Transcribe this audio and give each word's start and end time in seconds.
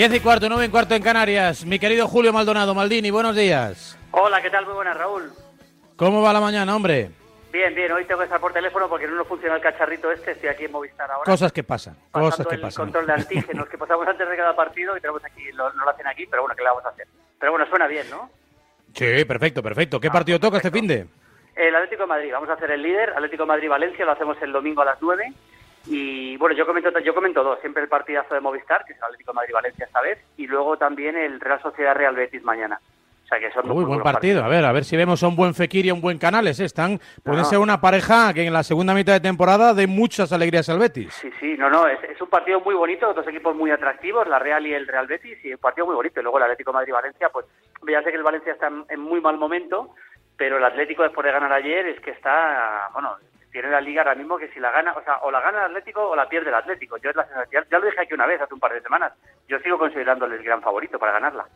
10 0.00 0.14
y 0.14 0.20
cuarto, 0.20 0.48
9 0.48 0.64
y 0.64 0.68
cuarto 0.70 0.94
en 0.94 1.02
Canarias. 1.02 1.62
Mi 1.66 1.78
querido 1.78 2.08
Julio 2.08 2.32
Maldonado, 2.32 2.74
Maldini, 2.74 3.10
buenos 3.10 3.36
días. 3.36 3.98
Hola, 4.12 4.40
¿qué 4.40 4.48
tal? 4.48 4.64
Muy 4.64 4.72
buenas, 4.72 4.96
Raúl. 4.96 5.30
¿Cómo 5.96 6.22
va 6.22 6.32
la 6.32 6.40
mañana, 6.40 6.74
hombre? 6.74 7.10
Bien, 7.52 7.74
bien, 7.74 7.92
hoy 7.92 8.06
tengo 8.06 8.20
que 8.20 8.24
estar 8.24 8.40
por 8.40 8.50
teléfono 8.54 8.88
porque 8.88 9.06
no 9.06 9.14
nos 9.16 9.28
funciona 9.28 9.56
el 9.56 9.60
cacharrito 9.60 10.10
este, 10.10 10.30
estoy 10.30 10.48
aquí 10.48 10.64
en 10.64 10.72
Movistar 10.72 11.10
ahora. 11.10 11.30
Cosas 11.30 11.52
que 11.52 11.62
pasan, 11.62 11.96
cosas 12.12 12.46
que 12.46 12.54
el 12.54 12.62
pasan. 12.62 12.84
control 12.86 13.08
de 13.08 13.12
antígenos 13.12 13.68
que 13.68 13.76
pasamos 13.76 14.08
antes 14.08 14.26
de 14.26 14.36
cada 14.38 14.56
partido 14.56 14.96
y 14.96 15.02
tenemos 15.02 15.22
aquí, 15.22 15.42
lo, 15.52 15.70
no 15.74 15.84
lo 15.84 15.90
hacen 15.90 16.06
aquí, 16.06 16.24
pero 16.30 16.44
bueno, 16.44 16.56
¿qué 16.56 16.62
le 16.62 16.68
vamos 16.70 16.84
a 16.86 16.88
hacer? 16.88 17.06
Pero 17.38 17.52
bueno, 17.52 17.66
suena 17.68 17.86
bien, 17.86 18.08
¿no? 18.08 18.30
Sí, 18.94 19.22
perfecto, 19.26 19.62
perfecto. 19.62 20.00
¿Qué 20.00 20.08
Ah, 20.08 20.12
partido 20.12 20.40
toca 20.40 20.56
este 20.56 20.70
fin 20.70 20.86
de? 20.86 21.06
El 21.56 21.74
Atlético 21.76 22.04
de 22.04 22.08
Madrid, 22.08 22.32
vamos 22.32 22.48
a 22.48 22.54
hacer 22.54 22.70
el 22.70 22.80
líder, 22.82 23.10
Atlético 23.10 23.42
de 23.42 23.48
Madrid-Valencia, 23.48 24.06
lo 24.06 24.12
hacemos 24.12 24.38
el 24.40 24.50
domingo 24.50 24.80
a 24.80 24.86
las 24.86 25.02
9. 25.02 25.30
Y 25.92 26.36
bueno, 26.36 26.54
yo 26.56 26.64
comento, 26.66 26.96
yo 27.00 27.12
comento 27.14 27.42
dos, 27.42 27.58
siempre 27.60 27.82
el 27.82 27.88
partidazo 27.88 28.32
de 28.34 28.40
Movistar, 28.40 28.84
que 28.84 28.92
es 28.92 28.98
el 28.98 29.04
Atlético 29.04 29.32
de 29.32 29.36
Madrid-Valencia 29.36 29.86
esta 29.86 30.00
vez, 30.00 30.18
y 30.36 30.46
luego 30.46 30.76
también 30.76 31.16
el 31.16 31.40
Real 31.40 31.60
Sociedad-Real 31.60 32.14
Betis 32.14 32.44
mañana. 32.44 32.78
O 33.24 33.26
sea 33.26 33.38
que 33.40 33.50
son 33.52 33.68
Uy, 33.68 33.76
muy 33.76 33.84
buen 33.84 34.02
partido. 34.02 34.44
A 34.44 34.48
ver, 34.48 34.64
a 34.64 34.72
ver 34.72 34.84
si 34.84 34.96
vemos 34.96 35.22
a 35.22 35.28
un 35.28 35.36
buen 35.36 35.54
Fekir 35.54 35.86
y 35.86 35.90
a 35.90 35.94
un 35.94 36.00
buen 36.00 36.18
Canales. 36.18 36.58
¿eh? 36.60 36.64
Están, 36.64 37.00
pueden 37.24 37.42
No. 37.42 37.44
ser 37.44 37.58
una 37.58 37.80
pareja 37.80 38.32
que 38.34 38.44
en 38.46 38.52
la 38.52 38.62
segunda 38.64 38.92
mitad 38.94 39.12
de 39.12 39.20
temporada 39.20 39.72
dé 39.74 39.86
muchas 39.86 40.32
alegrías 40.32 40.68
al 40.68 40.78
Betis. 40.80 41.12
Sí, 41.14 41.30
sí, 41.40 41.56
no, 41.56 41.68
no, 41.70 41.86
es, 41.86 42.02
es 42.04 42.20
un 42.20 42.28
partido 42.28 42.60
muy 42.60 42.74
bonito, 42.74 43.12
dos 43.12 43.26
equipos 43.28 43.54
muy 43.56 43.70
atractivos, 43.70 44.26
la 44.28 44.38
Real 44.40 44.66
y 44.66 44.74
el 44.74 44.86
Real 44.86 45.06
Betis, 45.06 45.44
y 45.44 45.52
un 45.52 45.58
partido 45.60 45.86
muy 45.86 45.94
bonito. 45.96 46.18
Y 46.18 46.22
luego 46.24 46.38
el 46.38 46.44
Atlético 46.44 46.70
de 46.72 46.78
Madrid-Valencia, 46.78 47.28
pues 47.30 47.46
ya 47.88 48.02
sé 48.02 48.10
que 48.10 48.16
el 48.16 48.22
Valencia 48.24 48.52
está 48.52 48.66
en, 48.68 48.84
en 48.88 49.00
muy 49.00 49.20
mal 49.20 49.38
momento, 49.38 49.94
pero 50.36 50.58
el 50.58 50.64
Atlético 50.64 51.02
después 51.04 51.24
de 51.24 51.32
ganar 51.32 51.52
ayer 51.52 51.86
es 51.86 52.00
que 52.00 52.10
está, 52.10 52.88
bueno, 52.92 53.16
tiene 53.52 53.70
la 53.70 53.80
liga 53.80 54.02
ahora 54.02 54.14
mismo 54.14 54.38
que 54.38 54.48
si 54.48 54.60
la 54.60 54.70
gana, 54.70 54.92
o 54.92 55.02
sea, 55.02 55.18
o 55.22 55.30
la 55.30 55.40
gana 55.40 55.58
el 55.60 55.64
Atlético 55.66 56.08
o 56.08 56.16
la 56.16 56.28
pierde 56.28 56.48
el 56.48 56.54
Atlético. 56.54 56.96
Yo 56.98 57.10
es 57.10 57.16
la 57.16 57.24
sensación, 57.26 57.64
ya 57.70 57.78
lo 57.78 57.86
dije 57.86 58.00
aquí 58.00 58.14
una 58.14 58.26
vez 58.26 58.40
hace 58.40 58.54
un 58.54 58.60
par 58.60 58.72
de 58.72 58.80
semanas, 58.82 59.12
yo 59.48 59.58
sigo 59.60 59.78
considerándole 59.78 60.36
el 60.36 60.42
gran 60.42 60.62
favorito 60.62 60.98
para 60.98 61.12
ganarla. 61.12 61.46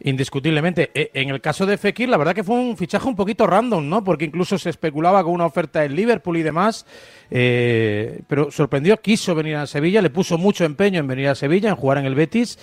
Indiscutiblemente. 0.00 0.90
Eh, 0.94 1.10
En 1.14 1.30
el 1.30 1.40
caso 1.40 1.66
de 1.66 1.76
Fekir, 1.76 2.08
la 2.08 2.16
verdad 2.16 2.34
que 2.34 2.44
fue 2.44 2.54
un 2.54 2.76
fichaje 2.76 3.08
un 3.08 3.16
poquito 3.16 3.46
random, 3.46 3.88
¿no? 3.88 4.04
Porque 4.04 4.24
incluso 4.26 4.56
se 4.56 4.70
especulaba 4.70 5.24
con 5.24 5.32
una 5.32 5.46
oferta 5.46 5.84
en 5.84 5.94
Liverpool 5.96 6.36
y 6.36 6.42
demás. 6.42 6.86
eh, 7.30 8.20
pero 8.28 8.50
sorprendió, 8.50 8.96
quiso 8.98 9.34
venir 9.34 9.56
a 9.56 9.66
Sevilla, 9.66 10.00
le 10.00 10.10
puso 10.10 10.38
mucho 10.38 10.64
empeño 10.64 11.00
en 11.00 11.08
venir 11.08 11.28
a 11.28 11.34
Sevilla, 11.34 11.70
en 11.70 11.76
jugar 11.76 11.98
en 11.98 12.06
el 12.06 12.14
Betis. 12.14 12.58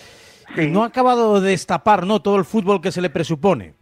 Y 0.56 0.68
no 0.68 0.84
ha 0.84 0.88
acabado 0.88 1.42
de 1.42 1.50
destapar, 1.50 2.06
¿no? 2.06 2.22
Todo 2.22 2.38
el 2.38 2.46
fútbol 2.46 2.80
que 2.82 2.92
se 2.92 3.02
le 3.02 3.10
presupone. 3.10 3.74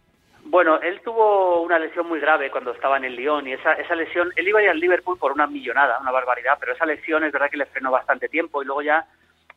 Bueno, 0.54 0.80
él 0.80 1.00
tuvo 1.00 1.62
una 1.62 1.80
lesión 1.80 2.06
muy 2.06 2.20
grave 2.20 2.48
cuando 2.48 2.70
estaba 2.70 2.96
en 2.96 3.02
el 3.02 3.16
Lyon 3.16 3.44
y 3.48 3.54
esa, 3.54 3.72
esa 3.72 3.96
lesión, 3.96 4.30
él 4.36 4.46
iba 4.46 4.60
a 4.60 4.62
ir 4.62 4.70
al 4.70 4.78
Liverpool 4.78 5.18
por 5.18 5.32
una 5.32 5.48
millonada, 5.48 5.98
una 5.98 6.12
barbaridad, 6.12 6.58
pero 6.60 6.74
esa 6.74 6.86
lesión 6.86 7.24
es 7.24 7.32
verdad 7.32 7.50
que 7.50 7.56
le 7.56 7.66
frenó 7.66 7.90
bastante 7.90 8.28
tiempo 8.28 8.62
y 8.62 8.64
luego 8.64 8.80
ya, 8.80 9.04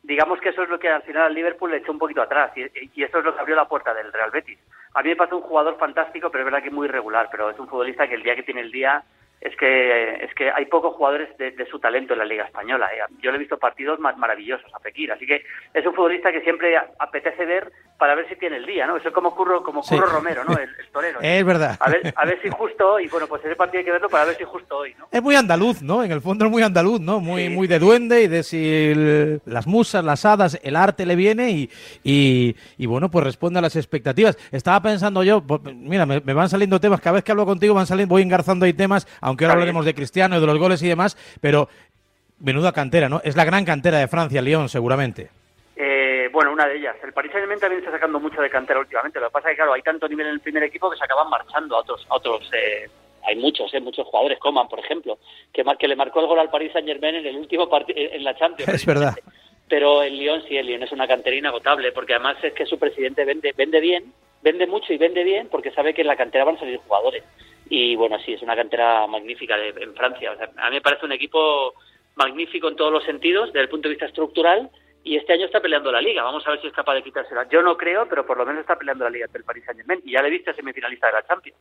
digamos 0.02 0.40
que 0.40 0.48
eso 0.48 0.64
es 0.64 0.68
lo 0.68 0.80
que 0.80 0.88
al 0.88 1.02
final 1.02 1.22
al 1.22 1.34
Liverpool 1.34 1.70
le 1.70 1.76
echó 1.76 1.92
un 1.92 2.00
poquito 2.00 2.20
atrás 2.20 2.50
y, 2.56 2.64
eso 3.00 3.18
es 3.18 3.24
lo 3.24 3.32
que 3.32 3.40
abrió 3.40 3.54
la 3.54 3.68
puerta 3.68 3.94
del 3.94 4.12
Real 4.12 4.32
Betis. 4.32 4.58
A 4.94 5.04
mí 5.04 5.10
me 5.10 5.14
parece 5.14 5.36
un 5.36 5.42
jugador 5.42 5.78
fantástico, 5.78 6.32
pero 6.32 6.42
es 6.42 6.50
verdad 6.50 6.64
que 6.64 6.72
muy 6.72 6.88
irregular, 6.88 7.28
pero 7.30 7.48
es 7.48 7.58
un 7.60 7.68
futbolista 7.68 8.08
que 8.08 8.16
el 8.16 8.24
día 8.24 8.34
que 8.34 8.42
tiene 8.42 8.62
el 8.62 8.72
día 8.72 9.04
es 9.40 9.54
que 9.54 10.24
es 10.24 10.34
que 10.34 10.50
hay 10.50 10.64
pocos 10.64 10.96
jugadores 10.96 11.28
de, 11.38 11.64
su 11.66 11.78
talento 11.78 12.14
en 12.14 12.18
la 12.18 12.24
Liga 12.24 12.44
Española. 12.44 12.90
¿eh? 12.92 13.02
Yo 13.20 13.30
le 13.30 13.36
he 13.36 13.38
visto 13.38 13.56
partidos 13.56 14.00
más 14.00 14.18
maravillosos 14.18 14.74
a 14.74 14.80
Fekir, 14.80 15.12
así 15.12 15.28
que 15.28 15.44
es 15.74 15.86
un 15.86 15.94
futbolista 15.94 16.32
que 16.32 16.40
siempre 16.40 16.76
apetece 16.76 17.46
ver 17.46 17.70
para 17.98 18.14
ver 18.14 18.28
si 18.28 18.36
tiene 18.36 18.58
el 18.58 18.64
día, 18.64 18.86
¿no? 18.86 18.96
Eso 18.96 19.08
es 19.08 19.14
como 19.14 19.34
Curro, 19.34 19.62
como 19.64 19.82
Sí. 19.82 19.96
Curro 19.96 20.06
Romero, 20.06 20.44
¿no? 20.44 20.52
El, 20.56 20.68
el 20.78 20.86
torero. 20.92 21.18
Es 21.20 21.44
verdad. 21.44 21.76
A 21.80 21.90
ver, 21.90 22.14
a 22.16 22.24
ver 22.24 22.38
si 22.40 22.48
justo 22.48 22.92
hoy, 22.94 23.08
bueno, 23.08 23.26
pues 23.26 23.44
ese 23.44 23.56
partido 23.56 23.80
hay 23.80 23.84
que 23.84 23.90
verlo 23.90 24.08
para 24.08 24.24
ver 24.24 24.36
si 24.36 24.44
justo 24.44 24.76
hoy, 24.78 24.94
¿no? 24.96 25.08
Es 25.10 25.20
muy 25.20 25.34
andaluz, 25.34 25.82
¿no? 25.82 26.04
En 26.04 26.12
el 26.12 26.20
fondo 26.20 26.44
es 26.44 26.50
muy 26.50 26.62
andaluz, 26.62 27.00
¿no? 27.00 27.18
Muy, 27.18 27.48
Sí. 27.48 27.48
muy 27.50 27.66
de 27.66 27.80
duende 27.80 28.22
y 28.22 28.28
de 28.28 28.44
si 28.44 28.56
el- 28.92 29.42
las 29.46 29.66
musas, 29.66 30.04
las 30.04 30.24
hadas, 30.24 30.60
el 30.62 30.76
arte 30.76 31.04
le 31.06 31.16
viene 31.16 31.50
y, 31.50 31.70
y, 32.04 32.54
y, 32.76 32.86
bueno, 32.86 33.10
pues 33.10 33.24
responde 33.24 33.58
a 33.58 33.62
las 33.62 33.74
expectativas. 33.74 34.38
Estaba 34.52 34.80
pensando 34.80 35.24
yo, 35.24 35.40
pues, 35.40 35.60
mira, 35.74 36.06
me, 36.06 36.20
me 36.20 36.34
van 36.34 36.48
saliendo 36.48 36.78
temas, 36.80 37.00
cada 37.00 37.14
vez 37.14 37.24
que 37.24 37.32
hablo 37.32 37.46
contigo 37.46 37.74
van 37.74 37.86
saliendo, 37.88 38.12
voy 38.14 38.22
engarzando 38.22 38.64
ahí 38.64 38.74
temas, 38.74 39.08
aunque 39.20 39.44
ahora 39.44 39.54
hablaremos 39.54 39.84
de 39.84 39.94
Cristiano 39.94 40.36
y 40.36 40.40
de 40.40 40.46
los 40.46 40.58
goles 40.58 40.80
y 40.84 40.86
demás, 40.88 41.16
pero 41.40 41.68
menuda 42.38 42.70
cantera, 42.70 43.08
¿no? 43.08 43.20
Es 43.24 43.34
la 43.34 43.44
gran 43.44 43.64
cantera 43.64 43.98
de 43.98 44.06
Francia, 44.06 44.40
Lyon, 44.40 44.68
seguramente. 44.68 45.30
Eh, 46.28 46.30
bueno, 46.32 46.52
una 46.52 46.66
de 46.66 46.76
ellas. 46.76 46.96
El 47.02 47.12
Paris 47.12 47.32
Saint-Germain 47.32 47.60
también 47.60 47.80
está 47.80 47.90
sacando 47.92 48.20
mucho 48.20 48.40
de 48.40 48.50
cantera 48.50 48.80
últimamente. 48.80 49.18
Lo 49.20 49.26
que 49.28 49.32
pasa 49.32 49.48
es 49.48 49.52
que, 49.52 49.56
claro, 49.56 49.72
hay 49.72 49.82
tanto 49.82 50.08
nivel 50.08 50.26
en 50.26 50.34
el 50.34 50.40
primer 50.40 50.62
equipo 50.62 50.90
que 50.90 50.96
se 50.96 51.04
acaban 51.04 51.28
marchando 51.30 51.76
a 51.76 51.80
otros... 51.80 52.06
A 52.08 52.16
otros 52.16 52.50
eh, 52.52 52.88
hay 53.26 53.36
muchos, 53.36 53.72
eh, 53.74 53.80
muchos 53.80 54.06
jugadores, 54.06 54.38
Coman, 54.38 54.68
por 54.68 54.78
ejemplo, 54.78 55.18
que, 55.52 55.62
que 55.78 55.88
le 55.88 55.96
marcó 55.96 56.20
el 56.20 56.26
gol 56.28 56.38
al 56.38 56.50
Paris 56.50 56.72
Saint-Germain 56.72 57.16
en 57.16 57.26
el 57.26 57.36
último 57.36 57.68
partido, 57.68 57.98
en 57.98 58.24
la 58.24 58.34
Champions. 58.36 58.72
Es 58.74 58.86
verdad. 58.86 59.14
Pero 59.68 60.02
el 60.02 60.16
Lyon 60.18 60.42
sí, 60.48 60.56
el 60.56 60.66
Lyon 60.66 60.82
es 60.84 60.92
una 60.92 61.06
cantera 61.06 61.36
inagotable, 61.36 61.92
porque 61.92 62.14
además 62.14 62.36
es 62.42 62.54
que 62.54 62.64
su 62.64 62.78
presidente 62.78 63.24
vende, 63.26 63.52
vende 63.54 63.80
bien, 63.80 64.14
vende 64.40 64.66
mucho 64.66 64.92
y 64.94 64.96
vende 64.98 65.24
bien, 65.24 65.48
porque 65.50 65.72
sabe 65.72 65.92
que 65.92 66.00
en 66.00 66.06
la 66.06 66.16
cantera 66.16 66.44
van 66.44 66.56
a 66.56 66.60
salir 66.60 66.78
jugadores. 66.78 67.22
Y 67.68 67.94
bueno, 67.96 68.18
sí, 68.24 68.32
es 68.32 68.40
una 68.40 68.56
cantera 68.56 69.06
magnífica 69.06 69.58
de- 69.58 69.74
en 69.82 69.94
Francia. 69.94 70.32
O 70.32 70.36
sea, 70.36 70.48
a 70.56 70.70
mí 70.70 70.76
me 70.76 70.80
parece 70.80 71.04
un 71.04 71.12
equipo 71.12 71.74
magnífico 72.16 72.68
en 72.68 72.76
todos 72.76 72.92
los 72.92 73.04
sentidos, 73.04 73.48
desde 73.52 73.60
el 73.64 73.68
punto 73.68 73.88
de 73.88 73.94
vista 73.94 74.06
estructural, 74.06 74.70
y 75.04 75.16
este 75.16 75.32
año 75.32 75.46
está 75.46 75.60
peleando 75.60 75.90
la 75.92 76.00
Liga. 76.00 76.22
Vamos 76.22 76.46
a 76.46 76.50
ver 76.50 76.60
si 76.60 76.66
es 76.66 76.72
capaz 76.72 76.94
de 76.94 77.02
quitársela. 77.02 77.48
Yo 77.48 77.62
no 77.62 77.76
creo, 77.76 78.08
pero 78.08 78.26
por 78.26 78.36
lo 78.36 78.44
menos 78.46 78.60
está 78.60 78.76
peleando 78.76 79.04
la 79.04 79.10
Liga 79.10 79.26
ante 79.26 79.38
el 79.38 79.44
Paris 79.44 79.64
Saint-Germain, 79.64 80.00
y 80.04 80.12
ya 80.12 80.22
le 80.22 80.30
viste 80.30 80.52
semifinalista 80.54 81.06
de 81.08 81.12
la 81.14 81.26
Champions. 81.26 81.58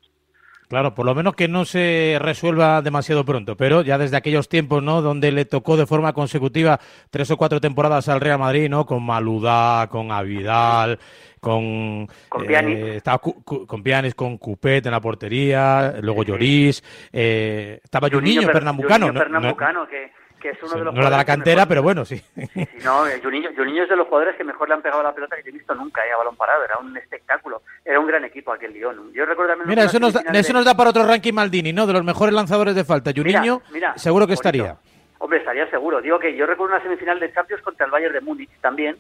Claro, 0.70 0.94
por 0.94 1.06
lo 1.06 1.16
menos 1.16 1.34
que 1.34 1.48
no 1.48 1.64
se 1.64 2.18
resuelva 2.20 2.82
demasiado 2.82 3.24
pronto, 3.24 3.56
pero 3.56 3.84
ya 3.84 3.98
desde 3.98 4.18
aquellos 4.18 4.50
tiempos, 4.50 4.84
¿no? 4.84 5.02
Donde 5.02 5.32
le 5.32 5.46
tocó 5.46 5.78
de 5.78 5.86
forma 5.86 6.12
consecutiva 6.12 6.78
tres 7.10 7.32
o 7.32 7.38
cuatro 7.38 7.62
temporadas 7.62 8.10
al 8.10 8.20
Real 8.20 8.38
Madrid, 8.38 8.68
¿no? 8.70 8.86
Con 8.86 9.02
Maludá, 9.06 9.88
con 9.90 10.12
Avidal, 10.12 11.00
con... 11.40 12.08
Con 12.28 12.52
eh, 12.52 12.98
estaba 12.98 13.20
Cu- 13.20 13.42
Cu- 13.46 13.66
con 13.66 13.82
Pjanic, 13.82 14.14
con 14.14 14.38
Cupet 14.38 14.86
en 14.86 14.92
la 14.92 15.00
portería, 15.00 15.94
luego 16.02 16.24
Lloris, 16.24 16.84
eh, 17.14 17.80
estaba 17.82 18.10
Juninho, 18.10 18.42
Per- 18.42 18.52
Pernambucano, 18.52 19.08
¿no? 19.14 19.20
Pernambucano, 19.20 19.88
que, 19.88 20.12
que 20.40 20.50
es 20.50 20.58
uno 20.64 20.72
no, 20.74 20.78
de 20.80 20.86
los 20.86 20.94
no 20.94 21.02
era 21.02 21.10
de 21.10 21.18
la 21.18 21.26
cantera, 21.26 21.56
mejor- 21.62 21.68
pero 21.70 21.84
bueno, 21.84 22.06
sí. 22.06 22.18
Sí, 22.18 22.68
no, 22.84 23.08
eh, 23.08 23.20
Juninho, 23.24 23.50
Juninho 23.56 23.84
es 23.84 23.90
de 23.90 23.96
los 23.96 24.08
jugadores 24.08 24.36
que 24.36 24.44
mejor 24.44 24.68
le 24.68 24.76
han 24.76 24.82
pegado 24.82 25.02
la 25.04 25.14
pelota 25.14 25.36
que 25.36 25.44
yo 25.44 25.50
he 25.50 25.54
visto 25.54 25.74
nunca 25.76 26.06
eh, 26.06 26.12
a 26.12 26.18
balón 26.18 26.36
parado. 26.36 26.64
Era 26.64 26.78
un 26.78 26.96
espectáculo. 26.98 27.62
Era 27.84 28.00
un 28.00 28.08
gran 28.08 28.24
equipo 28.26 28.52
aquel 28.54 28.74
Lyon. 28.74 29.12
Yo 29.14 29.26
recuerdo 29.26 29.52
también 29.54 29.70
Mira, 29.70 29.84
eso 29.84 30.00
nos, 30.00 30.14
da, 30.14 30.22
eso 30.22 30.48
de- 30.50 30.54
nos 30.54 30.66
da 30.66 30.76
para 30.76 30.90
otro 30.92 31.06
ranking 31.06 31.34
Maldini, 31.34 31.74
¿no? 31.74 31.86
De 31.88 31.94
los 31.94 32.04
mejores 32.04 32.34
lanzadores 32.34 32.76
de 32.76 32.84
falta. 32.84 33.12
Mira, 33.16 33.40
Juninho, 33.40 33.62
mira, 33.72 33.98
seguro 33.98 34.26
que 34.26 34.36
bonito. 34.36 34.42
estaría. 34.50 34.76
Hombre, 35.20 35.40
estaría 35.40 35.68
seguro. 35.70 36.02
Digo 36.02 36.20
que 36.20 36.36
yo 36.36 36.46
recuerdo 36.46 36.76
una 36.76 36.84
semifinal 36.84 37.20
de 37.20 37.34
Champions 37.34 37.64
contra 37.64 37.86
el 37.86 37.92
Bayern 37.92 38.14
de 38.14 38.22
Múnich 38.22 38.52
también. 38.62 38.96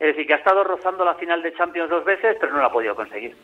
Es 0.00 0.08
decir, 0.08 0.26
que 0.26 0.34
ha 0.34 0.38
estado 0.38 0.64
rozando 0.64 1.04
la 1.04 1.14
final 1.14 1.40
de 1.42 1.54
Champions 1.54 1.88
dos 1.88 2.04
veces, 2.04 2.36
pero 2.40 2.52
no 2.52 2.58
la 2.58 2.66
ha 2.66 2.72
podido 2.72 2.96
conseguir. 2.96 3.36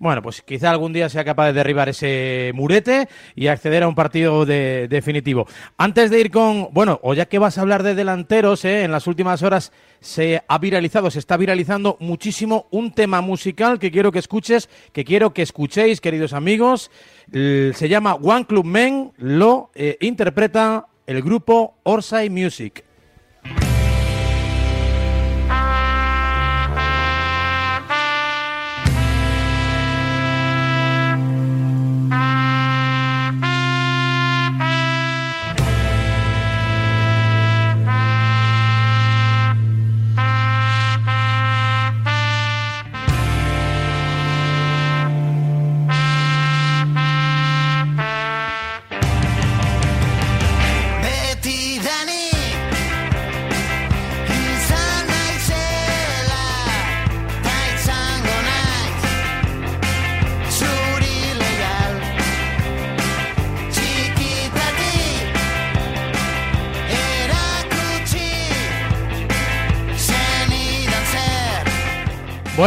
Bueno, 0.00 0.22
pues 0.22 0.42
quizá 0.42 0.70
algún 0.70 0.92
día 0.92 1.08
sea 1.08 1.24
capaz 1.24 1.46
de 1.46 1.54
derribar 1.54 1.88
ese 1.88 2.52
murete 2.54 3.08
y 3.34 3.48
acceder 3.48 3.82
a 3.82 3.88
un 3.88 3.96
partido 3.96 4.46
de- 4.46 4.86
definitivo. 4.88 5.46
Antes 5.76 6.10
de 6.10 6.20
ir 6.20 6.30
con, 6.30 6.68
bueno, 6.72 7.00
o 7.02 7.14
ya 7.14 7.26
que 7.26 7.40
vas 7.40 7.58
a 7.58 7.62
hablar 7.62 7.82
de 7.82 7.96
delanteros, 7.96 8.64
¿eh? 8.64 8.84
en 8.84 8.92
las 8.92 9.08
últimas 9.08 9.42
horas 9.42 9.72
se 9.98 10.40
ha 10.46 10.58
viralizado, 10.58 11.10
se 11.10 11.18
está 11.18 11.36
viralizando 11.36 11.96
muchísimo 11.98 12.68
un 12.70 12.92
tema 12.92 13.20
musical 13.22 13.80
que 13.80 13.90
quiero 13.90 14.12
que 14.12 14.20
escuches, 14.20 14.68
que 14.92 15.04
quiero 15.04 15.34
que 15.34 15.42
escuchéis, 15.42 16.00
queridos 16.00 16.32
amigos. 16.32 16.92
Se 17.32 17.88
llama 17.88 18.14
One 18.14 18.46
Club 18.46 18.64
Men, 18.66 19.10
lo 19.16 19.70
eh, 19.74 19.96
interpreta 20.00 20.86
el 21.08 21.22
grupo 21.22 21.74
Orsay 21.82 22.30
Music. 22.30 22.84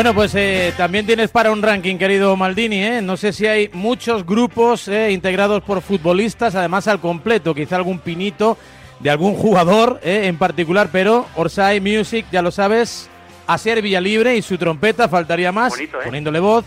Bueno, 0.02 0.16
pues 0.16 0.34
eh, 0.34 0.74
también 0.78 1.06
tienes 1.06 1.30
para 1.30 1.52
un 1.52 1.62
ranking, 1.62 1.98
querido 1.98 2.36
Maldini. 2.36 2.84
¿eh? 2.84 3.02
No 3.04 3.18
sé 3.18 3.32
si 3.32 3.46
hay 3.46 3.70
muchos 3.72 4.26
grupos 4.26 4.88
eh, 4.88 5.12
integrados 5.12 5.62
por 5.62 5.80
futbolistas, 5.84 6.56
además 6.56 6.88
al 6.88 7.00
completo, 7.00 7.54
quizá 7.54 7.76
algún 7.76 8.00
pinito 8.00 8.58
de 9.00 9.12
algún 9.12 9.36
jugador 9.36 10.00
en 10.04 10.40
particular, 10.40 10.90
pero 10.92 11.28
Orsay 11.36 11.80
Music, 11.82 12.26
ya 12.32 12.42
lo 12.42 12.50
sabes, 12.50 13.12
Asier 13.46 13.84
Villalibre 13.84 14.36
y 14.36 14.42
su 14.42 14.58
trompeta, 14.58 15.08
faltaría 15.08 15.52
más, 15.52 15.74
Bonito, 15.74 16.00
poniéndole 16.04 16.40
voz, 16.40 16.66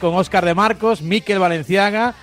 con 0.00 0.16
Óscar 0.16 0.44
de 0.44 0.54
Marcos, 0.54 1.00
Miquel 1.00 1.38
Valenciaga 1.38 2.16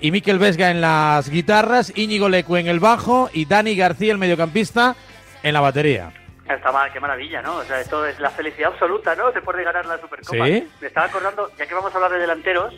y 0.00 0.10
Miquel 0.10 0.40
Vesga 0.40 0.72
en 0.72 0.80
las 0.80 1.28
guitarras, 1.28 1.92
Íñigo 1.94 2.28
Lecu 2.28 2.56
en 2.56 2.66
el 2.66 2.80
bajo 2.80 3.30
y 3.32 3.44
Dani 3.44 3.76
García, 3.76 4.10
el 4.10 4.18
mediocampista, 4.18 4.96
en 5.44 5.52
la 5.52 5.60
batería. 5.60 6.25
Está 6.48 6.70
mal, 6.72 6.92
qué 6.92 7.00
maravilla, 7.00 7.42
¿no? 7.42 7.56
O 7.56 7.64
sea, 7.64 7.80
esto 7.80 8.06
es 8.06 8.18
la 8.20 8.30
felicidad 8.30 8.72
absoluta, 8.72 9.14
¿no? 9.16 9.32
Después 9.32 9.56
de 9.56 9.64
ganar 9.64 9.84
la 9.86 9.98
Supercopa. 9.98 10.44
Sí. 10.46 10.68
Me 10.80 10.86
estaba 10.86 11.06
acordando, 11.06 11.50
ya 11.56 11.66
que 11.66 11.74
vamos 11.74 11.92
a 11.92 11.96
hablar 11.96 12.12
de 12.12 12.18
delanteros, 12.20 12.74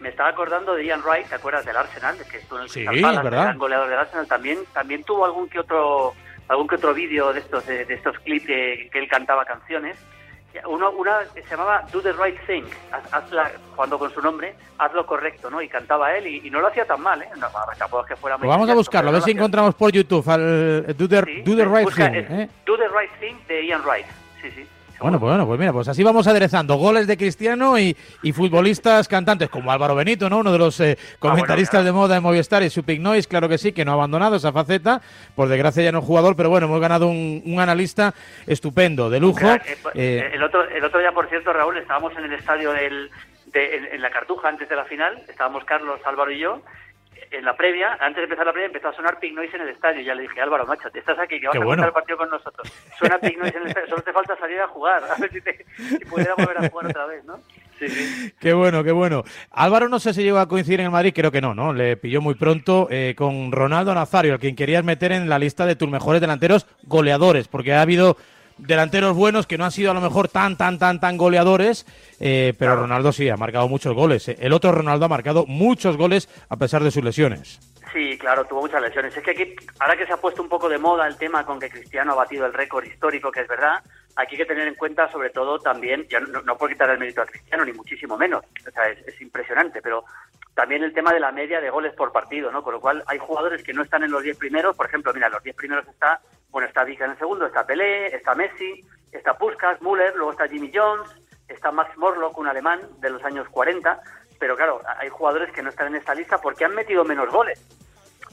me 0.00 0.08
estaba 0.08 0.30
acordando 0.30 0.74
de 0.74 0.84
Ian 0.84 1.00
Wright, 1.02 1.28
¿te 1.28 1.36
acuerdas 1.36 1.64
del 1.64 1.76
Arsenal? 1.76 2.18
De 2.18 2.24
que 2.26 2.38
estuvo 2.38 2.58
en 2.58 2.64
el 2.64 2.70
Sí, 2.70 2.84
verdad. 2.84 3.24
el 3.24 3.30
gran 3.30 3.58
goleador 3.58 3.88
del 3.88 3.98
Arsenal. 4.00 4.26
También, 4.26 4.58
también 4.72 5.04
tuvo 5.04 5.24
algún 5.24 5.48
que 5.48 5.60
otro 5.60 6.14
algún 6.48 6.68
que 6.68 6.74
otro 6.74 6.92
vídeo 6.92 7.32
de 7.32 7.40
estos 7.40 7.64
de, 7.66 7.84
de 7.86 7.94
estos 7.94 8.18
clips 8.18 8.46
que, 8.46 8.88
que 8.92 8.98
él 8.98 9.08
cantaba 9.08 9.44
canciones. 9.46 9.96
Uno, 10.66 10.90
una 10.92 11.20
que 11.34 11.42
se 11.42 11.50
llamaba 11.50 11.84
Do 11.92 12.00
the 12.00 12.12
Right 12.12 12.38
Thing, 12.46 12.64
haz, 12.92 13.12
hazla, 13.12 13.50
jugando 13.74 13.98
con 13.98 14.10
su 14.12 14.20
nombre, 14.22 14.54
haz 14.78 14.92
lo 14.94 15.04
correcto, 15.04 15.50
¿no? 15.50 15.60
Y 15.60 15.68
cantaba 15.68 16.14
él 16.16 16.26
y, 16.26 16.46
y 16.46 16.50
no 16.50 16.60
lo 16.60 16.68
hacía 16.68 16.84
tan 16.86 17.00
mal, 17.00 17.20
¿eh? 17.22 17.28
No, 17.36 17.46
a 17.46 17.66
ver, 17.66 17.76
tampoco 17.76 18.02
es 18.02 18.08
que 18.08 18.16
fuera 18.16 18.38
Pues 18.38 18.48
vamos 18.48 18.68
a 18.68 18.74
buscarlo, 18.74 19.10
a 19.10 19.12
ver 19.14 19.22
si 19.22 19.32
encontramos 19.32 19.74
por 19.74 19.90
YouTube 19.92 20.28
al 20.28 20.84
eh, 20.88 20.94
Do 20.94 21.08
the, 21.08 21.22
Sí, 21.24 21.42
Do 21.42 21.56
the 21.56 21.64
Right 21.64 21.88
Thing. 21.94 22.14
¿eh? 22.14 22.48
Do 22.64 22.76
the 22.76 22.88
Right 22.88 23.10
Thing 23.20 23.36
de 23.48 23.66
Ian 23.66 23.82
Wright. 23.82 24.06
Sí, 24.40 24.50
sí. 24.52 24.66
Bueno, 25.04 25.20
pues 25.20 25.32
bueno, 25.32 25.46
pues 25.46 25.60
mira, 25.60 25.70
pues 25.70 25.86
así 25.86 26.02
vamos 26.02 26.26
aderezando 26.26 26.76
goles 26.76 27.06
de 27.06 27.18
Cristiano 27.18 27.78
y, 27.78 27.94
y 28.22 28.32
futbolistas 28.32 29.06
cantantes 29.06 29.50
como 29.50 29.70
Álvaro 29.70 29.94
Benito, 29.94 30.30
¿no? 30.30 30.38
Uno 30.38 30.50
de 30.50 30.56
los 30.58 30.80
eh, 30.80 30.96
comentaristas 31.18 31.80
Ah, 31.80 31.82
claro. 31.82 31.84
de 31.84 31.92
moda 31.92 32.14
de 32.14 32.20
Movistar 32.22 32.62
y 32.62 32.70
su 32.70 32.84
Pig 32.84 33.02
Noise, 33.02 33.28
claro 33.28 33.46
que 33.46 33.58
sí, 33.58 33.72
que 33.72 33.84
no 33.84 33.90
ha 33.90 33.94
abandonado 33.96 34.36
esa 34.36 34.50
faceta. 34.50 35.02
Por 35.36 35.48
desgracia 35.48 35.82
ya 35.82 35.92
no 35.92 35.98
es 35.98 36.06
jugador, 36.06 36.36
pero 36.36 36.48
bueno, 36.48 36.68
hemos 36.68 36.80
ganado 36.80 37.06
un, 37.08 37.42
un 37.44 37.60
analista 37.60 38.14
estupendo, 38.46 39.10
de 39.10 39.20
lujo. 39.20 39.46
Eh, 39.46 39.60
Eh, 39.94 40.30
el, 40.32 40.42
otro, 40.42 40.66
el 40.70 40.82
otro 40.82 41.00
día, 41.00 41.12
por 41.12 41.28
cierto, 41.28 41.52
Raúl, 41.52 41.76
estábamos 41.76 42.16
en 42.16 42.24
el 42.24 42.32
estadio 42.32 42.72
del, 42.72 43.10
de- 43.52 43.76
en, 43.76 43.84
en 43.92 44.00
la 44.00 44.08
Cartuja 44.08 44.48
antes 44.48 44.70
de 44.70 44.76
la 44.76 44.86
final, 44.86 45.22
estábamos 45.28 45.64
Carlos, 45.64 46.00
Álvaro 46.06 46.30
y 46.30 46.38
yo. 46.38 46.62
En 47.36 47.44
la 47.44 47.56
previa, 47.56 47.96
antes 48.00 48.16
de 48.16 48.22
empezar 48.24 48.46
la 48.46 48.52
previa, 48.52 48.66
empezó 48.66 48.88
a 48.88 48.92
sonar 48.94 49.18
Pig 49.18 49.34
Noise 49.34 49.56
en 49.56 49.62
el 49.62 49.70
estadio. 49.70 50.02
Ya 50.02 50.14
le 50.14 50.22
dije, 50.22 50.40
Álvaro, 50.40 50.66
macho, 50.66 50.88
te 50.90 51.00
estás 51.00 51.18
aquí, 51.18 51.40
que 51.40 51.48
vas 51.48 51.52
Qué 51.52 51.62
a 51.62 51.64
bueno. 51.64 51.84
el 51.84 51.92
partido 51.92 52.18
con 52.18 52.30
nosotros. 52.30 52.72
Suena 52.96 53.18
Pig 53.18 53.36
Noise 53.38 53.56
en 53.56 53.62
el 53.62 53.68
estadio, 53.68 53.88
solo 53.88 54.02
te 54.02 54.12
falta 54.12 54.36
salir 54.36 54.60
a 54.60 54.68
jugar. 54.68 55.02
A 55.04 55.20
ver 55.20 55.32
si, 55.32 55.40
te, 55.40 55.64
si 55.76 55.98
pudiera 56.04 56.34
volver 56.36 56.58
a 56.58 56.68
jugar 56.68 56.86
otra 56.86 57.06
vez, 57.06 57.24
¿no? 57.24 57.38
Sí, 57.78 57.88
sí. 57.88 58.32
Qué 58.38 58.52
bueno, 58.52 58.84
qué 58.84 58.92
bueno. 58.92 59.24
Álvaro 59.50 59.88
no 59.88 59.98
sé 59.98 60.14
si 60.14 60.22
llegó 60.22 60.38
a 60.38 60.48
coincidir 60.48 60.78
en 60.80 60.86
el 60.86 60.92
Madrid, 60.92 61.12
creo 61.14 61.32
que 61.32 61.40
no, 61.40 61.54
¿no? 61.54 61.72
Le 61.72 61.96
pilló 61.96 62.20
muy 62.20 62.34
pronto 62.34 62.86
eh, 62.90 63.14
con 63.16 63.50
Ronaldo 63.50 63.92
Nazario, 63.94 64.34
al 64.34 64.38
quien 64.38 64.54
querías 64.54 64.84
meter 64.84 65.10
en 65.10 65.28
la 65.28 65.40
lista 65.40 65.66
de 65.66 65.74
tus 65.74 65.88
mejores 65.88 66.20
delanteros 66.20 66.66
goleadores, 66.84 67.48
porque 67.48 67.72
ha 67.72 67.82
habido 67.82 68.16
delanteros 68.58 69.16
buenos 69.16 69.46
que 69.46 69.58
no 69.58 69.64
han 69.64 69.72
sido 69.72 69.90
a 69.90 69.94
lo 69.94 70.00
mejor 70.00 70.28
tan, 70.28 70.56
tan, 70.56 70.78
tan, 70.78 71.00
tan 71.00 71.16
goleadores, 71.16 71.86
eh, 72.20 72.54
pero 72.58 72.76
Ronaldo 72.76 73.12
sí 73.12 73.28
ha 73.28 73.36
marcado 73.36 73.68
muchos 73.68 73.94
goles. 73.94 74.28
El 74.28 74.52
otro 74.52 74.72
Ronaldo 74.72 75.06
ha 75.06 75.08
marcado 75.08 75.46
muchos 75.46 75.96
goles 75.96 76.28
a 76.48 76.56
pesar 76.56 76.82
de 76.82 76.90
sus 76.90 77.04
lesiones. 77.04 77.60
Sí, 77.92 78.18
claro, 78.18 78.44
tuvo 78.44 78.62
muchas 78.62 78.82
lesiones. 78.82 79.16
Es 79.16 79.22
que 79.22 79.30
aquí, 79.30 79.54
ahora 79.78 79.96
que 79.96 80.06
se 80.06 80.12
ha 80.12 80.16
puesto 80.16 80.42
un 80.42 80.48
poco 80.48 80.68
de 80.68 80.78
moda 80.78 81.06
el 81.06 81.16
tema 81.16 81.46
con 81.46 81.60
que 81.60 81.70
Cristiano 81.70 82.12
ha 82.12 82.16
batido 82.16 82.44
el 82.44 82.52
récord 82.52 82.84
histórico, 82.84 83.30
que 83.30 83.42
es 83.42 83.48
verdad, 83.48 83.82
aquí 84.16 84.34
hay 84.34 84.38
que 84.38 84.46
tener 84.46 84.66
en 84.66 84.74
cuenta 84.74 85.10
sobre 85.12 85.30
todo 85.30 85.60
también, 85.60 86.06
ya 86.08 86.18
no, 86.18 86.42
no 86.42 86.56
por 86.56 86.70
quitar 86.70 86.90
el 86.90 86.98
mérito 86.98 87.22
a 87.22 87.26
Cristiano, 87.26 87.64
ni 87.64 87.72
muchísimo 87.72 88.16
menos, 88.16 88.44
o 88.66 88.70
sea, 88.72 88.88
es, 88.88 89.06
es 89.06 89.20
impresionante, 89.20 89.80
pero 89.80 90.04
también 90.54 90.82
el 90.82 90.92
tema 90.92 91.12
de 91.12 91.20
la 91.20 91.32
media 91.32 91.60
de 91.60 91.70
goles 91.70 91.94
por 91.94 92.12
partido, 92.12 92.50
¿no? 92.50 92.62
Con 92.62 92.74
lo 92.74 92.80
cual 92.80 93.02
hay 93.06 93.18
jugadores 93.18 93.62
que 93.62 93.72
no 93.72 93.82
están 93.82 94.02
en 94.04 94.10
los 94.10 94.22
10 94.22 94.38
primeros, 94.38 94.76
por 94.76 94.86
ejemplo, 94.86 95.12
mira, 95.12 95.28
los 95.28 95.42
10 95.42 95.54
primeros 95.56 95.86
está, 95.86 96.20
bueno, 96.54 96.68
está 96.68 96.84
Vika 96.84 97.04
en 97.04 97.10
el 97.10 97.18
segundo, 97.18 97.46
está 97.46 97.66
Pelé, 97.66 98.14
está 98.14 98.34
Messi, 98.36 98.86
está 99.10 99.36
Puskas, 99.36 99.82
Müller, 99.82 100.14
luego 100.14 100.30
está 100.30 100.46
Jimmy 100.46 100.70
Jones, 100.72 101.10
está 101.48 101.72
Max 101.72 101.98
Morlock, 101.98 102.38
un 102.38 102.46
alemán 102.46 102.80
de 103.00 103.10
los 103.10 103.24
años 103.24 103.48
40, 103.48 104.00
pero 104.38 104.54
claro, 104.54 104.80
hay 104.98 105.08
jugadores 105.08 105.50
que 105.52 105.64
no 105.64 105.70
están 105.70 105.88
en 105.88 105.96
esta 105.96 106.14
lista 106.14 106.38
porque 106.38 106.64
han 106.64 106.74
metido 106.74 107.04
menos 107.04 107.28
goles 107.30 107.60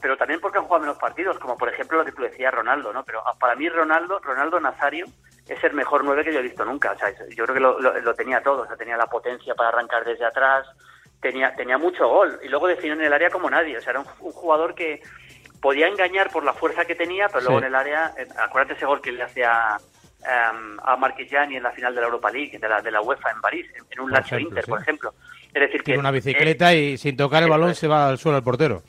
pero 0.01 0.17
también 0.17 0.41
porque 0.41 0.57
han 0.57 0.65
jugado 0.65 0.81
menos 0.81 0.97
partidos, 0.97 1.37
como 1.37 1.55
por 1.55 1.69
ejemplo 1.69 1.99
lo 1.99 2.05
que 2.05 2.11
tú 2.11 2.23
decías, 2.23 2.51
Ronaldo, 2.53 2.91
¿no? 2.91 3.03
Pero 3.03 3.21
ah, 3.25 3.35
para 3.39 3.55
mí 3.55 3.69
Ronaldo, 3.69 4.19
Ronaldo 4.19 4.59
Nazario 4.59 5.05
es 5.47 5.63
el 5.63 5.73
mejor 5.73 6.03
nueve 6.03 6.23
que 6.23 6.33
yo 6.33 6.39
he 6.39 6.43
visto 6.43 6.65
nunca, 6.65 6.91
o 6.91 6.97
sea, 6.97 7.13
yo 7.29 7.45
creo 7.45 7.53
que 7.53 8.01
lo, 8.01 8.13
tenía 8.15 8.41
todo, 8.41 8.63
o 8.63 8.67
sea, 8.67 8.75
tenía 8.75 8.97
la 8.97 9.05
potencia 9.05 9.53
para 9.53 9.69
arrancar 9.69 10.03
desde 10.03 10.25
atrás, 10.25 10.65
tenía, 11.21 11.53
tenía 11.55 11.77
mucho 11.77 12.07
gol, 12.07 12.39
y 12.41 12.47
luego 12.47 12.67
definió 12.67 12.93
en 12.93 13.01
el 13.01 13.13
área 13.13 13.29
como 13.29 13.49
nadie, 13.49 13.77
o 13.77 13.81
sea, 13.81 13.91
era 13.91 13.99
un 13.99 14.31
jugador 14.31 14.73
que 14.73 15.01
podía 15.61 15.87
engañar 15.87 16.29
por 16.31 16.43
la 16.43 16.53
fuerza 16.53 16.85
que 16.85 16.95
tenía, 16.95 17.27
pero 17.27 17.41
luego 17.41 17.59
en 17.59 17.65
el 17.65 17.75
área, 17.75 18.13
acuérdate 18.37 18.73
ese 18.73 18.85
gol 18.85 19.01
que 19.01 19.11
le 19.11 19.23
hace 19.23 19.45
a, 19.45 19.77
em, 20.23 20.77
a 20.83 20.97
Marquillani 20.97 21.55
en 21.55 21.63
la 21.63 21.71
final 21.71 21.93
de 21.93 22.01
la 22.01 22.07
Europa 22.07 22.31
League, 22.31 22.57
de 22.57 22.67
la, 22.67 22.81
de 22.81 22.91
la 22.91 23.01
UEFA 23.01 23.31
en 23.31 23.41
París, 23.41 23.67
en, 23.75 23.85
en 23.89 23.99
un 23.99 24.11
Lazio 24.11 24.39
Inter, 24.39 24.65
sí. 24.65 24.69
por 24.69 24.81
ejemplo. 24.81 25.13
Es 25.53 25.61
decir, 25.61 25.81
que 25.81 25.85
Tiene 25.85 25.99
una 25.99 26.09
eh, 26.09 26.13
bicicleta 26.13 26.73
y 26.73 26.97
sin 26.97 27.15
tocar 27.15 27.43
el 27.43 27.49
balón 27.49 27.75
se 27.75 27.87
va 27.87 28.09
al 28.09 28.17
suelo 28.17 28.37
el 28.37 28.43
portero. 28.43 28.81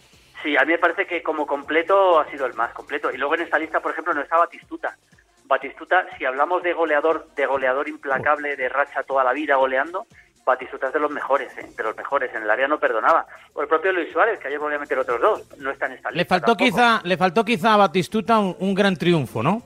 Sí, 0.42 0.56
a 0.56 0.64
mí 0.64 0.72
me 0.72 0.78
parece 0.78 1.06
que 1.06 1.22
como 1.22 1.46
completo 1.46 2.18
ha 2.18 2.30
sido 2.30 2.46
el 2.46 2.54
más 2.54 2.72
completo. 2.72 3.10
Y 3.12 3.16
luego 3.16 3.34
en 3.34 3.42
esta 3.42 3.58
lista, 3.58 3.80
por 3.80 3.92
ejemplo, 3.92 4.14
no 4.14 4.22
está 4.22 4.36
Batistuta. 4.38 4.96
Batistuta, 5.44 6.06
si 6.16 6.24
hablamos 6.24 6.62
de 6.62 6.72
goleador, 6.72 7.28
de 7.34 7.46
goleador 7.46 7.88
implacable, 7.88 8.56
de 8.56 8.68
racha 8.68 9.02
toda 9.02 9.22
la 9.22 9.32
vida 9.32 9.56
goleando, 9.56 10.06
Batistuta 10.44 10.88
es 10.88 10.92
de 10.92 10.98
los 11.00 11.10
mejores, 11.10 11.56
¿eh? 11.58 11.66
de 11.76 11.82
los 11.82 11.96
mejores. 11.96 12.34
En 12.34 12.42
el 12.42 12.50
área 12.50 12.66
no 12.68 12.78
perdonaba. 12.80 13.26
O 13.54 13.62
el 13.62 13.68
propio 13.68 13.92
Luis 13.92 14.12
Suárez, 14.12 14.38
que 14.40 14.48
ayer 14.48 14.58
volvió 14.58 14.76
a 14.76 14.80
meter 14.80 14.98
otros 14.98 15.20
dos, 15.20 15.58
no 15.58 15.70
está 15.70 15.86
en 15.86 15.92
esta 15.92 16.10
Le 16.10 16.24
faltó 16.24 16.56
tampoco. 16.56 16.64
quizá, 16.70 17.00
le 17.04 17.16
faltó 17.16 17.44
quizá 17.44 17.74
a 17.74 17.76
Batistuta 17.76 18.38
un, 18.38 18.56
un 18.58 18.74
gran 18.74 18.96
triunfo, 18.96 19.42
¿no? 19.42 19.62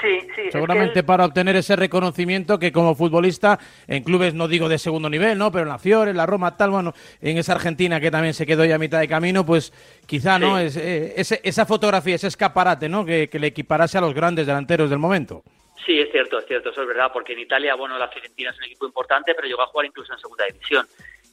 Sí, 0.00 0.20
sí. 0.20 0.26
es 0.28 0.34
que 0.36 0.52
Seguramente 0.52 1.00
él- 1.00 1.04
para 1.04 1.24
obtener 1.24 1.56
ese 1.56 1.74
reconocimiento 1.74 2.56
que 2.58 2.70
como 2.70 2.94
futbolista 2.94 3.58
en 3.88 4.04
clubes 4.04 4.32
no 4.32 4.46
digo 4.46 4.68
de 4.68 4.78
segundo 4.78 5.10
nivel, 5.10 5.36
¿no? 5.38 5.50
Pero 5.50 5.64
en 5.64 5.70
la 5.70 5.78
Fiore, 5.78 6.12
en 6.12 6.16
la 6.16 6.24
Roma, 6.26 6.56
tal, 6.56 6.70
bueno, 6.70 6.92
en 7.20 7.36
esa 7.36 7.54
Argentina 7.54 7.98
que 8.00 8.10
también 8.10 8.32
se 8.32 8.46
quedó 8.46 8.64
ya 8.64 8.76
a 8.76 8.78
mitad 8.78 9.00
de 9.00 9.08
camino, 9.08 9.44
pues 9.44 9.72
quizá, 10.06 10.38
¿no? 10.38 10.56
Es, 10.58 10.76
eh, 10.76 11.14
ese- 11.16 11.40
esa 11.42 11.66
fotografía, 11.66 12.14
ese 12.14 12.28
escaparate, 12.28 12.88
¿no? 12.88 13.04
Que, 13.04 13.28
que 13.28 13.40
le 13.40 13.48
equiparase 13.48 13.98
a 13.98 14.00
los 14.00 14.14
grandes 14.14 14.46
delanteros 14.46 14.88
del 14.88 15.00
momento. 15.00 15.42
Sí, 15.84 16.00
es 16.00 16.10
cierto, 16.10 16.38
es 16.38 16.46
cierto, 16.46 16.70
eso 16.70 16.82
es 16.82 16.88
verdad, 16.88 17.10
porque 17.12 17.32
en 17.32 17.40
Italia, 17.40 17.74
bueno, 17.74 17.98
la 17.98 18.08
Fiorentina 18.08 18.50
es 18.50 18.58
un 18.58 18.64
equipo 18.64 18.86
importante, 18.86 19.34
pero 19.34 19.48
llegó 19.48 19.62
a 19.62 19.66
jugar 19.66 19.86
incluso 19.86 20.12
en 20.12 20.18
segunda 20.18 20.44
división. 20.46 20.86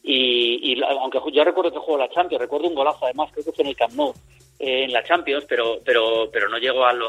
Y, 0.03 0.74
y 0.74 0.84
aunque 0.84 1.20
yo 1.31 1.43
recuerdo 1.43 1.72
que 1.72 1.79
jugó 1.79 1.98
la 1.98 2.10
Champions, 2.10 2.41
recuerdo 2.41 2.67
un 2.67 2.75
golazo 2.75 3.05
además, 3.05 3.31
creo 3.34 3.46
que 3.46 3.51
fue 3.51 3.63
en 3.63 3.70
el 3.70 3.75
Camp 3.75 3.93
Nou, 3.93 4.13
eh, 4.60 4.84
en 4.84 4.93
la 4.93 5.03
Champions, 5.03 5.46
pero, 5.50 5.79
pero, 5.84 6.29
pero 6.31 6.48
no 6.48 6.60
llegó 6.60 6.86
al, 6.86 7.01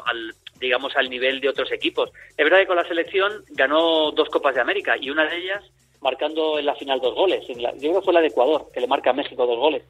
digamos, 0.59 0.97
al 0.97 1.11
nivel 1.11 1.41
de 1.41 1.51
otros 1.51 1.71
equipos. 1.73 2.11
Es 2.31 2.45
verdad 2.45 2.59
que 2.59 2.67
con 2.67 2.77
la 2.77 2.89
selección 2.89 3.45
ganó 3.51 4.11
dos 4.13 4.29
Copas 4.31 4.55
de 4.55 4.63
América 4.63 4.97
y 4.99 5.11
una 5.11 5.29
de 5.29 5.37
ellas 5.37 5.63
marcando 6.01 6.59
en 6.59 6.67
la 6.67 6.75
final 6.75 7.01
dos 7.01 7.15
goles. 7.15 7.47
Yo 7.47 7.55
creo 7.55 8.01
que 8.01 8.05
fue 8.05 8.15
la 8.15 8.21
de 8.21 8.29
Ecuador, 8.29 8.67
que 8.73 8.81
le 8.81 8.87
marca 8.87 9.11
a 9.11 9.13
México 9.15 9.47
dos 9.47 9.59
goles. 9.59 9.83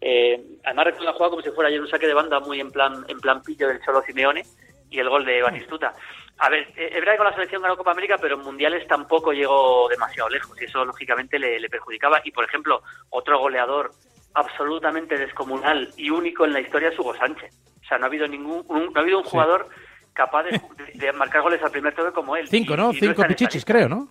Eh, 0.00 0.40
además 0.64 0.86
recuerdo 0.86 1.06
la 1.06 1.12
jugada 1.12 1.30
como 1.30 1.42
si 1.42 1.50
fuera 1.50 1.68
ayer 1.68 1.80
un 1.80 1.88
saque 1.88 2.06
de 2.06 2.14
banda 2.14 2.40
muy 2.40 2.60
en 2.60 2.70
plan, 2.70 3.04
en 3.08 3.18
plan 3.20 3.42
pillo 3.42 3.68
del 3.68 3.80
Cholo 3.84 4.02
Simeone 4.02 4.42
y 4.90 4.98
el 4.98 5.08
gol 5.08 5.24
de 5.24 5.42
Batistuta. 5.42 5.94
A 6.44 6.48
ver, 6.48 6.66
eh, 6.76 6.88
es 6.88 6.94
verdad 6.94 7.12
que 7.12 7.18
con 7.18 7.26
la 7.26 7.34
selección 7.34 7.62
ganó 7.62 7.76
Copa 7.76 7.92
América, 7.92 8.16
pero 8.20 8.34
en 8.34 8.42
mundiales 8.42 8.84
tampoco 8.88 9.32
llegó 9.32 9.88
demasiado 9.88 10.28
lejos 10.28 10.60
y 10.60 10.64
eso 10.64 10.84
lógicamente 10.84 11.38
le, 11.38 11.60
le 11.60 11.68
perjudicaba. 11.68 12.20
Y 12.24 12.32
por 12.32 12.44
ejemplo, 12.44 12.82
otro 13.10 13.38
goleador 13.38 13.92
absolutamente 14.34 15.16
descomunal 15.16 15.90
y 15.96 16.10
único 16.10 16.44
en 16.44 16.52
la 16.52 16.60
historia 16.60 16.88
es 16.88 16.98
Hugo 16.98 17.14
Sánchez. 17.14 17.54
O 17.80 17.84
sea, 17.86 17.98
no 17.98 18.04
ha 18.04 18.08
habido 18.08 18.26
ningún, 18.26 18.64
un- 18.66 18.86
no 18.92 18.98
ha 18.98 19.00
habido 19.02 19.18
un 19.18 19.24
jugador 19.24 19.68
capaz 20.14 20.42
de, 20.94 21.12
marcar 21.12 21.42
goles 21.42 21.62
al 21.62 21.70
primer 21.70 21.94
toque 21.94 22.10
como 22.12 22.34
él. 22.36 22.48
Cinco, 22.48 22.76
¿no? 22.76 22.90
y 22.92 22.98
Cinco 22.98 23.22
pichichis, 23.22 23.64
creo, 23.64 23.88
¿no? 23.88 24.08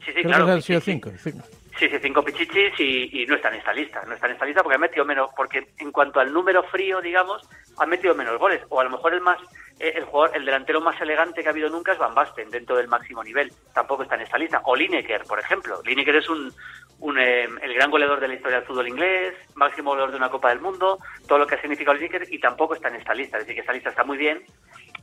Sí, 0.00 0.06
sí, 0.06 0.12
creo 0.12 0.24
claro. 0.24 0.46
que 0.46 0.52
han 0.52 0.62
sido 0.62 0.80
sí. 0.80 0.90
cinco. 0.92 1.10
cinco. 1.18 1.44
Sí, 1.80 1.88
sí, 1.88 1.96
cinco 2.02 2.22
pichichis 2.22 2.78
y, 2.78 3.22
y 3.22 3.26
no 3.26 3.36
están 3.36 3.54
en 3.54 3.60
esta 3.60 3.72
lista. 3.72 4.04
No 4.06 4.12
están 4.12 4.28
en 4.28 4.34
esta 4.34 4.44
lista 4.44 4.62
porque 4.62 4.74
han 4.74 4.82
metido 4.82 5.06
menos, 5.06 5.30
porque 5.34 5.66
en 5.78 5.90
cuanto 5.90 6.20
al 6.20 6.30
número 6.30 6.62
frío, 6.64 7.00
digamos, 7.00 7.40
han 7.78 7.88
metido 7.88 8.14
menos 8.14 8.38
goles. 8.38 8.60
O 8.68 8.80
a 8.80 8.84
lo 8.84 8.90
mejor 8.90 9.14
el 9.14 9.22
más, 9.22 9.38
eh, 9.78 9.94
el 9.96 10.04
jugador, 10.04 10.36
el 10.36 10.44
delantero 10.44 10.82
más 10.82 11.00
elegante 11.00 11.40
que 11.40 11.48
ha 11.48 11.52
habido 11.52 11.70
nunca 11.70 11.92
es 11.92 11.98
Van 11.98 12.14
Basten, 12.14 12.50
dentro 12.50 12.76
del 12.76 12.88
máximo 12.88 13.24
nivel. 13.24 13.50
Tampoco 13.72 14.02
está 14.02 14.16
en 14.16 14.20
esta 14.20 14.36
lista. 14.36 14.60
O 14.66 14.76
Lineker, 14.76 15.22
por 15.22 15.40
ejemplo. 15.40 15.80
Lineker 15.82 16.16
es 16.16 16.28
un, 16.28 16.52
un, 16.98 17.18
eh, 17.18 17.48
el 17.62 17.72
gran 17.72 17.90
goleador 17.90 18.20
de 18.20 18.28
la 18.28 18.34
historia 18.34 18.58
del 18.58 18.66
fútbol 18.66 18.86
inglés, 18.86 19.32
máximo 19.54 19.88
goleador 19.88 20.10
de 20.10 20.18
una 20.18 20.28
Copa 20.28 20.50
del 20.50 20.60
Mundo, 20.60 20.98
todo 21.26 21.38
lo 21.38 21.46
que 21.46 21.54
ha 21.54 21.60
significado 21.62 21.96
Lineker 21.96 22.26
y 22.30 22.38
tampoco 22.40 22.74
está 22.74 22.88
en 22.88 22.96
esta 22.96 23.14
lista. 23.14 23.38
Es 23.38 23.44
decir, 23.44 23.54
que 23.54 23.62
esta 23.62 23.72
lista 23.72 23.88
está 23.88 24.04
muy 24.04 24.18
bien, 24.18 24.44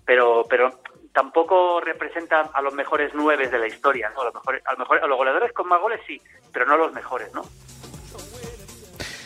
pero, 0.07 0.45
pero 0.49 0.79
tampoco 1.13 1.81
representa 1.81 2.49
a 2.53 2.61
los 2.61 2.73
mejores 2.73 3.11
nueve 3.13 3.49
de 3.49 3.59
la 3.59 3.67
historia, 3.67 4.09
¿no? 4.15 4.21
A, 4.21 4.25
los 4.25 4.33
mejores, 4.33 4.63
a, 4.65 4.71
lo 4.71 4.79
mejor, 4.79 5.03
a 5.03 5.07
los 5.07 5.17
goleadores 5.17 5.51
con 5.51 5.67
más 5.67 5.81
goles 5.81 5.99
sí, 6.07 6.21
pero 6.53 6.65
no 6.65 6.75
a 6.75 6.77
los 6.77 6.93
mejores, 6.93 7.31
¿no? 7.33 7.43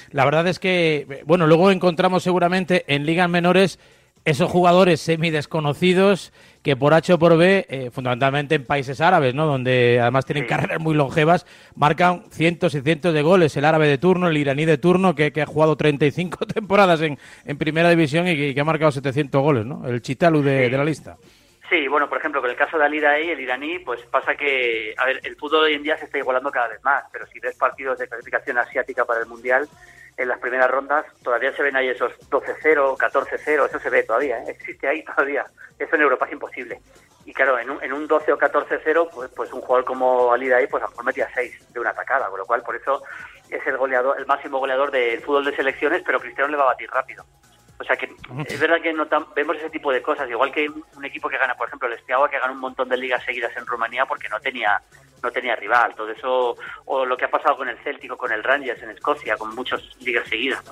La 0.10 0.26
verdad 0.26 0.48
es 0.48 0.60
que, 0.60 1.24
bueno, 1.26 1.46
luego 1.46 1.70
encontramos 1.70 2.24
seguramente 2.24 2.84
en 2.88 3.06
ligas 3.06 3.30
menores 3.30 3.80
esos 4.26 4.50
jugadores 4.50 5.02
semi-desconocidos 5.02 6.34
que 6.64 6.76
por 6.76 6.94
H 6.94 7.14
o 7.14 7.18
por 7.20 7.38
B, 7.38 7.66
eh, 7.70 7.90
fundamentalmente 7.92 8.56
en 8.56 8.66
países 8.66 9.02
árabes, 9.02 9.34
¿no? 9.34 9.46
Donde 9.48 10.00
además 10.00 10.26
tienen 10.26 10.44
Sí. 10.44 10.50
carreras 10.50 10.80
muy 10.80 10.94
longevas, 10.96 11.46
marcan 11.76 12.24
cientos 12.30 12.76
y 12.76 12.82
cientos 12.82 13.14
de 13.14 13.22
goles. 13.24 13.58
El 13.58 13.66
árabe 13.66 13.88
de 13.88 13.98
turno, 13.98 14.28
el 14.28 14.38
iraní 14.38 14.66
de 14.66 14.78
turno, 14.78 15.16
que, 15.16 15.32
que 15.32 15.42
ha 15.42 15.46
jugado 15.48 15.76
35 15.76 16.46
temporadas 16.54 17.02
en, 17.02 17.18
en 17.46 17.58
primera 17.58 17.90
división 17.90 18.28
y 18.28 18.36
que, 18.36 18.54
que 18.54 18.62
ha 18.62 18.66
marcado 18.66 18.92
700 18.92 19.42
goles, 19.42 19.66
¿no? 19.66 19.88
El 19.88 20.02
Chitalu 20.02 20.42
de, 20.44 20.66
Sí. 20.66 20.72
de 20.72 20.78
la 20.78 20.86
lista. 20.86 21.18
Sí, 21.70 21.88
bueno, 21.88 22.10
por 22.10 22.18
ejemplo, 22.18 22.42
con 22.42 22.50
el 22.50 22.58
caso 22.58 22.78
de 22.78 22.84
Ali 22.84 23.00
Daei, 23.00 23.30
el 23.30 23.40
iraní, 23.40 23.80
pues 23.80 24.02
pasa 24.12 24.36
que, 24.36 24.94
a 24.98 25.06
ver, 25.06 25.22
el 25.24 25.38
fútbol 25.38 25.64
hoy 25.64 25.74
en 25.76 25.84
día 25.84 25.96
se 25.98 26.04
está 26.04 26.18
igualando 26.18 26.52
cada 26.52 26.68
vez 26.68 26.84
más, 26.84 27.06
pero 27.14 27.26
si 27.28 27.40
ves 27.40 27.56
partidos 27.56 27.98
de 27.98 28.10
clasificación 28.10 28.58
asiática 28.58 29.06
para 29.06 29.22
el 29.22 29.26
Mundial, 29.28 29.70
en 30.18 30.28
las 30.28 30.40
primeras 30.40 30.70
rondas 30.70 31.06
todavía 31.24 31.56
se 31.56 31.64
ven 31.64 31.76
ahí 31.76 31.90
esos 31.90 32.12
12-0, 32.30 32.98
14-0, 32.98 33.66
eso 33.68 33.80
se 33.80 33.90
ve 33.90 34.04
todavía, 34.04 34.38
¿eh? 34.40 34.52
existe 34.52 34.88
ahí 34.88 35.04
todavía. 35.04 35.46
Eso 35.80 35.96
en 35.96 36.02
Europa 36.02 36.26
es 36.28 36.34
imposible. 36.34 36.80
Y 37.26 37.34
claro, 37.34 37.58
en 37.60 37.70
un, 37.70 37.84
en 37.84 37.94
un 37.94 38.08
12 38.08 38.32
o 38.34 38.38
14-0, 38.38 39.10
pues, 39.14 39.32
pues 39.36 39.54
un 39.54 39.62
jugador 39.62 39.86
como 39.86 40.32
Ali 40.34 40.48
Daei, 40.48 40.68
pues 40.68 40.82
a 40.84 40.86
lo 40.88 40.92
mejor 40.92 41.06
metía 41.06 41.30
6 41.34 41.74
de 41.74 41.80
una 41.80 41.92
atacada, 41.92 42.28
con 42.30 42.40
lo 42.40 42.46
cual 42.46 42.62
por 42.64 42.76
eso 42.76 43.02
es 43.50 43.66
el 43.68 43.78
goleador, 43.78 44.18
el 44.20 44.26
máximo 44.26 44.60
goleador 44.60 44.92
del 44.92 45.22
fútbol 45.22 45.46
de 45.46 45.56
selecciones, 45.56 46.02
pero 46.06 46.20
Cristiano 46.20 46.50
le 46.50 46.58
va 46.58 46.64
a 46.64 46.68
batir 46.68 46.90
rápido. 46.90 47.24
O 47.80 47.84
sea 47.84 47.96
que 47.96 48.14
es 48.48 48.60
verdad 48.60 48.80
que 48.82 48.94
notam- 48.94 49.34
vemos 49.34 49.58
ese 49.58 49.70
tipo 49.72 49.92
de 49.92 50.02
cosas, 50.04 50.30
igual 50.30 50.52
que 50.52 50.68
un 50.70 51.06
equipo 51.06 51.30
que 51.30 51.38
gana, 51.40 51.56
por 51.56 51.68
ejemplo, 51.68 51.88
el 51.88 51.96
Esteaua 51.96 52.30
que 52.30 52.38
gana 52.40 52.52
un 52.54 52.60
montón 52.60 52.88
de 52.90 52.98
ligas 52.98 53.24
seguidas 53.24 53.56
en 53.58 53.66
Rumanía 53.66 54.06
porque 54.06 54.30
no 54.30 54.40
tenía 54.40 54.80
no 55.22 55.32
tenía 55.32 55.56
rival, 55.56 55.94
todo 55.96 56.10
eso 56.12 56.56
o 56.86 57.06
lo 57.06 57.16
que 57.18 57.26
ha 57.26 57.30
pasado 57.32 57.58
con 57.58 57.70
el 57.70 57.78
Celtic 57.84 58.12
o 58.12 58.18
con 58.18 58.32
el 58.32 58.44
Rangers 58.44 58.82
en 58.82 58.90
Escocia, 58.92 59.38
con 59.38 59.54
muchas 59.56 59.82
ligas 60.00 60.28
seguidas. 60.28 60.64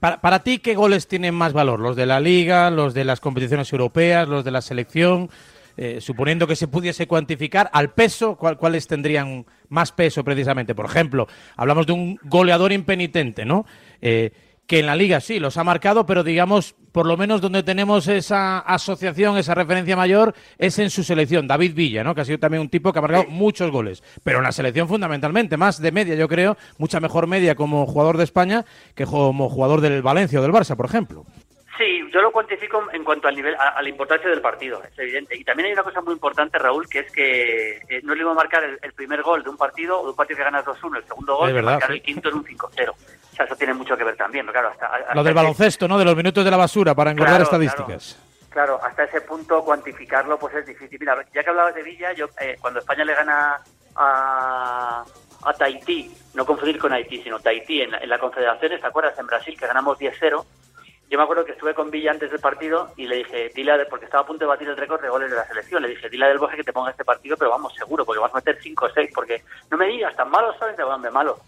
Para, 0.00 0.20
para 0.20 0.40
ti, 0.42 0.58
¿qué 0.58 0.74
goles 0.74 1.08
tienen 1.08 1.34
más 1.34 1.52
valor? 1.52 1.80
¿Los 1.80 1.96
de 1.96 2.06
la 2.06 2.20
Liga, 2.20 2.70
los 2.70 2.94
de 2.94 3.04
las 3.04 3.20
competiciones 3.20 3.72
europeas, 3.72 4.28
los 4.28 4.44
de 4.44 4.50
la 4.50 4.60
selección? 4.60 5.28
Eh, 5.78 6.00
suponiendo 6.00 6.46
que 6.46 6.56
se 6.56 6.68
pudiese 6.68 7.06
cuantificar 7.06 7.68
al 7.70 7.90
peso, 7.90 8.36
¿cuál- 8.36 8.56
¿cuáles 8.56 8.86
tendrían 8.86 9.44
más 9.68 9.92
peso 9.92 10.24
precisamente? 10.24 10.74
Por 10.74 10.86
ejemplo, 10.86 11.26
hablamos 11.54 11.86
de 11.86 11.92
un 11.92 12.18
goleador 12.22 12.72
impenitente, 12.72 13.44
¿no? 13.44 13.66
Eh, 14.00 14.30
que 14.66 14.80
en 14.80 14.86
la 14.86 14.96
Liga 14.96 15.20
sí 15.20 15.38
los 15.38 15.56
ha 15.56 15.64
marcado, 15.64 16.06
pero 16.06 16.24
digamos, 16.24 16.74
por 16.92 17.06
lo 17.06 17.16
menos 17.16 17.40
donde 17.40 17.62
tenemos 17.62 18.08
esa 18.08 18.58
asociación, 18.58 19.36
esa 19.38 19.54
referencia 19.54 19.96
mayor, 19.96 20.34
es 20.58 20.78
en 20.78 20.90
su 20.90 21.04
selección, 21.04 21.46
David 21.46 21.74
Villa, 21.74 22.02
¿no? 22.02 22.14
Que 22.14 22.22
ha 22.22 22.24
sido 22.24 22.38
también 22.38 22.62
un 22.62 22.68
tipo 22.68 22.92
que 22.92 22.98
ha 22.98 23.02
marcado 23.02 23.26
muchos 23.28 23.70
goles, 23.70 24.02
pero 24.24 24.38
en 24.38 24.44
la 24.44 24.52
selección 24.52 24.88
fundamentalmente, 24.88 25.56
más 25.56 25.80
de 25.80 25.92
media, 25.92 26.14
yo 26.14 26.28
creo, 26.28 26.56
mucha 26.78 27.00
mejor 27.00 27.26
media 27.26 27.54
como 27.54 27.86
jugador 27.86 28.16
de 28.16 28.24
España 28.24 28.64
que 28.94 29.06
como 29.06 29.48
jugador 29.48 29.80
del 29.80 30.02
Valencia 30.02 30.40
o 30.40 30.42
del 30.42 30.52
Barça, 30.52 30.76
por 30.76 30.86
ejemplo. 30.86 31.24
Sí, 31.78 32.00
yo 32.10 32.22
lo 32.22 32.32
cuantifico 32.32 32.82
en 32.90 33.04
cuanto 33.04 33.28
al 33.28 33.36
nivel, 33.36 33.54
a, 33.54 33.68
a 33.68 33.82
la 33.82 33.88
importancia 33.90 34.30
del 34.30 34.40
partido, 34.40 34.82
es 34.82 34.98
evidente. 34.98 35.36
Y 35.36 35.44
también 35.44 35.66
hay 35.66 35.72
una 35.74 35.82
cosa 35.82 36.00
muy 36.00 36.14
importante, 36.14 36.58
Raúl, 36.58 36.88
que 36.88 37.00
es 37.00 37.12
que 37.12 37.72
eh, 37.76 38.00
no 38.02 38.14
es 38.14 38.18
lo 38.18 38.24
mismo 38.24 38.34
marcar 38.34 38.64
el, 38.64 38.78
el 38.80 38.94
primer 38.94 39.20
gol 39.22 39.42
de 39.44 39.50
un 39.50 39.58
partido 39.58 40.00
o 40.00 40.04
de 40.04 40.10
un 40.10 40.16
partido 40.16 40.38
que 40.38 40.44
ganas 40.44 40.64
2-1, 40.64 40.96
el 40.96 41.04
segundo 41.04 41.36
gol, 41.36 41.48
Es 41.48 41.52
que 41.52 41.56
verdad, 41.56 41.72
marcar 41.72 41.90
sí. 41.90 41.96
el 41.96 42.02
quinto 42.02 42.28
en 42.30 42.34
un 42.36 42.44
5-0. 42.46 42.92
O 43.36 43.38
sea, 43.38 43.44
eso 43.44 43.56
tiene 43.56 43.74
mucho 43.74 43.94
que 43.98 44.02
ver 44.04 44.16
también, 44.16 44.46
pero 44.46 44.54
claro, 44.54 44.68
hasta, 44.70 44.86
hasta 44.86 45.14
Lo 45.14 45.22
del 45.22 45.34
baloncesto, 45.34 45.86
¿no? 45.86 45.98
De 45.98 46.06
los 46.06 46.16
minutos 46.16 46.42
de 46.42 46.50
la 46.50 46.56
basura 46.56 46.94
para 46.94 47.10
engordar 47.10 47.34
Claro, 47.34 47.44
estadísticas. 47.44 48.18
Claro, 48.48 48.80
hasta 48.82 49.04
ese 49.04 49.20
punto 49.20 49.62
cuantificarlo 49.62 50.38
pues 50.38 50.54
es 50.54 50.64
difícil. 50.64 50.98
Mira, 50.98 51.22
ya 51.34 51.44
que 51.44 51.50
hablabas 51.50 51.74
de 51.74 51.82
Villa, 51.82 52.14
yo 52.14 52.30
eh, 52.40 52.56
cuando 52.58 52.80
España 52.80 53.04
le 53.04 53.14
gana 53.14 53.60
a, 53.94 55.04
a 55.44 55.52
Tahití, 55.52 56.16
no 56.32 56.46
confundir 56.46 56.78
con 56.78 56.94
Haití, 56.94 57.22
sino 57.22 57.38
Tahití 57.38 57.82
en 57.82 57.90
la, 57.90 57.98
en 57.98 58.08
la 58.08 58.18
Confederaciones, 58.18 58.80
¿te 58.80 58.86
acuerdas? 58.86 59.18
En 59.18 59.26
Brasil, 59.26 59.54
que 59.58 59.66
ganamos 59.66 59.98
10-0. 59.98 60.42
Yo 61.08 61.18
me 61.18 61.24
acuerdo 61.24 61.44
que 61.44 61.52
estuve 61.52 61.72
con 61.74 61.90
Villa 61.90 62.10
antes 62.10 62.30
del 62.30 62.40
partido 62.40 62.92
y 62.96 63.06
le 63.06 63.16
dije, 63.16 63.52
dile, 63.54 63.72
a- 63.72 63.88
porque 63.88 64.06
estaba 64.06 64.24
a 64.24 64.26
punto 64.26 64.44
de 64.44 64.48
batir 64.48 64.68
el 64.68 64.76
récord 64.76 65.00
de 65.00 65.08
goles 65.08 65.30
de 65.30 65.36
la 65.36 65.46
selección, 65.46 65.82
le 65.82 65.88
dije, 65.90 66.08
dile 66.08 66.24
a 66.24 66.28
Del 66.28 66.38
Bosque 66.38 66.56
que 66.56 66.64
te 66.64 66.72
ponga 66.72 66.90
este 66.90 67.04
partido, 67.04 67.36
pero 67.36 67.50
vamos, 67.52 67.72
seguro, 67.76 68.04
porque 68.04 68.18
vas 68.20 68.32
a 68.32 68.36
meter 68.38 68.58
5 68.60 68.86
o 68.86 68.90
6, 68.90 69.10
porque 69.14 69.42
no 69.70 69.76
me 69.76 69.86
digas, 69.86 70.16
tan 70.16 70.30
malo 70.30 70.52
sabes, 70.58 70.76
de 70.76 71.10
malo. 71.10 71.38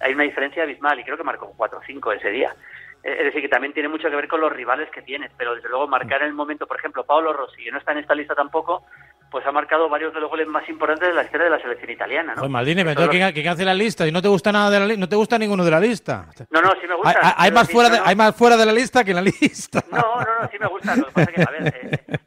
Hay 0.00 0.12
una 0.14 0.22
diferencia 0.22 0.62
abismal 0.62 1.00
y 1.00 1.04
creo 1.04 1.16
que 1.16 1.24
marcó 1.24 1.52
4 1.56 1.78
o 1.78 1.82
5 1.84 2.12
ese 2.12 2.30
día. 2.30 2.54
Eh, 3.02 3.16
Es 3.18 3.24
decir, 3.26 3.42
que 3.42 3.48
también 3.48 3.72
tiene 3.72 3.88
mucho 3.88 4.08
que 4.08 4.14
ver 4.16 4.28
con 4.28 4.40
los 4.40 4.52
rivales 4.52 4.88
que 4.90 5.02
tienes, 5.02 5.32
pero 5.36 5.54
desde 5.56 5.68
luego 5.68 5.88
marcar 5.88 6.22
en 6.22 6.28
el 6.28 6.34
momento, 6.34 6.66
por 6.68 6.76
ejemplo, 6.78 7.04
Paolo 7.04 7.32
Rossi, 7.32 7.64
que 7.64 7.72
no 7.72 7.78
está 7.78 7.92
en 7.92 7.98
esta 7.98 8.14
lista 8.14 8.34
tampoco, 8.36 8.84
pues 9.30 9.46
ha 9.46 9.52
marcado 9.52 9.88
varios 9.88 10.14
de 10.14 10.20
los 10.20 10.30
goles 10.30 10.46
más 10.46 10.68
importantes 10.68 11.08
de 11.08 11.14
la 11.14 11.22
historia 11.22 11.44
de 11.44 11.50
la 11.50 11.60
selección 11.60 11.90
italiana, 11.90 12.34
¿no? 12.34 12.40
Pues 12.40 12.50
Maldini, 12.50 12.84
me 12.84 12.94
tengo 12.94 13.10
que, 13.10 13.64
la 13.64 13.74
lista 13.74 14.06
y 14.06 14.12
no 14.12 14.22
te 14.22 14.28
gusta 14.28 14.52
nada 14.52 14.70
de 14.70 14.80
la 14.80 14.96
no 14.96 15.08
te 15.08 15.16
gusta 15.16 15.38
ninguno 15.38 15.64
de 15.64 15.70
la 15.70 15.80
lista. 15.80 16.26
No, 16.50 16.62
no, 16.62 16.72
sí 16.80 16.86
me 16.86 16.94
gusta. 16.94 17.34
Hay, 17.36 17.50
más 17.52 17.66
sí, 17.66 17.72
fuera 17.72 17.88
no, 17.88 17.94
de, 17.96 18.02
hay 18.04 18.16
más 18.16 18.36
fuera 18.36 18.56
de 18.56 18.66
la 18.66 18.72
lista 18.72 19.04
que 19.04 19.10
en 19.10 19.16
la 19.16 19.22
lista. 19.22 19.84
No, 19.90 19.98
no, 19.98 20.42
no, 20.42 20.48
sí 20.50 20.58
me 20.58 20.66
gusta. 20.66 20.96
Lo 20.96 21.06
que 21.06 21.12
pasa 21.12 21.32
que, 21.32 21.42
a 21.42 21.50
ver, 21.50 21.74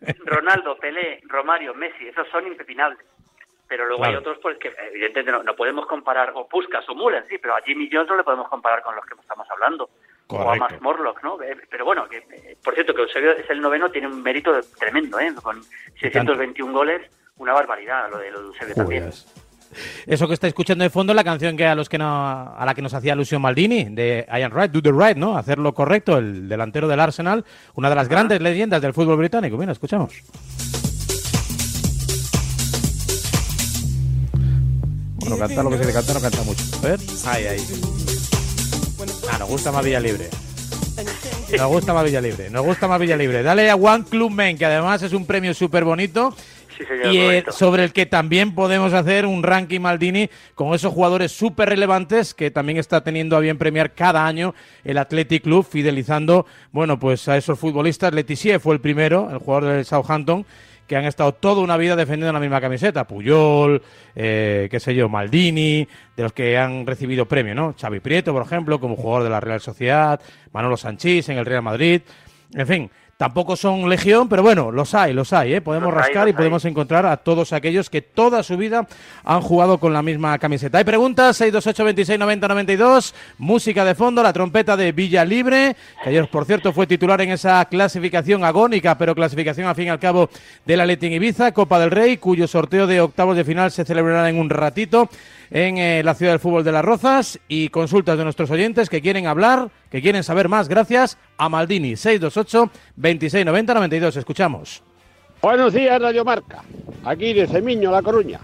eh, 0.02 0.16
Ronaldo, 0.26 0.78
Pelé, 0.78 1.22
Romario, 1.28 1.74
Messi, 1.74 2.08
esos 2.08 2.28
son 2.30 2.46
impepinables. 2.48 3.00
Pero 3.68 3.88
luego 3.88 4.04
hay 4.04 4.16
otros 4.16 4.38
pues, 4.42 4.58
que 4.58 4.74
evidentemente 4.92 5.32
no, 5.32 5.44
no 5.44 5.56
podemos 5.56 5.86
comparar, 5.86 6.34
o 6.36 6.48
Puskas 6.48 6.88
o 6.90 6.96
Müller, 6.96 7.26
sí, 7.30 7.38
pero 7.38 7.56
a 7.56 7.62
Jimmy 7.62 7.90
Jones 7.92 8.10
no 8.10 8.18
le 8.18 8.24
podemos 8.24 8.50
comparar 8.50 8.84
con 8.84 8.96
los 8.96 9.06
que 9.06 9.14
estamos 9.20 9.50
hablando. 9.50 9.90
O 10.32 10.52
a. 10.52 10.56
Max 10.56 10.82
Morlock, 10.82 11.24
¿no? 11.24 11.42
Eh, 11.42 11.56
Pero 11.70 11.86
bueno, 11.86 12.08
que, 12.08 12.18
eh, 12.18 12.58
por 12.64 12.74
cierto, 12.74 12.94
que 12.94 13.02
Eusebio 13.02 13.32
es 13.32 13.50
el 13.50 13.62
noveno, 13.62 13.90
tiene 13.92 14.08
un 14.08 14.22
mérito 14.22 14.52
tremendo, 14.80 15.20
¿eh? 15.20 15.34
Con 15.42 15.62
621 16.00 16.74
goles, 16.74 17.02
una 17.38 17.54
barbaridad 17.54 18.10
lo 18.10 18.18
de, 18.18 18.32
lo 18.32 18.42
de 18.42 18.48
Eusebio 18.48 18.76
también. 18.76 19.10
Eso 20.06 20.28
que 20.28 20.34
está 20.34 20.48
escuchando 20.48 20.84
de 20.84 20.90
fondo 20.90 21.14
es 21.14 21.16
la 21.16 21.24
canción 21.24 21.56
que 21.56 21.66
a 21.66 21.76
los 21.76 21.88
que 21.88 21.98
no, 21.98 22.56
a 22.56 22.66
la 22.66 22.74
que 22.74 22.82
nos 22.82 22.94
hacía 22.94 23.14
alusión 23.14 23.42
Maldini, 23.42 23.86
de 23.86 24.26
I 24.28 24.42
am 24.42 24.52
right, 24.54 24.72
do 24.72 24.82
the 24.82 24.92
right, 24.92 25.18
¿no? 25.18 25.38
Hacer 25.38 25.60
lo 25.60 25.74
correcto, 25.74 26.18
el 26.18 26.50
delantero 26.50 26.88
del 26.88 27.00
Arsenal, 27.00 27.46
una 27.76 27.90
de 27.90 27.96
las 27.96 28.10
grandes 28.10 28.42
leyendas 28.42 28.82
del 28.82 28.94
fútbol 28.94 29.18
británico. 29.18 29.58
Mira, 29.58 29.72
escuchamos. 29.72 30.14
Bueno, 35.16 35.38
canta 35.38 35.64
lo 35.64 35.70
que 35.70 35.78
se 35.78 35.86
le 35.86 35.94
canta, 35.94 36.14
no 36.14 36.22
canta 36.22 36.44
mucho. 36.44 36.64
A 36.84 36.88
ver. 36.88 37.00
Ahí, 37.26 37.46
ahí. 37.46 38.01
Ah, 39.32 39.38
nos 39.40 39.48
gusta 39.48 39.72
más 39.72 39.86
Villa 39.86 40.00
Libre. 40.00 40.28
Nos 41.58 41.68
gusta 41.68 41.94
más 41.94 42.04
Villa 42.04 42.20
Libre. 42.20 42.50
Nos 42.50 42.66
gusta 42.66 42.88
más 42.88 43.00
Villa 43.00 43.16
Libre. 43.16 43.44
Dale 43.44 43.70
a 43.70 43.76
One 43.76 44.04
Club 44.10 44.30
Men, 44.30 44.58
que 44.58 44.66
además 44.66 45.02
es 45.04 45.14
un 45.14 45.26
premio 45.26 45.54
súper 45.54 45.86
bonito. 45.86 46.36
Sí, 46.78 46.84
señor, 46.86 47.14
Y 47.14 47.18
eh, 47.18 47.46
sobre 47.50 47.86
el 47.86 47.94
que 47.94 48.06
también 48.06 48.54
podemos 48.54 48.94
hacer 48.94 49.26
un 49.26 49.42
ranking 49.44 49.80
Maldini 49.80 50.30
con 50.54 50.74
esos 50.74 50.94
jugadores 50.94 51.32
súper 51.32 51.70
relevantes 51.70 52.34
que 52.34 52.52
también 52.52 52.78
está 52.78 53.04
teniendo 53.06 53.38
a 53.38 53.40
bien 53.40 53.58
premiar 53.58 53.94
cada 53.94 54.26
año 54.26 54.54
el 54.84 54.98
Athletic 54.98 55.44
Club, 55.44 55.66
fidelizando, 55.66 56.46
bueno, 56.74 57.00
pues 57.00 57.28
a 57.30 57.38
esos 57.38 57.58
futbolistas. 57.58 58.14
Letizier 58.14 58.60
fue 58.60 58.74
el 58.76 58.82
primero, 58.82 59.30
el 59.32 59.38
jugador 59.38 59.76
del 59.76 59.86
Southampton, 59.86 60.46
que 60.92 60.98
han 60.98 61.06
estado 61.06 61.34
toda 61.34 61.62
una 61.62 61.78
vida 61.78 61.96
defendiendo 61.96 62.34
la 62.34 62.42
misma 62.42 62.60
camiseta. 62.60 63.08
Puyol, 63.08 63.82
eh, 64.14 64.68
qué 64.70 64.78
sé 64.78 64.94
yo, 64.94 65.08
Maldini, 65.08 65.88
de 66.18 66.24
los 66.24 66.34
que 66.34 66.58
han 66.58 66.86
recibido 66.86 67.26
premio, 67.30 67.56
¿no? 67.56 67.74
Xavi 67.80 68.02
Prieto, 68.02 68.34
por 68.34 68.44
ejemplo, 68.44 68.78
como 68.78 68.98
jugador 68.98 69.24
de 69.24 69.30
la 69.30 69.40
Real 69.40 69.62
Sociedad, 69.62 70.20
Manolo 70.52 70.76
Sanchís 70.76 71.30
en 71.30 71.38
el 71.38 71.46
Real 71.46 71.62
Madrid. 71.62 72.02
En 72.54 72.68
fin, 72.68 72.92
tampoco 73.22 73.56
son 73.56 73.88
legión, 73.88 74.28
pero 74.28 74.42
bueno, 74.42 74.72
los 74.72 74.96
hay, 74.96 75.14
los 75.14 75.32
hay, 75.32 75.54
¿eh? 75.54 75.62
Podemos 75.62 75.94
Los 75.94 75.94
rascar 75.94 76.28
y 76.28 76.34
podemos 76.34 76.66
hay. 76.66 76.72
encontrar 76.72 77.06
a 77.06 77.18
todos 77.18 77.54
aquellos 77.54 77.88
que 77.88 78.02
toda 78.02 78.42
su 78.42 78.58
vida 78.58 78.88
han 79.24 79.42
jugado 79.42 79.78
con 79.78 79.94
la 79.94 80.02
misma 80.02 80.40
camiseta. 80.40 80.80
Hay 80.80 80.86
preguntas, 80.86 81.38
628 81.38 81.86
26 81.86 82.20
90 82.20 82.48
92, 82.48 83.14
música 83.38 83.86
de 83.86 83.94
fondo, 83.94 84.24
la 84.24 84.34
trompeta 84.34 84.76
de 84.76 84.92
Villa 84.92 85.24
Libre, 85.24 85.76
que 86.04 86.10
ayer, 86.10 86.28
por 86.32 86.46
cierto, 86.46 86.74
fue 86.74 86.88
titular 86.88 87.22
en 87.22 87.30
esa 87.30 87.64
clasificación 87.66 88.44
agónica, 88.44 88.98
pero 88.98 89.14
clasificación 89.14 89.68
al 89.68 89.76
fin 89.76 89.86
y 89.86 89.90
al 89.90 90.00
cabo 90.00 90.28
de 90.66 90.78
la 90.78 90.88
Leti 90.88 91.06
en 91.06 91.14
Ibiza, 91.14 91.52
Copa 91.52 91.78
del 91.78 91.92
Rey, 91.92 92.18
cuyo 92.18 92.48
sorteo 92.48 92.88
de 92.88 93.02
octavos 93.02 93.38
de 93.38 93.46
final 93.46 93.70
se 93.70 93.86
celebrará 93.86 94.30
en 94.30 94.40
un 94.40 94.50
ratito 94.50 95.08
en 95.52 95.78
eh, 95.78 96.02
la 96.04 96.14
ciudad 96.16 96.32
del 96.32 96.40
fútbol 96.40 96.64
de 96.64 96.72
Las 96.72 96.84
Rozas 96.86 97.40
y 97.50 97.68
consultas 97.70 98.18
de 98.18 98.24
nuestros 98.24 98.50
oyentes 98.52 98.90
que 98.90 99.02
quieren 99.02 99.28
hablar, 99.28 99.70
que 99.90 100.02
quieren 100.02 100.24
saber 100.24 100.48
más, 100.48 100.70
gracias 100.70 101.18
a 101.38 101.50
Maldini, 101.50 101.98
628 101.98 102.72
26 102.96 103.46
90 103.46 103.74
92. 103.74 104.16
Escuchamos. 104.16 104.82
Buenos 105.42 105.74
días, 105.74 106.02
Radio 106.02 106.24
Marca. 106.24 106.64
Aquí 107.04 107.34
de 107.34 107.48
Cemiño, 107.48 107.92
La 107.92 108.02
Coruña. 108.02 108.40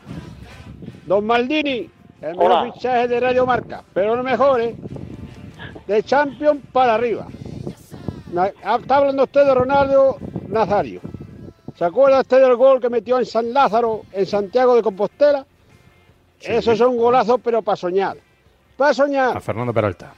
Don 1.06 1.26
Maldini, 1.26 1.90
el 2.22 2.32
mejor 2.36 2.52
Hola. 2.52 2.74
fichaje 2.74 3.08
de 3.08 3.20
Radio 3.22 3.46
Marca, 3.46 3.84
pero 3.94 4.16
no 4.16 4.24
mejor, 4.24 4.60
¿eh? 4.60 4.76
De 5.88 6.04
Champions 6.04 6.60
para 6.74 6.96
arriba. 6.96 7.28
Ah, 8.36 8.78
Está 8.82 8.98
hablando 8.98 9.24
usted 9.24 9.46
de 9.46 9.54
Ronaldo 9.54 10.18
Nazario. 10.50 11.00
¿Se 11.78 11.86
acuerda 11.86 12.20
usted 12.20 12.42
del 12.42 12.56
gol 12.56 12.82
que 12.82 12.90
metió 12.90 13.18
en 13.20 13.26
San 13.26 13.54
Lázaro, 13.54 14.02
en 14.12 14.26
Santiago 14.26 14.76
de 14.76 14.82
Compostela? 14.82 15.46
Esos 16.42 16.78
son 16.78 16.98
golazos, 16.98 17.40
pero 17.44 17.62
para 17.62 17.76
soñar. 17.76 18.18
Para 18.78 18.94
soñar. 18.94 19.36
A 19.38 19.42
Fernando 19.42 19.74
Peralta. 19.74 20.14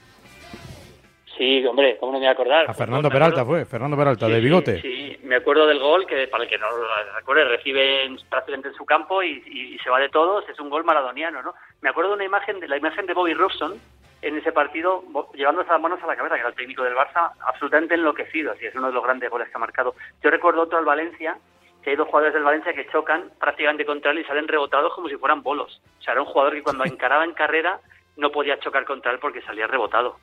Sí, 1.38 1.66
hombre, 1.66 1.98
¿cómo 2.00 2.12
no 2.12 2.18
me 2.20 2.26
voy 2.26 2.28
a 2.28 2.32
acordar? 2.32 2.70
A 2.70 2.74
Fernando 2.74 3.10
Peralta 3.10 3.46
fue, 3.46 3.64
Fernando 3.64 3.96
Peralta, 3.96 4.26
Sí, 4.26 4.32
de 4.34 4.40
bigote. 4.42 4.82
Sí, 4.82 5.16
sí, 5.18 5.26
me 5.26 5.38
acuerdo 5.38 5.66
del 5.68 5.80
gol 5.80 6.06
que 6.06 6.28
para 6.28 6.44
el 6.44 6.50
que 6.50 6.58
no 6.58 6.70
lo 6.70 6.86
recuerde 7.16 7.46
recibe 7.46 8.04
en- 8.04 8.18
prácticamente 8.30 8.68
en 8.70 8.74
su 8.74 8.86
campo 8.86 9.24
y, 9.24 9.42
y- 9.46 9.76
y 9.76 9.80
se 9.80 9.90
va 9.90 10.00
de 10.00 10.10
todos, 10.10 10.44
es 10.50 10.60
un 10.60 10.70
gol 10.70 10.84
maradoniano, 10.84 11.42
¿no? 11.42 11.54
Me 11.82 11.90
acuerdo 11.90 12.10
de 12.10 12.16
una 12.18 12.26
imagen 12.26 12.60
de 12.60 12.68
la 12.68 12.76
imagen 12.76 13.06
de 13.06 13.14
Bobby 13.14 13.34
Robson 13.34 13.80
en 14.22 14.38
ese 14.38 14.52
partido 14.52 15.02
llevándose 15.34 15.70
las 15.70 15.80
manos 15.80 16.04
a 16.04 16.08
la 16.08 16.18
cabeza, 16.18 16.36
que 16.36 16.42
era 16.42 16.50
el 16.50 16.56
técnico 16.56 16.84
del 16.84 16.94
Barça, 16.96 17.32
absolutamente 17.48 17.94
enloquecido, 17.96 18.52
así 18.52 18.66
es 18.66 18.76
uno 18.76 18.88
de 18.88 18.94
los 18.94 19.04
grandes 19.04 19.30
goles 19.30 19.48
que 19.48 19.56
ha 19.56 19.60
marcado. 19.60 19.96
Yo 20.22 20.30
recuerdo 20.30 20.64
otro 20.64 20.78
al 20.78 20.84
Valencia, 20.84 21.38
que 21.84 21.92
hay 21.92 21.96
dos 21.96 22.08
jugadores 22.08 22.34
del 22.34 22.44
Valencia 22.44 22.74
que 22.74 22.88
chocan 22.88 23.32
prácticamente 23.40 23.86
contra 23.86 24.12
él 24.12 24.20
y 24.20 24.24
salen 24.26 24.48
rebotados 24.48 24.94
como 24.94 25.08
si 25.08 25.16
fueran 25.16 25.44
bolos. 25.44 25.82
O 26.00 26.02
sea, 26.02 26.14
era 26.14 26.22
un 26.22 26.28
jugador 26.28 26.54
que 26.54 26.64
cuando 26.64 26.84
encaraba 26.86 27.24
en 27.24 27.34
carrera 27.34 27.80
no 28.18 28.32
podía 28.32 28.60
chocar 28.60 28.86
contra 28.86 29.12
él 29.12 29.20
porque 29.20 29.42
salía 29.42 29.68
rebotado. 29.68 30.18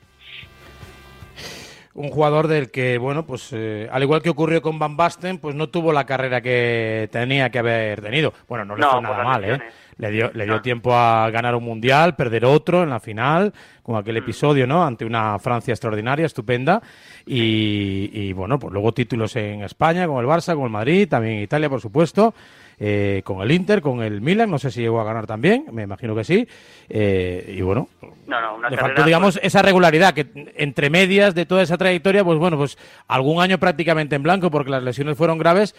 Un 1.97 2.09
jugador 2.11 2.47
del 2.47 2.69
que, 2.69 2.97
bueno, 2.99 3.25
pues 3.25 3.49
eh, 3.53 3.89
al 3.91 4.03
igual 4.03 4.21
que 4.21 4.29
ocurrió 4.29 4.61
con 4.61 4.77
Van 4.77 4.95
Basten, 4.95 5.39
pues 5.39 5.55
no 5.55 5.67
tuvo 5.69 5.91
la 5.91 6.05
carrera 6.05 6.41
que 6.41 7.09
tenía 7.11 7.49
que 7.49 7.59
haber 7.59 8.01
tenido. 8.01 8.33
Bueno, 8.47 8.65
no 8.65 8.75
le 8.75 8.81
No, 8.81 8.91
fue 8.91 9.01
nada 9.01 9.23
mal, 9.23 9.43
¿eh? 9.43 9.59
Le 9.97 10.11
dio, 10.11 10.29
le 10.33 10.45
dio 10.45 10.53
No. 10.57 10.61
tiempo 10.61 10.93
a 10.95 11.27
ganar 11.31 11.55
un 11.55 11.63
mundial, 11.63 12.15
perder 12.15 12.45
otro 12.45 12.83
en 12.83 12.91
la 12.91 12.99
final, 12.99 13.51
con 13.81 13.95
Mm. 13.95 13.97
aquel 13.97 14.17
episodio, 14.17 14.67
¿no? 14.67 14.85
Ante 14.85 15.05
una 15.05 15.39
Francia 15.39 15.71
extraordinaria, 15.73 16.27
estupenda. 16.27 16.81
Y, 17.25 18.09
y, 18.13 18.31
bueno, 18.33 18.59
pues 18.59 18.71
luego 18.71 18.93
títulos 18.93 19.35
en 19.35 19.63
España, 19.63 20.05
con 20.07 20.19
el 20.23 20.29
Barça, 20.29 20.53
con 20.55 20.65
el 20.65 20.69
Madrid, 20.69 21.09
también 21.09 21.37
en 21.37 21.43
Italia, 21.43 21.67
por 21.69 21.81
supuesto. 21.81 22.33
Eh, 22.79 23.21
con 23.23 23.41
el 23.41 23.51
Inter, 23.51 23.81
con 23.81 24.03
el 24.03 24.21
Milan, 24.21 24.51
no 24.51 24.59
sé 24.59 24.69
si 24.71 24.81
llegó 24.81 25.01
a 25.01 25.03
ganar 25.03 25.25
también, 25.25 25.65
me 25.71 25.83
imagino 25.83 26.15
que 26.15 26.23
sí. 26.23 26.47
eh, 26.89 27.55
y 27.57 27.61
bueno, 27.61 27.87
No, 28.27 28.39
no, 28.39 28.55
una 28.55 28.69
le 28.69 28.75
carrera, 28.75 28.95
faltó, 28.95 29.05
digamos, 29.05 29.35
pues, 29.35 29.45
esa 29.45 29.61
regularidad, 29.61 30.13
que 30.13 30.27
entre 30.57 30.89
medias 30.89 31.33
de 31.33 31.45
toda 31.45 31.63
esa 31.63 31.77
trayectoria, 31.77 32.23
pues 32.23 32.37
bueno, 32.37 32.57
pues 32.57 32.77
algún 33.07 33.41
año 33.41 33.57
prácticamente 33.57 34.15
en 34.15 34.23
blanco, 34.23 34.51
porque 34.51 34.69
las 34.71 34.83
lesiones 34.83 35.17
fueron 35.17 35.37
graves 35.37 35.75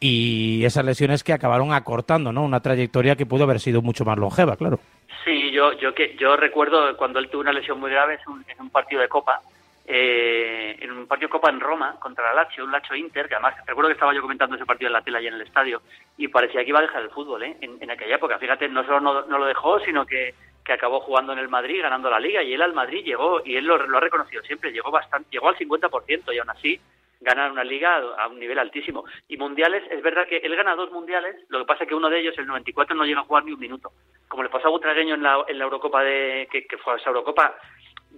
y 0.00 0.64
esas 0.64 0.84
lesiones 0.84 1.22
que 1.22 1.34
acabaron 1.34 1.74
acortando, 1.74 2.32
¿no? 2.32 2.42
Una 2.42 2.60
trayectoria 2.60 3.16
que 3.16 3.26
pudo 3.26 3.44
haber 3.44 3.60
sido 3.60 3.82
mucho 3.82 4.06
más 4.06 4.16
longeva, 4.16 4.56
claro. 4.56 4.80
Sí, 5.26 5.50
yo, 5.52 5.74
yo, 5.78 5.94
que, 5.94 6.16
yo 6.18 6.36
recuerdo 6.38 6.96
cuando 6.96 7.18
él 7.18 7.28
tuvo 7.28 7.42
una 7.42 7.52
lesión 7.52 7.78
muy 7.78 7.90
grave 7.90 8.14
en 8.14 8.32
un, 8.32 8.44
en 8.48 8.60
un 8.62 8.70
partido 8.70 9.02
de 9.02 9.08
Copa, 9.08 9.42
eh, 9.92 10.76
en 10.78 10.92
un 10.92 11.06
partido 11.08 11.26
de 11.26 11.32
Copa 11.32 11.50
en 11.50 11.58
Roma 11.58 11.96
contra 11.98 12.32
la 12.32 12.44
Lazio, 12.44 12.64
un 12.64 12.70
Lazio 12.70 12.94
Inter, 12.94 13.28
que 13.28 13.34
además 13.34 13.56
recuerdo 13.66 13.88
que 13.88 13.94
estaba 13.94 14.14
yo 14.14 14.22
comentando 14.22 14.54
ese 14.54 14.64
partido 14.64 14.86
en 14.86 14.92
la 14.92 15.02
tele 15.02 15.18
allí 15.18 15.26
en 15.26 15.34
el 15.34 15.42
estadio 15.42 15.82
y 16.16 16.28
parecía 16.28 16.62
que 16.62 16.68
iba 16.68 16.78
a 16.78 16.82
dejar 16.82 17.02
el 17.02 17.10
fútbol 17.10 17.42
¿eh? 17.42 17.56
en, 17.60 17.90
aquella 17.90 18.14
época. 18.14 18.38
Fíjate, 18.38 18.68
no 18.68 18.84
solo 18.84 19.00
no, 19.00 19.38
lo 19.38 19.46
dejó, 19.46 19.80
sino 19.80 20.06
que, 20.06 20.34
que 20.64 20.72
acabó 20.72 21.00
jugando 21.00 21.32
en 21.32 21.40
el 21.40 21.48
Madrid, 21.48 21.82
ganando 21.82 22.08
la 22.08 22.20
Liga 22.20 22.40
y 22.42 22.54
él 22.54 22.62
al 22.62 22.72
Madrid 22.72 23.04
llegó, 23.04 23.42
y 23.44 23.56
él 23.56 23.64
lo, 23.64 23.84
lo 23.84 23.98
ha 23.98 24.00
reconocido 24.00 24.42
siempre, 24.44 24.70
llegó 24.70 24.92
bastante, 24.92 25.28
llegó 25.32 25.48
al 25.48 25.56
50% 25.56 26.32
y 26.32 26.38
aún 26.38 26.50
así 26.50 26.80
ganar 27.20 27.52
una 27.52 27.64
liga 27.64 27.96
a 28.18 28.28
un 28.28 28.38
nivel 28.38 28.58
altísimo. 28.58 29.04
Y 29.28 29.36
mundiales, 29.36 29.84
es 29.90 30.02
verdad 30.02 30.26
que 30.26 30.38
él 30.38 30.56
gana 30.56 30.74
dos 30.74 30.90
mundiales, 30.90 31.36
lo 31.48 31.60
que 31.60 31.66
pasa 31.66 31.84
es 31.84 31.88
que 31.88 31.94
uno 31.94 32.08
de 32.08 32.20
ellos, 32.20 32.34
el 32.38 32.46
94, 32.46 32.96
no 32.96 33.04
llega 33.04 33.20
a 33.20 33.24
jugar 33.24 33.44
ni 33.44 33.52
un 33.52 33.60
minuto. 33.60 33.92
Como 34.28 34.42
le 34.42 34.48
pasó 34.48 34.68
a 34.68 34.70
Butragueño 34.70 35.14
en 35.14 35.22
la, 35.22 35.44
en 35.46 35.58
la 35.58 35.64
Eurocopa 35.64 36.02
de, 36.02 36.48
que, 36.50 36.78
fue 36.78 36.96
esa 36.96 37.10
Eurocopa 37.10 37.56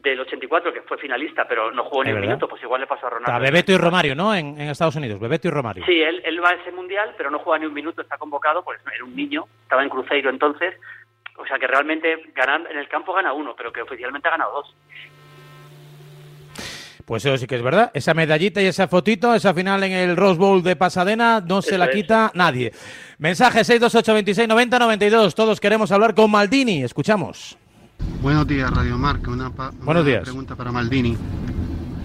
del 0.02 0.18
84, 0.21 0.73
que 0.73 0.82
fue 0.82 0.99
finalista, 0.99 1.47
pero 1.49 1.71
no 1.71 1.85
jugó 1.85 2.02
ni 2.02 2.11
un 2.11 2.16
verdad. 2.16 2.28
minuto, 2.28 2.49
pues 2.49 2.62
igual 2.62 2.80
le 2.80 2.87
pasó 2.88 3.06
a 3.06 3.11
Ronaldo. 3.11 3.30
Está 3.30 3.38
Bebeto 3.38 3.73
y 3.73 3.76
Romario, 3.76 4.14
¿no? 4.16 4.35
En, 4.35 4.61
en 4.61 4.68
Estados 4.68 4.97
Unidos, 4.97 5.21
Bebeto 5.21 5.47
y 5.49 5.50
Romario. 5.52 5.85
Sí, 5.87 6.00
él, 6.02 6.21
él 6.25 6.42
va 6.42 6.50
a 6.50 6.54
ese 6.54 6.73
mundial, 6.73 7.14
pero 7.16 7.30
no 7.30 7.38
juega 7.38 7.61
ni 7.61 7.66
un 7.66 7.75
minuto, 7.75 8.02
está 8.02 8.18
convocado, 8.18 8.64
pues 8.64 8.80
era 8.94 9.04
un 9.04 9.14
niño, 9.14 9.44
estaba 9.62 9.82
en 9.85 9.88
Cruzeiro 9.88 10.28
entonces, 10.30 10.75
o 11.38 11.47
sea 11.47 11.59
que 11.59 11.66
realmente 11.68 12.16
ganar 12.35 12.66
en 12.71 12.78
el 12.78 12.88
campo 12.88 13.12
gana 13.14 13.32
uno, 13.32 13.54
pero 13.56 13.73
que 13.73 13.82
oficialmente 13.82 14.26
ha 14.28 14.32
ganado 14.32 14.52
dos. 14.54 14.75
Pues 17.04 17.25
eso 17.25 17.37
sí 17.37 17.47
que 17.47 17.56
es 17.56 17.62
verdad. 17.62 17.90
Esa 17.94 18.14
medallita 18.14 18.62
y 18.62 18.66
esa 18.66 18.87
fotito, 18.88 19.35
esa 19.35 19.52
final 19.52 19.82
en 19.82 19.92
el 19.92 20.16
Rose 20.16 20.38
Bowl 20.38 20.62
de 20.62 20.76
Pasadena, 20.76 21.40
no 21.44 21.61
se 21.61 21.76
la 21.76 21.87
es. 21.87 21.94
quita 21.97 22.30
nadie. 22.35 22.73
Mensaje 23.18 23.64
628 23.64 24.14
26 24.14 24.49
90 24.49 24.78
92. 24.78 25.35
Todos 25.35 25.61
queremos 25.61 25.90
hablar 25.90 26.14
con 26.14 26.30
Maldini. 26.30 26.85
Escuchamos. 26.85 27.59
Buenos 28.21 28.47
días, 28.47 28.71
Radio 28.71 28.97
Marca. 28.99 29.30
Una, 29.30 29.50
pa- 29.50 29.71
una 29.71 29.85
Buenos 29.85 30.06
días. 30.06 30.23
pregunta 30.23 30.54
para 30.56 30.71
Maldini. 30.73 31.16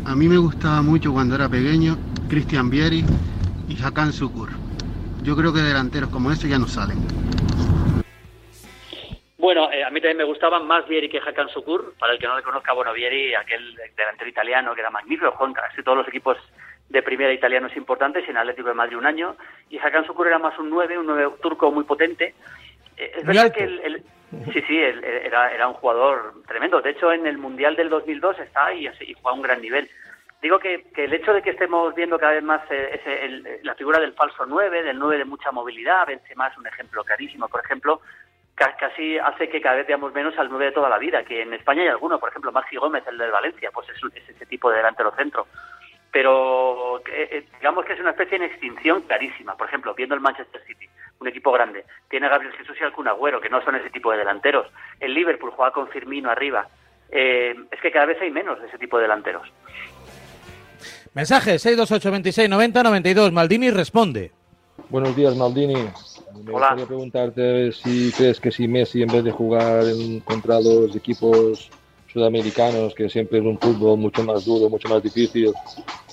A 0.06 0.16
mí 0.16 0.27
me 0.27 0.38
gustaba 0.38 0.82
mucho 0.82 1.12
cuando 1.13 1.36
era 1.36 1.48
pequeño 1.50 1.98
Cristian 2.30 2.70
Vieri 2.70 3.04
y 3.68 3.82
Hakan 3.84 4.13
Sukur. 4.13 4.50
Yo 5.24 5.36
creo 5.36 5.54
que 5.54 5.60
delanteros 5.62 6.10
como 6.10 6.32
ese 6.32 6.48
ya 6.48 6.58
no 6.58 6.68
salen. 6.68 6.98
Bueno, 9.38 9.72
eh, 9.72 9.84
a 9.84 9.89
mí 9.92 10.00
también 10.01 10.18
me 10.18 10.24
gustaban 10.24 10.66
más 10.66 10.88
Vieri 10.88 11.10
que 11.10 11.20
Hakan 11.20 11.50
Sukur. 11.50 11.94
Para 12.00 12.13
el 12.13 12.20
que 12.20 12.27
no 12.27 12.36
le 12.36 12.44
conozca, 12.44 12.74
bueno, 12.74 12.93
Vieri, 12.93 13.36
aquel 13.36 13.76
delantero 13.95 14.30
italiano 14.30 14.74
que 14.74 14.82
era 14.82 14.89
magnífico, 14.89 15.34
en 15.45 15.54
casi 15.54 15.84
todos 15.84 15.98
los 16.00 16.08
equipos 16.08 16.38
de 16.89 17.04
primera 17.04 17.34
italianos 17.34 17.76
importantes 17.76 18.24
y 18.26 18.32
en 18.32 18.38
Atlético 18.38 18.69
de 18.69 18.74
Madrid 18.74 18.98
un 18.98 19.06
año. 19.06 19.36
Y 19.69 19.78
Hakan 19.78 20.06
Sukur 20.08 20.28
era 20.28 20.39
más 20.39 20.58
un 20.58 20.69
9, 20.69 20.98
un 20.98 21.06
9 21.06 21.30
turco 21.41 21.71
muy 21.71 21.84
potente. 21.84 22.34
Eh, 22.98 23.12
es 23.17 23.26
Muy 23.26 23.28
verdad 23.28 23.43
alto. 23.45 23.58
que 23.58 23.63
el, 23.65 23.80
el- 23.82 24.04
sí, 24.54 24.62
sí, 24.68 24.78
era, 24.80 25.52
era 25.54 25.68
un 25.68 25.74
jugador 25.76 26.34
tremendo. 26.48 26.82
De 26.82 26.92
hecho, 26.92 27.12
en 27.12 27.26
el 27.28 27.38
Mundial 27.38 27.76
del 27.76 27.90
2002 27.90 28.40
está 28.40 28.74
y, 28.74 28.88
y 28.88 29.13
juega 29.13 29.30
a 29.30 29.34
un 29.34 29.42
gran 29.42 29.62
nivel. 29.62 29.90
Digo 30.42 30.60
que, 30.60 30.86
el 30.96 31.13
hecho 31.13 31.34
de 31.34 31.42
que 31.42 31.50
estemos 31.52 31.96
viendo 31.96 32.20
cada 32.20 32.34
vez 32.34 32.44
más 32.44 32.62
eh, 32.70 33.00
ese- 33.02 33.26
el- 33.26 33.60
la 33.63 33.74
figura 33.76 34.00
del 34.00 34.13
falso 34.13 34.46
9, 34.46 34.84
del 34.84 35.00
9 35.00 35.18
de 35.18 35.26
mucha 35.26 35.52
movilidad, 35.52 36.06
Benzema 36.06 36.48
es 36.48 36.58
un 36.58 36.68
ejemplo 36.68 37.04
clarísimo, 37.04 37.48
por 37.48 37.63
ejemplo, 37.66 38.02
ca- 38.54 38.76
casi 38.78 39.18
hace 39.18 39.50
que 39.50 39.60
cada 39.62 39.78
vez 39.78 39.88
veamos 39.88 40.13
menos 40.13 40.38
al 40.38 40.50
9 40.50 40.66
de 40.66 40.72
toda 40.74 40.90
la 40.90 41.00
vida, 41.00 41.24
que 41.24 41.42
en 41.42 41.54
España 41.54 41.82
hay 41.82 41.88
alguno, 41.88 42.20
por 42.20 42.30
ejemplo, 42.30 42.52
Maxi 42.52 42.76
Gómez, 42.76 43.04
el 43.08 43.18
del 43.18 43.32
Valencia, 43.32 43.72
pues 43.74 43.88
es, 43.90 44.30
ese 44.30 44.46
tipo 44.46 44.70
de 44.70 44.78
delantero 44.78 45.12
centro. 45.16 45.48
Pero 46.12 47.00
eh, 47.08 47.30
eh, 47.32 47.46
digamos 47.58 47.86
que 47.86 47.94
es 47.94 48.00
una 48.00 48.12
especie 48.12 48.38
en 48.38 48.44
extinción 48.44 49.02
clarísima. 49.02 49.56
Por 49.58 49.68
ejemplo, 49.68 49.94
viendo 49.94 50.16
el 50.16 50.22
Manchester 50.22 50.62
City, 50.66 50.88
un 51.19 51.27
equipo 51.27 51.51
grande, 51.51 51.86
tiene 52.10 52.27
a 52.27 52.30
Gabriel 52.30 52.53
Jesús 52.53 52.75
y 52.80 52.84
al 52.84 52.93
Kun 52.93 53.08
Agüero, 53.08 53.41
que 53.41 53.49
no 53.49 53.62
son 53.63 53.75
ese 53.75 53.89
tipo 53.89 54.12
de 54.12 54.17
delanteros. 54.19 54.67
El 54.99 55.13
Liverpool 55.13 55.51
juega 55.56 55.71
con 55.71 55.88
Firmino 55.89 56.30
arriba. 56.30 56.67
Eh, 57.10 57.56
es 57.71 57.82
que 57.82 57.91
cada 57.91 58.06
vez 58.06 58.17
hay 58.21 58.30
menos 58.32 58.60
de 58.62 58.67
ese 58.67 58.77
tipo 58.77 58.97
de 58.97 59.03
delanteros. 59.03 59.47
Mensaje 61.13 61.58
628 61.58 62.12
26 62.12 62.49
90 62.49 62.84
92. 62.84 63.32
Maldini 63.32 63.71
responde. 63.71 64.32
Buenos 64.89 65.15
días, 65.15 65.36
Maldini. 65.36 65.73
Me 65.75 66.51
Hola. 66.53 66.67
gustaría 66.69 66.86
preguntarte 66.86 67.71
si 67.71 68.12
crees 68.15 68.39
que 68.39 68.51
si 68.51 68.67
Messi, 68.67 69.01
en 69.01 69.08
vez 69.08 69.23
de 69.23 69.32
jugar 69.32 69.84
en- 69.86 70.19
contra 70.19 70.60
los 70.60 70.95
equipos 70.95 71.71
sudamericanos, 72.13 72.93
que 72.93 73.10
siempre 73.10 73.39
es 73.39 73.45
un 73.45 73.58
fútbol 73.58 73.97
mucho 73.97 74.23
más 74.23 74.45
duro, 74.45 74.69
mucho 74.69 74.88
más 74.88 75.01
difícil, 75.01 75.51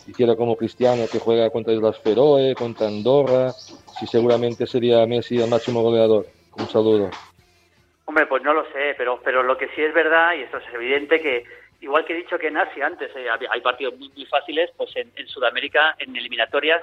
hiciera 0.07 0.35
como 0.35 0.57
Cristiano, 0.57 1.05
que 1.11 1.19
juega 1.19 1.51
contra 1.51 1.75
las 1.75 1.99
Feroe, 1.99 2.55
contra 2.55 2.87
Andorra, 2.89 3.53
si 3.99 4.07
seguramente 4.07 4.67
sería 4.67 5.07
Messi 5.07 5.41
el 5.41 5.49
máximo 5.51 5.83
goleador. 5.83 6.27
Un 6.57 6.69
saludo. 6.69 7.11
Hombre, 8.07 8.27
pues 8.27 8.43
no 8.43 8.53
lo 8.53 8.65
sé, 8.73 8.95
pero, 8.97 9.21
pero 9.25 9.43
lo 9.43 9.57
que 9.57 9.69
sí 9.69 9.83
es 9.83 9.95
verdad, 9.95 10.35
y 10.35 10.43
esto 10.43 10.59
es 10.59 10.75
evidente, 10.75 11.21
que 11.21 11.45
igual 11.81 12.05
que 12.05 12.13
he 12.13 12.17
dicho 12.17 12.39
que 12.39 12.49
en 12.49 12.57
Asia 12.59 12.87
antes 12.87 13.11
eh, 13.17 13.27
hay 13.51 13.61
partidos 13.61 13.99
muy, 13.99 14.09
muy 14.11 14.27
fáciles, 14.27 14.71
pues 14.77 14.95
en, 14.97 15.11
en 15.17 15.27
Sudamérica, 15.27 15.95
en 15.99 16.15
eliminatorias, 16.15 16.83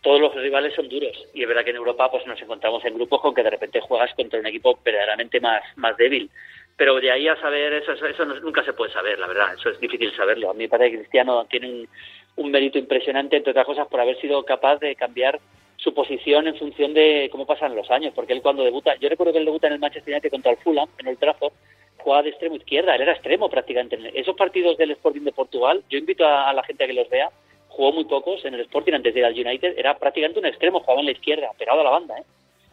todos 0.00 0.20
los 0.20 0.34
rivales 0.34 0.74
son 0.74 0.88
duros. 0.88 1.12
Y 1.34 1.42
es 1.42 1.48
verdad 1.48 1.64
que 1.64 1.70
en 1.70 1.76
Europa 1.76 2.10
pues 2.10 2.26
nos 2.26 2.40
encontramos 2.40 2.84
en 2.84 2.94
grupos 2.94 3.20
con 3.20 3.34
que 3.34 3.42
de 3.42 3.50
repente 3.50 3.80
juegas 3.80 4.14
contra 4.14 4.40
un 4.40 4.46
equipo 4.46 4.78
verdaderamente 4.84 5.40
más, 5.40 5.62
más 5.76 5.96
débil. 5.96 6.30
Pero 6.76 6.94
de 6.98 7.10
ahí 7.10 7.28
a 7.28 7.36
saber, 7.40 7.74
eso, 7.74 7.92
eso, 7.92 8.06
eso 8.06 8.24
no- 8.24 8.40
nunca 8.40 8.64
se 8.64 8.72
puede 8.72 8.92
saber, 8.92 9.18
la 9.18 9.26
verdad, 9.26 9.52
eso 9.54 9.68
es 9.68 9.78
difícil 9.80 10.14
saberlo. 10.16 10.50
A 10.50 10.54
mí 10.54 10.60
me 10.64 10.68
parece 10.68 10.92
que 10.92 10.98
Cristiano 11.00 11.44
tiene 11.44 11.68
un, 11.68 11.88
un 12.36 12.50
mérito 12.50 12.78
impresionante, 12.78 13.36
entre 13.36 13.50
otras 13.50 13.66
cosas, 13.66 13.88
por 13.88 14.00
haber 14.00 14.18
sido 14.20 14.42
capaz 14.44 14.78
de 14.78 14.96
cambiar 14.96 15.38
su 15.82 15.94
posición 15.94 16.46
en 16.46 16.56
función 16.56 16.92
de 16.92 17.28
cómo 17.32 17.46
pasan 17.46 17.74
los 17.74 17.90
años, 17.90 18.12
porque 18.14 18.34
él 18.34 18.42
cuando 18.42 18.64
debuta, 18.64 18.96
yo 18.96 19.08
recuerdo 19.08 19.32
que 19.32 19.38
él 19.38 19.46
debuta 19.46 19.66
en 19.66 19.74
el 19.74 19.78
Manchester 19.78 20.12
United 20.12 20.30
contra 20.30 20.52
el 20.52 20.58
Fulham, 20.58 20.88
en 20.98 21.06
el 21.06 21.16
Trafford, 21.16 21.52
jugaba 21.98 22.22
de 22.22 22.30
extremo 22.30 22.56
izquierda, 22.56 22.94
él 22.94 23.02
era 23.02 23.12
extremo 23.12 23.48
prácticamente. 23.48 23.96
En 23.96 24.06
esos 24.14 24.36
partidos 24.36 24.76
del 24.76 24.90
Sporting 24.92 25.22
de 25.22 25.32
Portugal, 25.32 25.82
yo 25.88 25.98
invito 25.98 26.26
a, 26.26 26.52
la 26.52 26.62
gente 26.64 26.84
a 26.84 26.86
que 26.86 26.92
los 26.92 27.08
vea, 27.08 27.30
jugó 27.68 27.92
muy 27.92 28.04
pocos 28.04 28.44
en 28.44 28.54
el 28.54 28.60
Sporting 28.60 28.92
antes 28.92 29.14
de 29.14 29.20
ir 29.20 29.26
al 29.26 29.32
United, 29.32 29.78
era 29.78 29.96
prácticamente 29.98 30.40
un 30.40 30.46
extremo, 30.46 30.80
jugaba 30.80 31.00
en 31.00 31.06
la 31.06 31.12
izquierda, 31.12 31.50
pegado 31.58 31.80
a 31.80 31.84
la 31.84 31.90
banda, 31.90 32.18
¿eh? 32.18 32.24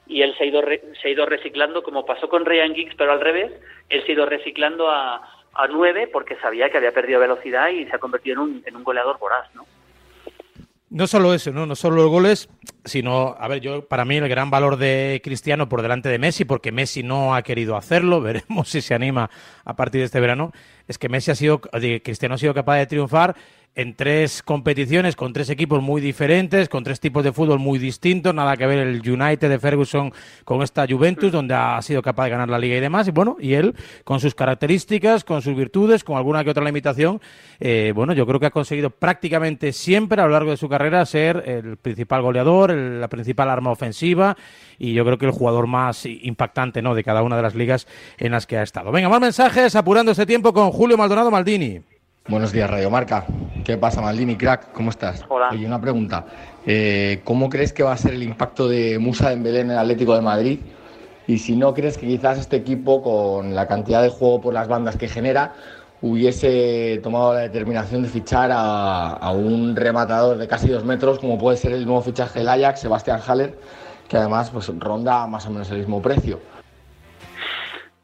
Y 0.10 0.22
él 0.22 0.34
se 0.38 0.46
ha 0.46 0.48
ido 0.48 0.62
se 1.02 1.08
ha 1.08 1.12
ido 1.12 1.26
reciclando, 1.26 1.84
como 1.84 2.06
pasó 2.06 2.30
con 2.30 2.46
Ryan 2.46 2.74
Giggs, 2.74 2.96
pero 2.96 3.12
al 3.12 3.20
revés, 3.20 3.52
él 3.90 4.06
se 4.06 4.12
ha 4.12 4.16
ido 4.16 4.26
reciclando 4.26 4.90
a, 4.90 5.16
a 5.54 5.68
nueve 5.68 6.08
porque 6.08 6.38
sabía 6.38 6.70
que 6.70 6.78
había 6.78 6.94
perdido 6.94 7.20
velocidad 7.20 7.70
y 7.70 7.86
se 7.86 7.96
ha 7.96 8.00
convertido 8.00 8.36
en 8.36 8.40
un, 8.40 8.64
en 8.66 8.76
un 8.78 8.86
goleador 8.86 9.20
voraz, 9.20 9.54
¿no? 9.54 9.66
No 10.90 11.06
solo 11.06 11.34
eso, 11.34 11.52
¿no? 11.52 11.66
No 11.66 11.76
solo 11.76 11.98
los 11.98 12.10
goles, 12.10 12.50
sino, 12.86 13.36
a 13.38 13.48
ver, 13.50 13.60
yo 13.60 13.86
para 13.90 14.06
mí 14.06 14.16
el 14.16 14.30
gran 14.30 14.50
valor 14.50 14.78
de 14.78 15.20
Cristiano 15.22 15.68
por 15.68 15.82
delante 15.82 16.08
de 16.08 16.18
Messi, 16.18 16.46
porque 16.46 16.72
Messi 16.72 17.04
no 17.04 17.36
ha 17.36 17.42
querido 17.42 17.76
hacerlo, 17.76 18.22
veremos 18.22 18.70
si 18.70 18.80
se 18.80 18.94
anima 18.94 19.30
a 19.66 19.76
partir 19.76 20.00
de 20.00 20.06
este 20.06 20.22
verano, 20.22 20.54
es 20.88 20.98
que 20.98 21.10
Messi 21.10 21.32
ha 21.32 21.36
sido, 21.36 21.60
Cristiano 21.60 22.36
ha 22.36 22.38
sido 22.38 22.54
capaz 22.54 22.78
de 22.78 22.86
triunfar 22.86 23.36
en 23.78 23.94
tres 23.94 24.42
competiciones 24.42 25.16
con 25.16 25.34
tres 25.34 25.52
equipos 25.52 25.84
muy 25.84 26.02
diferentes, 26.02 26.68
con 26.68 26.84
tres 26.84 27.00
tipos 27.00 27.24
de 27.24 27.32
fútbol 27.32 27.60
muy 27.60 27.78
distintos, 27.78 28.34
nada 28.34 28.58
que 28.58 28.66
ver 28.66 28.80
el 28.80 29.08
United 29.08 29.48
de 29.50 29.60
Ferguson 29.60 30.12
con 30.44 30.64
esta 30.64 30.88
Juventus, 30.90 31.32
donde 31.32 31.54
ha 31.54 31.80
sido 31.84 32.02
capaz 32.02 32.24
de 32.24 32.32
ganar 32.32 32.50
la 32.50 32.58
liga 32.58 32.76
y 32.76 32.80
demás, 32.80 33.08
y 33.08 33.12
bueno, 33.12 33.38
y 33.40 33.54
él, 33.54 33.76
con 34.04 34.20
sus 34.20 34.34
características, 34.34 35.24
con 35.24 35.44
sus 35.44 35.56
virtudes, 35.56 36.04
con 36.04 36.18
alguna 36.18 36.44
que 36.44 36.50
otra 36.50 36.66
limitación, 36.66 37.22
eh, 37.60 37.92
bueno, 37.94 38.14
yo 38.14 38.26
creo 38.26 38.40
que 38.40 38.48
ha 38.48 38.52
conseguido 38.52 38.90
prácticamente 38.90 39.72
siempre 39.72 40.24
a 40.24 40.26
lo 40.26 40.32
largo 40.32 40.50
de 40.50 40.58
su 40.58 40.68
carrera 40.68 41.06
ser 41.06 41.44
el 41.46 41.78
principal 41.78 42.24
goleador, 42.24 42.74
la 42.74 43.10
principal 43.10 43.48
arma 43.48 43.70
ofensiva, 43.70 44.36
y 44.80 44.94
yo 44.94 45.06
creo 45.06 45.20
que 45.20 45.28
el 45.28 45.32
jugador 45.32 45.68
más 45.68 46.08
impactante, 46.08 46.82
¿no?, 46.82 46.96
de 46.96 47.04
cada 47.04 47.22
una 47.22 47.36
de 47.36 47.44
las 47.44 47.54
ligas 47.54 47.88
en 48.18 48.32
las 48.32 48.48
que 48.48 48.58
ha 48.58 48.64
estado. 48.64 48.92
Venga, 48.92 49.08
más 49.08 49.22
mensajes, 49.22 49.76
apurando 49.76 50.14
este 50.14 50.26
tiempo 50.26 50.52
con 50.52 50.72
Julio 50.72 50.98
Maldonado 50.98 51.30
Maldini. 51.30 51.97
Buenos 52.30 52.52
días, 52.52 52.70
Radio 52.70 52.90
Marca. 52.90 53.26
¿Qué 53.64 53.78
pasa, 53.78 54.02
Maldini, 54.02 54.36
crack? 54.36 54.74
¿Cómo 54.74 54.90
estás? 54.90 55.24
Hola. 55.30 55.48
Oye, 55.50 55.66
una 55.66 55.80
pregunta. 55.80 56.26
Eh, 56.66 57.22
¿Cómo 57.24 57.48
crees 57.48 57.72
que 57.72 57.84
va 57.84 57.94
a 57.94 57.98
ser 57.98 58.16
el 58.16 58.22
impacto 58.22 58.68
de 58.68 59.00
Musa 59.00 59.30
Dembélé 59.30 59.62
en 59.62 59.72
el 59.72 59.78
Atlético 59.78 60.14
de 60.14 60.20
Madrid? 60.20 60.60
Y 61.26 61.38
si 61.38 61.56
no 61.56 61.74
crees 61.74 61.98
que 61.98 62.06
quizás 62.06 62.38
este 62.38 62.58
equipo, 62.58 63.02
con 63.02 63.56
la 63.56 63.66
cantidad 63.66 64.02
de 64.02 64.10
juego 64.10 64.42
por 64.42 64.54
las 64.54 64.68
bandas 64.68 64.98
que 64.98 65.08
genera, 65.08 65.54
hubiese 66.02 67.00
tomado 67.02 67.34
la 67.34 67.40
determinación 67.40 68.04
de 68.04 68.10
fichar 68.10 68.52
a, 68.52 69.14
a 69.14 69.32
un 69.32 69.74
rematador 69.78 70.38
de 70.38 70.50
casi 70.50 70.68
dos 70.68 70.84
metros, 70.84 71.20
como 71.20 71.38
puede 71.38 71.56
ser 71.56 71.72
el 71.72 71.86
nuevo 71.86 72.02
fichaje 72.02 72.40
del 72.40 72.50
Ajax, 72.50 72.82
Sebastián 72.82 73.22
Haller, 73.26 73.58
que 74.10 74.18
además 74.18 74.50
pues, 74.50 74.70
ronda 74.80 75.28
más 75.28 75.46
o 75.46 75.50
menos 75.50 75.72
el 75.72 75.78
mismo 75.78 76.02
precio. 76.02 76.42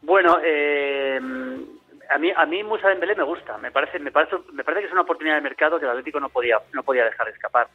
Bueno, 0.01 0.37
eh, 0.45 1.19
a 2.09 2.17
mí 2.17 2.31
a 2.35 2.45
mí 2.45 2.63
Musa 2.63 2.89
Dembélé 2.89 3.15
me 3.15 3.23
gusta, 3.23 3.57
me 3.57 3.71
parece 3.71 3.99
me 3.99 4.11
parece 4.11 4.37
me 4.51 4.63
parece 4.63 4.81
que 4.81 4.87
es 4.87 4.93
una 4.93 5.01
oportunidad 5.01 5.35
de 5.35 5.41
mercado 5.41 5.79
que 5.79 5.85
el 5.85 5.91
Atlético 5.91 6.19
no 6.19 6.29
podía 6.29 6.59
no 6.73 6.83
podía 6.83 7.05
dejar 7.05 7.27
de 7.27 7.33
escapar. 7.33 7.67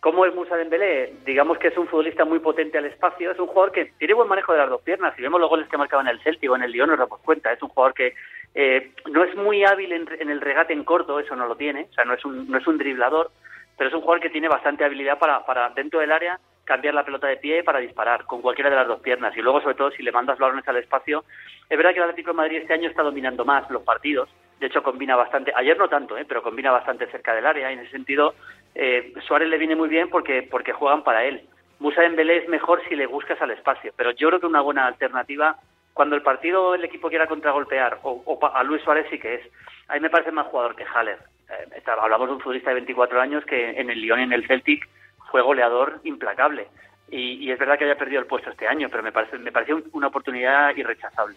¿Cómo 0.00 0.24
es 0.24 0.34
Musa 0.34 0.56
Dembélé? 0.56 1.14
Digamos 1.24 1.58
que 1.58 1.68
es 1.68 1.76
un 1.76 1.88
futbolista 1.88 2.24
muy 2.24 2.38
potente 2.38 2.78
al 2.78 2.84
espacio, 2.84 3.30
es 3.30 3.38
un 3.38 3.46
jugador 3.46 3.72
que 3.72 3.92
tiene 3.98 4.14
buen 4.14 4.28
manejo 4.28 4.52
de 4.52 4.58
las 4.58 4.68
dos 4.68 4.82
piernas. 4.82 5.14
Si 5.16 5.22
vemos 5.22 5.40
los 5.40 5.50
goles 5.50 5.68
que 5.68 5.76
marcaba 5.76 6.02
en 6.02 6.08
el 6.08 6.20
Celtic 6.20 6.50
o 6.50 6.56
en 6.56 6.62
el 6.62 6.70
Lyon 6.70 6.90
nos 6.90 6.98
damos 6.98 7.20
cuenta, 7.20 7.52
es 7.52 7.62
un 7.62 7.70
jugador 7.70 7.94
que 7.94 8.14
eh, 8.54 8.92
no 9.10 9.24
es 9.24 9.34
muy 9.34 9.64
hábil 9.64 9.92
en, 9.92 10.08
en 10.20 10.30
el 10.30 10.40
regate 10.40 10.72
en 10.72 10.84
corto, 10.84 11.18
eso 11.18 11.34
no 11.34 11.46
lo 11.46 11.56
tiene, 11.56 11.88
o 11.90 11.92
sea, 11.94 12.04
no 12.04 12.14
es 12.14 12.24
un 12.24 12.48
no 12.50 12.58
es 12.58 12.66
un 12.66 12.78
driblador, 12.78 13.30
pero 13.76 13.88
es 13.88 13.94
un 13.94 14.02
jugador 14.02 14.20
que 14.20 14.30
tiene 14.30 14.48
bastante 14.48 14.84
habilidad 14.84 15.18
para, 15.18 15.44
para 15.44 15.70
dentro 15.70 16.00
del 16.00 16.12
área 16.12 16.38
cambiar 16.66 16.92
la 16.92 17.04
pelota 17.04 17.28
de 17.28 17.38
pie 17.38 17.62
para 17.62 17.78
disparar 17.78 18.26
con 18.26 18.42
cualquiera 18.42 18.68
de 18.68 18.76
las 18.76 18.88
dos 18.88 19.00
piernas. 19.00 19.34
Y 19.36 19.40
luego 19.40 19.62
sobre 19.62 19.76
todo 19.76 19.90
si 19.92 20.02
le 20.02 20.12
mandas 20.12 20.38
balones 20.38 20.66
al 20.68 20.76
espacio 20.76 21.24
es 21.68 21.76
verdad 21.76 21.92
que 21.92 21.98
el 21.98 22.02
Atlético 22.02 22.32
de 22.32 22.36
Madrid 22.36 22.58
este 22.58 22.74
año 22.74 22.90
está 22.90 23.02
dominando 23.02 23.44
más 23.44 23.70
los 23.70 23.82
partidos. 23.82 24.28
De 24.60 24.66
hecho 24.66 24.82
combina 24.82 25.16
bastante 25.16 25.52
ayer 25.54 25.78
no 25.78 25.88
tanto 25.88 26.18
¿eh? 26.18 26.24
pero 26.26 26.42
combina 26.42 26.70
bastante 26.70 27.06
cerca 27.06 27.34
del 27.34 27.46
área. 27.46 27.70
Y 27.70 27.74
en 27.74 27.80
ese 27.80 27.92
sentido 27.92 28.34
eh, 28.74 29.14
Suárez 29.26 29.48
le 29.48 29.58
viene 29.58 29.76
muy 29.76 29.88
bien 29.88 30.10
porque 30.10 30.42
porque 30.42 30.72
juegan 30.72 31.02
para 31.02 31.24
él. 31.24 31.42
Musa 31.78 32.02
Dembélé 32.02 32.38
es 32.38 32.48
mejor 32.48 32.82
si 32.88 32.96
le 32.96 33.06
buscas 33.06 33.40
al 33.40 33.52
espacio 33.52 33.92
pero 33.96 34.10
yo 34.10 34.28
creo 34.28 34.40
que 34.40 34.46
una 34.46 34.60
buena 34.60 34.86
alternativa 34.86 35.56
cuando 35.94 36.16
el 36.16 36.22
partido 36.22 36.74
el 36.74 36.84
equipo 36.84 37.08
quiera 37.08 37.26
contragolpear 37.26 38.00
o, 38.02 38.22
o 38.24 38.46
a 38.46 38.62
Luis 38.64 38.82
Suárez 38.82 39.06
sí 39.10 39.18
que 39.18 39.36
es 39.36 39.42
a 39.88 39.94
mí 39.94 40.00
me 40.00 40.10
parece 40.10 40.32
más 40.32 40.46
jugador 40.48 40.74
que 40.74 40.84
Haller. 40.84 41.18
Eh, 41.48 41.82
hablamos 41.86 42.28
de 42.28 42.34
un 42.34 42.40
futbolista 42.40 42.70
de 42.70 42.74
24 42.74 43.20
años 43.20 43.44
que 43.44 43.70
en 43.70 43.88
el 43.88 44.00
Lyon 44.00 44.20
y 44.20 44.22
en 44.24 44.32
el 44.32 44.46
Celtic 44.46 44.88
fue 45.30 45.42
goleador 45.42 46.00
implacable. 46.04 46.68
Y, 47.10 47.44
y 47.44 47.50
es 47.52 47.58
verdad 47.58 47.78
que 47.78 47.84
haya 47.84 47.96
perdido 47.96 48.20
el 48.20 48.26
puesto 48.26 48.50
este 48.50 48.66
año, 48.66 48.88
pero 48.90 49.02
me 49.02 49.12
parece 49.12 49.38
me 49.38 49.52
pareció 49.52 49.76
un- 49.76 49.84
una 49.92 50.08
oportunidad 50.08 50.74
irrechazable. 50.76 51.36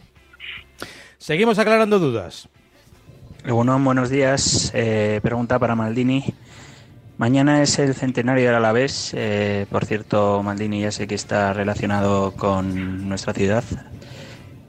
Seguimos 1.18 1.60
aclarando 1.60 2.00
dudas. 2.00 2.50
Bueno, 3.48 3.78
buenos 3.80 4.10
días. 4.10 4.72
Eh, 4.74 5.20
pregunta 5.22 5.60
para 5.60 5.76
Maldini. 5.76 6.24
Mañana 7.18 7.62
es 7.62 7.78
el 7.80 7.94
centenario 7.94 8.46
del 8.48 8.56
Alavés. 8.56 9.14
Eh, 9.16 9.66
por 9.70 9.86
cierto, 9.86 10.42
Maldini 10.42 10.82
ya 10.82 10.92
sé 10.92 11.06
que 11.08 11.16
está 11.16 11.54
relacionado 11.54 12.32
con 12.36 13.08
nuestra 13.10 13.34
ciudad. 13.34 13.64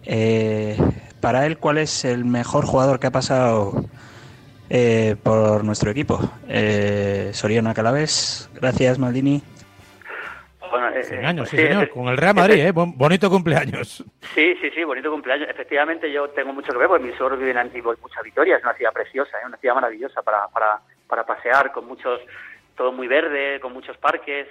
Eh, 0.04 0.76
para 1.20 1.46
él, 1.46 1.58
¿cuál 1.58 1.78
es 1.78 2.04
el 2.04 2.24
mejor 2.24 2.66
jugador 2.66 2.98
que 2.98 3.06
ha 3.06 3.10
pasado 3.12 3.84
eh, 4.70 5.16
por 5.22 5.64
nuestro 5.64 5.90
equipo? 5.90 6.18
Eh, 6.48 7.30
Soriano 7.34 7.74
Calavés. 7.74 8.48
Gracias, 8.54 8.98
Maldini. 8.98 9.42
Bueno, 10.70 10.88
eh, 10.90 11.02
Cien 11.02 11.24
eh, 11.24 11.26
años, 11.26 11.48
sí, 11.48 11.56
sí, 11.56 11.62
señor, 11.64 11.84
efe- 11.88 11.90
con 11.90 12.06
el 12.08 12.16
Real 12.16 12.34
Madrid, 12.36 12.64
¿eh? 12.64 12.70
Bon- 12.70 12.96
bonito 12.96 13.28
cumpleaños. 13.28 14.04
Sí, 14.34 14.54
sí, 14.60 14.70
sí, 14.72 14.84
bonito 14.84 15.10
cumpleaños. 15.10 15.48
Efectivamente, 15.50 16.10
yo 16.12 16.28
tengo 16.30 16.52
mucho 16.52 16.70
que 16.72 16.78
ver, 16.78 16.86
porque 16.86 17.04
mis 17.06 17.16
suegros 17.16 17.40
viven 17.40 17.58
en 17.58 17.72
mucha 18.00 18.22
Vitoria, 18.22 18.56
es 18.56 18.62
una 18.62 18.74
ciudad 18.74 18.92
preciosa, 18.92 19.36
¿eh? 19.38 19.46
una 19.46 19.56
ciudad 19.56 19.74
maravillosa 19.74 20.22
para, 20.22 20.46
para, 20.48 20.78
para 21.08 21.26
pasear, 21.26 21.72
con 21.72 21.86
muchos, 21.88 22.20
todo 22.76 22.92
muy 22.92 23.08
verde, 23.08 23.58
con 23.58 23.72
muchos 23.72 23.96
parques. 23.96 24.46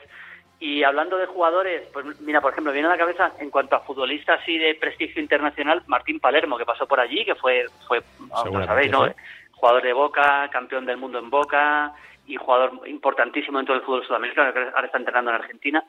Y 0.60 0.84
hablando 0.84 1.18
de 1.18 1.26
jugadores, 1.28 1.84
pues 1.94 2.06
mira, 2.20 2.42
por 2.42 2.52
ejemplo, 2.52 2.74
viene 2.74 2.90
a 2.90 2.92
la 2.92 2.98
cabeza 2.98 3.32
en 3.40 3.50
cuanto 3.50 3.78
a 3.78 3.80
futbolistas 3.80 4.42
así 4.42 4.58
de 4.58 4.76
prestigio 4.76 5.22
internacional, 5.22 5.84
Martín 5.88 6.20
Palermo, 6.20 6.58
que 6.58 6.66
pasó 6.66 6.86
por 6.86 7.00
allí, 7.00 7.24
que 7.24 7.36
fue, 7.36 7.64
fue 7.88 8.02
Seguramente, 8.44 8.66
sabéis, 8.68 8.92
¿no? 8.92 9.06
sí. 9.08 9.14
Jugador 9.60 9.84
de 9.84 9.94
Boca, 9.94 10.50
campeón 10.52 10.86
del 10.86 10.98
mundo 10.98 11.20
en 11.20 11.30
Boca 11.30 11.94
y 12.26 12.38
jugador 12.38 12.88
importantísimo 12.88 13.58
dentro 13.58 13.76
del 13.76 13.84
fútbol 13.84 14.06
sudamericano, 14.06 14.54
que 14.54 14.60
ahora 14.60 14.86
está 14.86 14.98
entrenando 14.98 15.32
en 15.32 15.36
Argentina. 15.36 15.84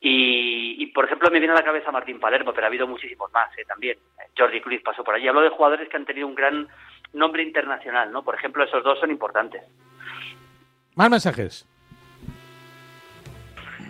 Y, 0.00 0.76
y, 0.82 0.86
por 0.86 1.04
ejemplo, 1.04 1.30
me 1.30 1.40
viene 1.40 1.52
a 1.52 1.56
la 1.58 1.64
cabeza 1.64 1.90
Martín 1.90 2.20
Palermo, 2.20 2.52
pero 2.52 2.66
ha 2.66 2.68
habido 2.68 2.86
muchísimos 2.86 3.30
más 3.32 3.50
eh, 3.58 3.64
también. 3.66 3.98
Jordi 4.36 4.60
Cruz 4.60 4.80
pasó 4.82 5.04
por 5.04 5.14
allí. 5.14 5.28
Hablo 5.28 5.42
de 5.42 5.50
jugadores 5.50 5.88
que 5.88 5.96
han 5.96 6.06
tenido 6.06 6.26
un 6.26 6.34
gran 6.34 6.68
nombre 7.12 7.42
internacional, 7.42 8.10
¿no? 8.12 8.22
Por 8.22 8.34
ejemplo, 8.34 8.64
esos 8.64 8.82
dos 8.84 8.98
son 8.98 9.10
importantes. 9.10 9.62
Más 10.94 11.10
mensajes. 11.10 11.66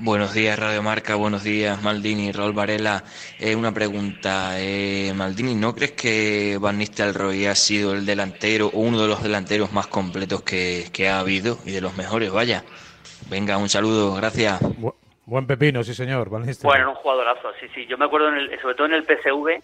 Buenos 0.02 0.32
días, 0.32 0.58
Radio 0.58 0.82
Marca. 0.82 1.14
Buenos 1.14 1.44
días, 1.44 1.82
Maldini, 1.82 2.32
Raúl 2.32 2.52
Varela. 2.54 3.04
Eh, 3.38 3.54
una 3.54 3.72
pregunta. 3.72 4.52
Eh, 4.58 5.12
Maldini, 5.14 5.54
¿no 5.54 5.74
crees 5.74 5.92
que 5.92 6.56
Van 6.58 6.78
Nistelrooy 6.78 7.44
ha 7.46 7.54
sido 7.54 7.92
el 7.92 8.06
delantero 8.06 8.68
o 8.68 8.80
uno 8.80 9.00
de 9.02 9.08
los 9.08 9.22
delanteros 9.22 9.72
más 9.72 9.88
completos 9.88 10.42
que, 10.42 10.86
que 10.92 11.08
ha 11.10 11.20
habido 11.20 11.58
y 11.66 11.72
de 11.72 11.82
los 11.82 11.96
mejores? 11.98 12.30
Vaya. 12.32 12.64
Venga, 13.28 13.58
un 13.58 13.68
saludo. 13.68 14.14
Gracias. 14.14 14.60
Bu- 14.62 14.94
buen 15.26 15.46
pepino, 15.46 15.84
sí, 15.84 15.92
señor. 15.94 16.30
Van 16.30 16.46
Nistelrooy. 16.46 16.70
Bueno, 16.78 16.88
era 16.90 16.98
un 16.98 17.02
jugadorazo, 17.02 17.48
sí, 17.60 17.66
sí. 17.74 17.86
Yo 17.86 17.98
me 17.98 18.06
acuerdo, 18.06 18.28
en 18.30 18.36
el- 18.36 18.60
sobre 18.62 18.74
todo 18.76 18.86
en 18.86 18.94
el 18.94 19.04
PSV, 19.04 19.62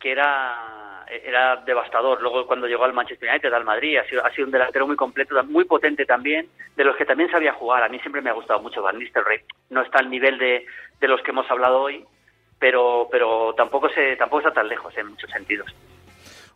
que 0.00 0.12
era, 0.12 0.83
era 1.24 1.56
devastador. 1.56 2.20
Luego, 2.20 2.46
cuando 2.46 2.66
llegó 2.66 2.84
al 2.84 2.92
Manchester 2.92 3.28
United, 3.30 3.52
al 3.52 3.64
Madrid, 3.64 3.98
ha 3.98 4.08
sido, 4.08 4.24
ha 4.24 4.30
sido 4.30 4.46
un 4.46 4.52
delantero 4.52 4.86
muy 4.86 4.96
completo, 4.96 5.42
muy 5.44 5.64
potente 5.64 6.04
también, 6.06 6.48
de 6.76 6.84
los 6.84 6.96
que 6.96 7.04
también 7.04 7.30
sabía 7.30 7.52
jugar. 7.52 7.82
A 7.82 7.88
mí 7.88 7.98
siempre 8.00 8.22
me 8.22 8.30
ha 8.30 8.34
gustado 8.34 8.60
mucho 8.60 8.82
Van 8.82 8.98
Nistelrooy. 8.98 9.40
No 9.70 9.82
está 9.82 9.98
al 9.98 10.10
nivel 10.10 10.38
de, 10.38 10.66
de 11.00 11.08
los 11.08 11.20
que 11.22 11.30
hemos 11.30 11.50
hablado 11.50 11.80
hoy, 11.80 12.04
pero, 12.58 13.08
pero 13.10 13.54
tampoco, 13.54 13.88
se, 13.90 14.16
tampoco 14.16 14.40
está 14.40 14.52
tan 14.52 14.68
lejos 14.68 14.96
en 14.96 15.08
muchos 15.08 15.30
sentidos. 15.30 15.74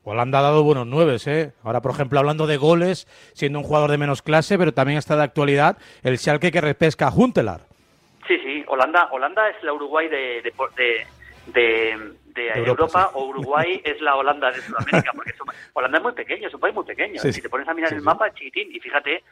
Holanda 0.04 0.38
ha 0.38 0.42
dado 0.42 0.62
buenos 0.62 0.86
nueves, 0.86 1.26
¿eh? 1.26 1.52
Ahora, 1.62 1.82
por 1.82 1.90
ejemplo, 1.90 2.18
hablando 2.18 2.46
de 2.46 2.56
goles, 2.56 3.06
siendo 3.34 3.58
un 3.58 3.64
jugador 3.64 3.90
de 3.90 3.98
menos 3.98 4.22
clase, 4.22 4.56
pero 4.56 4.72
también 4.72 4.98
está 4.98 5.16
de 5.16 5.24
actualidad 5.24 5.76
el 6.02 6.16
Schalke 6.16 6.50
que 6.50 6.60
repesca 6.60 7.08
a 7.08 7.12
Huntelaar. 7.12 7.60
Sí, 8.26 8.38
sí, 8.38 8.64
Holanda, 8.68 9.08
Holanda 9.10 9.48
es 9.50 9.62
la 9.62 9.72
Uruguay 9.72 10.08
de, 10.08 10.42
de, 10.42 11.06
de, 11.46 12.12
de- 12.44 12.58
Europa, 12.58 12.70
Europa, 12.70 13.02
sí. 13.12 13.14
o 13.14 13.24
Uruguay 13.26 13.80
es 13.84 14.00
la 14.00 14.16
Holanda 14.16 14.50
de 14.50 14.60
Sudamérica, 14.60 15.12
porque 15.14 15.32
Holanda 15.74 15.98
es 15.98 16.04
muy 16.04 16.12
pequeño, 16.12 16.48
es 16.48 16.54
un 16.54 16.60
país 16.60 16.74
muy 16.74 16.84
pequeño. 16.84 17.20
Sí, 17.20 17.32
si 17.32 17.42
te 17.42 17.48
pones 17.48 17.68
a 17.68 17.74
mirar 17.74 17.92
el 17.92 18.02
mapa, 18.02 18.28
es 18.28 18.34
chiquitín, 18.34 18.68
y 18.74 18.80
fíjate 18.80 19.22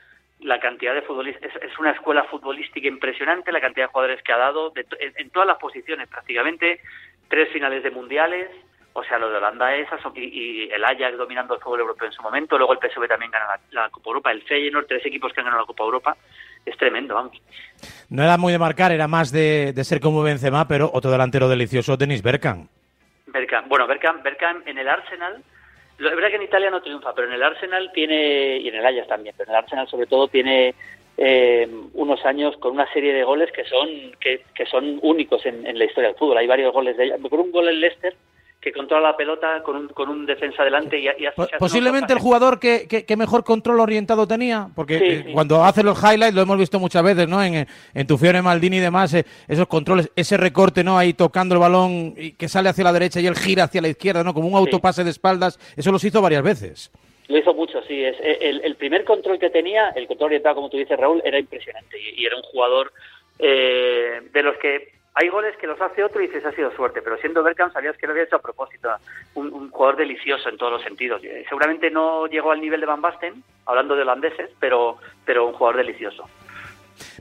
la 0.41 0.61
cantidad 0.61 0.93
de 0.95 1.01
futbolistas, 1.03 1.45
es, 1.55 1.63
es 1.63 1.79
una 1.79 1.93
escuela 1.93 2.25
futbolística 2.25 2.87
impresionante, 2.87 3.51
la 3.53 3.61
cantidad 3.61 3.87
de 3.87 3.93
jugadores 3.93 4.23
que 4.23 4.33
ha 4.33 4.37
dado, 4.37 4.71
de 4.71 4.85
en, 5.01 5.13
en 5.17 5.31
todas 5.31 5.47
las 5.49 5.57
posiciones 5.59 6.09
prácticamente, 6.09 6.81
tres 7.29 7.49
finales 7.53 7.83
de 7.83 7.91
mundiales, 7.91 8.51
o 8.93 9.03
sea, 9.05 9.19
lo 9.19 9.29
de 9.31 9.37
Holanda 9.37 9.75
es 9.75 9.89
y, 10.15 10.21
y 10.21 10.71
el 10.71 10.83
Ajax 10.85 11.19
dominando 11.19 11.55
el 11.55 11.61
fútbol 11.61 11.81
europeo 11.81 12.07
en 12.09 12.13
su 12.13 12.23
momento, 12.23 12.57
luego 12.57 12.73
el 12.73 12.79
PSV 12.79 13.07
también 13.09 13.31
gana 13.31 13.47
la, 13.71 13.83
la 13.83 13.89
Copa 13.91 14.09
Europa, 14.09 14.31
el 14.31 14.43
Feyenoord, 14.43 14.87
tres 14.87 15.05
equipos 15.05 15.33
que 15.33 15.41
han 15.41 15.45
ganado 15.47 15.63
la 15.63 15.67
Copa 15.67 15.85
Europa, 15.85 16.17
es 16.65 16.77
tremendo, 16.79 17.15
vamos. 17.15 17.41
No 18.09 18.23
era 18.23 18.37
muy 18.39 18.53
de 18.53 18.59
marcar, 18.59 18.93
era 18.93 19.07
más 19.09 19.33
de, 19.33 19.73
de 19.75 19.85
ser 19.85 20.01
como 20.01 20.23
Benzema, 20.23 20.67
pero 20.67 20.91
otro 20.93 21.11
delantero 21.11 21.49
delicioso, 21.49 21.97
Denis 21.97 22.23
Bergkamp. 22.23 22.71
Bergkamp. 23.37 23.69
Bueno, 23.69 23.87
Bergkamp, 23.87 24.67
en 24.67 24.79
el 24.79 24.89
Arsenal, 24.89 25.43
lo, 25.99 26.09
es 26.09 26.15
verdad 26.15 26.31
que 26.31 26.37
en 26.37 26.43
Italia 26.43 26.71
no 26.71 26.83
triunfa, 26.83 27.15
pero 27.15 27.29
en 27.29 27.35
el 27.35 27.43
Arsenal 27.43 27.91
tiene, 27.93 28.59
y 28.59 28.69
en 28.69 28.75
el 28.75 28.87
Ajax 28.87 29.09
también, 29.09 29.35
pero 29.37 29.51
en 29.51 29.57
el 29.57 29.63
Arsenal 29.63 29.89
sobre 29.89 30.07
todo 30.07 30.29
tiene 30.29 30.75
eh, 31.17 31.69
unos 31.95 32.25
años 32.25 32.57
con 32.59 32.73
una 32.73 32.91
serie 32.93 33.13
de 33.13 33.25
goles 33.25 33.51
que 33.53 33.65
son 33.65 33.89
que, 34.21 34.43
que 34.55 34.67
son 34.67 34.99
únicos 35.03 35.45
en, 35.47 35.67
en 35.67 35.79
la 35.79 35.85
historia 35.85 36.11
del 36.11 36.19
fútbol. 36.19 36.39
Hay 36.39 36.47
varios 36.47 36.73
goles 36.73 36.97
de 36.97 37.05
ella. 37.05 37.17
Por 37.19 37.41
un 37.41 37.51
gol 37.51 37.69
en 37.69 37.81
Leicester 37.81 38.15
que 38.67 38.73
controla 38.73 39.11
la 39.11 39.17
pelota 39.17 39.63
con 39.63 39.77
un, 39.77 39.89
con 39.91 40.09
un 40.09 40.27
defensa 40.27 40.65
delante 40.65 40.99
y, 40.99 41.05
y 41.05 41.27
hace- 41.27 41.57
Posiblemente 41.57 42.13
el 42.13 42.19
jugador 42.19 42.59
que, 42.59 42.89
que- 42.89 43.05
que 43.05 43.17
mejor 43.17 43.45
control 43.45 43.79
orientado 43.79 44.27
tenía, 44.27 44.69
porque 44.75 44.99
Sí, 44.99 45.05
eh, 45.05 45.23
sí. 45.27 45.33
cuando 45.33 45.63
hace 45.65 45.85
los 45.85 45.97
highlights 46.03 46.35
lo 46.35 46.43
hemos 46.43 46.59
visto 46.59 46.81
muchas 46.81 47.05
veces, 47.05 47.29
¿no? 47.29 47.41
En, 47.41 47.55
eh, 47.55 47.67
en 47.95 48.07
tu 48.09 48.19
Fiore 48.19 48.43
Maldini 48.43 48.79
y 48.79 48.81
demás, 48.81 49.15
eh, 49.15 49.25
esos 49.47 49.69
controles, 49.69 50.11
ese 50.17 50.37
recorte, 50.37 50.83
¿no? 50.83 50.99
Ahí 50.99 51.13
tocando 51.15 51.55
el 51.55 51.61
balón 51.61 52.15
y 52.17 52.33
que 52.33 52.49
sale 52.49 52.69
hacia 52.69 52.83
la 52.83 52.93
derecha 52.93 53.21
y 53.21 53.29
él 53.29 53.37
gira 53.37 53.63
hacia 53.65 53.81
la 53.81 53.87
izquierda, 53.89 54.25
¿no? 54.25 54.35
Como 54.35 54.49
un 54.49 54.57
autopase 54.57 55.05
de 55.05 55.11
espaldas, 55.11 55.61
eso 55.77 55.93
los 55.93 56.03
hizo 56.03 56.21
varias 56.21 56.43
veces. 56.43 56.91
Lo 57.29 57.39
hizo 57.39 57.55
mucho, 57.55 57.81
sí. 57.87 58.03
Es, 58.03 58.17
el, 58.41 58.63
el 58.65 58.75
primer 58.75 59.05
control 59.05 59.39
que 59.39 59.51
tenía, 59.51 59.91
el 59.91 60.09
control 60.09 60.27
orientado, 60.31 60.57
como 60.57 60.71
tú 60.71 60.77
dices, 60.77 60.99
Raúl, 60.99 61.23
era 61.25 61.39
impresionante. 61.39 61.97
Y, 62.01 62.21
y 62.23 62.27
era 62.27 62.35
un 62.35 62.43
jugador 62.43 62.93
eh, 63.39 64.23
de 64.33 64.43
los 64.43 64.57
que 64.59 64.96
hay 65.19 65.29
goles 65.31 65.57
que 65.57 65.67
los 65.67 65.81
hace 65.81 66.05
otro 66.05 66.21
y 66.21 66.27
dices, 66.27 66.45
ha 66.45 66.53
sido 66.53 66.71
suerte. 66.77 67.01
Pero 67.01 67.17
siendo 67.17 67.43
Bergkamp, 67.43 67.73
sabías 67.73 67.97
que 67.97 68.07
lo 68.07 68.13
había 68.13 68.25
hecho 68.25 68.37
a 68.37 68.43
propósito. 68.43 68.91
Un, 69.35 69.51
un 69.51 69.71
jugador 69.71 69.97
delicioso 69.97 70.51
en 70.51 70.59
todos 70.59 70.73
los 70.73 70.83
sentidos. 70.83 71.25
Eh, 71.25 71.43
Seguramente 71.49 71.91
no 71.91 72.27
llegó 72.27 72.53
al 72.53 72.61
nivel 72.61 72.81
de 72.81 72.87
Van 72.87 73.01
Basten, 73.01 73.43
hablando 73.65 73.97
de 73.97 74.03
holandeses, 74.03 74.51
pero, 74.61 74.99
pero 75.25 75.47
un 75.47 75.55
jugador 75.55 75.79
delicioso. 75.79 76.29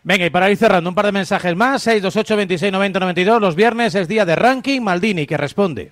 Venga, 0.04 0.26
y 0.26 0.30
para 0.30 0.52
ir 0.52 0.58
cerrando, 0.58 0.90
un 0.90 0.96
par 0.96 1.06
de 1.06 1.14
mensajes 1.14 1.56
más, 1.56 1.84
628 1.84 2.36
26 2.36 2.74
90 2.74 3.00
92, 3.00 3.42
los 3.42 3.56
viernes 3.56 3.96
es 3.96 4.10
día 4.10 4.26
de 4.26 4.36
ranking, 4.36 4.82
Maldini, 4.82 5.26
que 5.26 5.38
responde. 5.38 5.92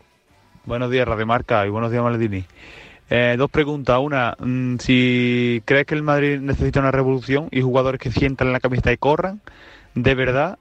Buenos 0.66 0.92
días, 0.92 1.08
Radio 1.08 1.26
Marca, 1.26 1.66
y 1.66 1.70
buenos 1.70 1.90
días, 1.90 2.04
Maldini. 2.04 2.44
Eh, 3.10 3.36
dos 3.38 3.50
preguntas. 3.50 3.98
Una, 4.00 4.36
mm, 4.38 4.78
si 4.80 5.62
crees 5.64 5.86
que 5.86 5.96
el 5.96 6.04
Madrid 6.04 6.40
necesita 6.40 6.82
una 6.82 6.92
revolución 6.92 7.48
y 7.50 7.62
jugadores 7.62 8.02
que 8.02 8.12
sientan 8.12 8.52
la 8.52 8.60
camiseta 8.60 8.92
y 8.92 8.98
corran, 8.98 9.40
de 9.96 10.16
verdad, 10.16 10.58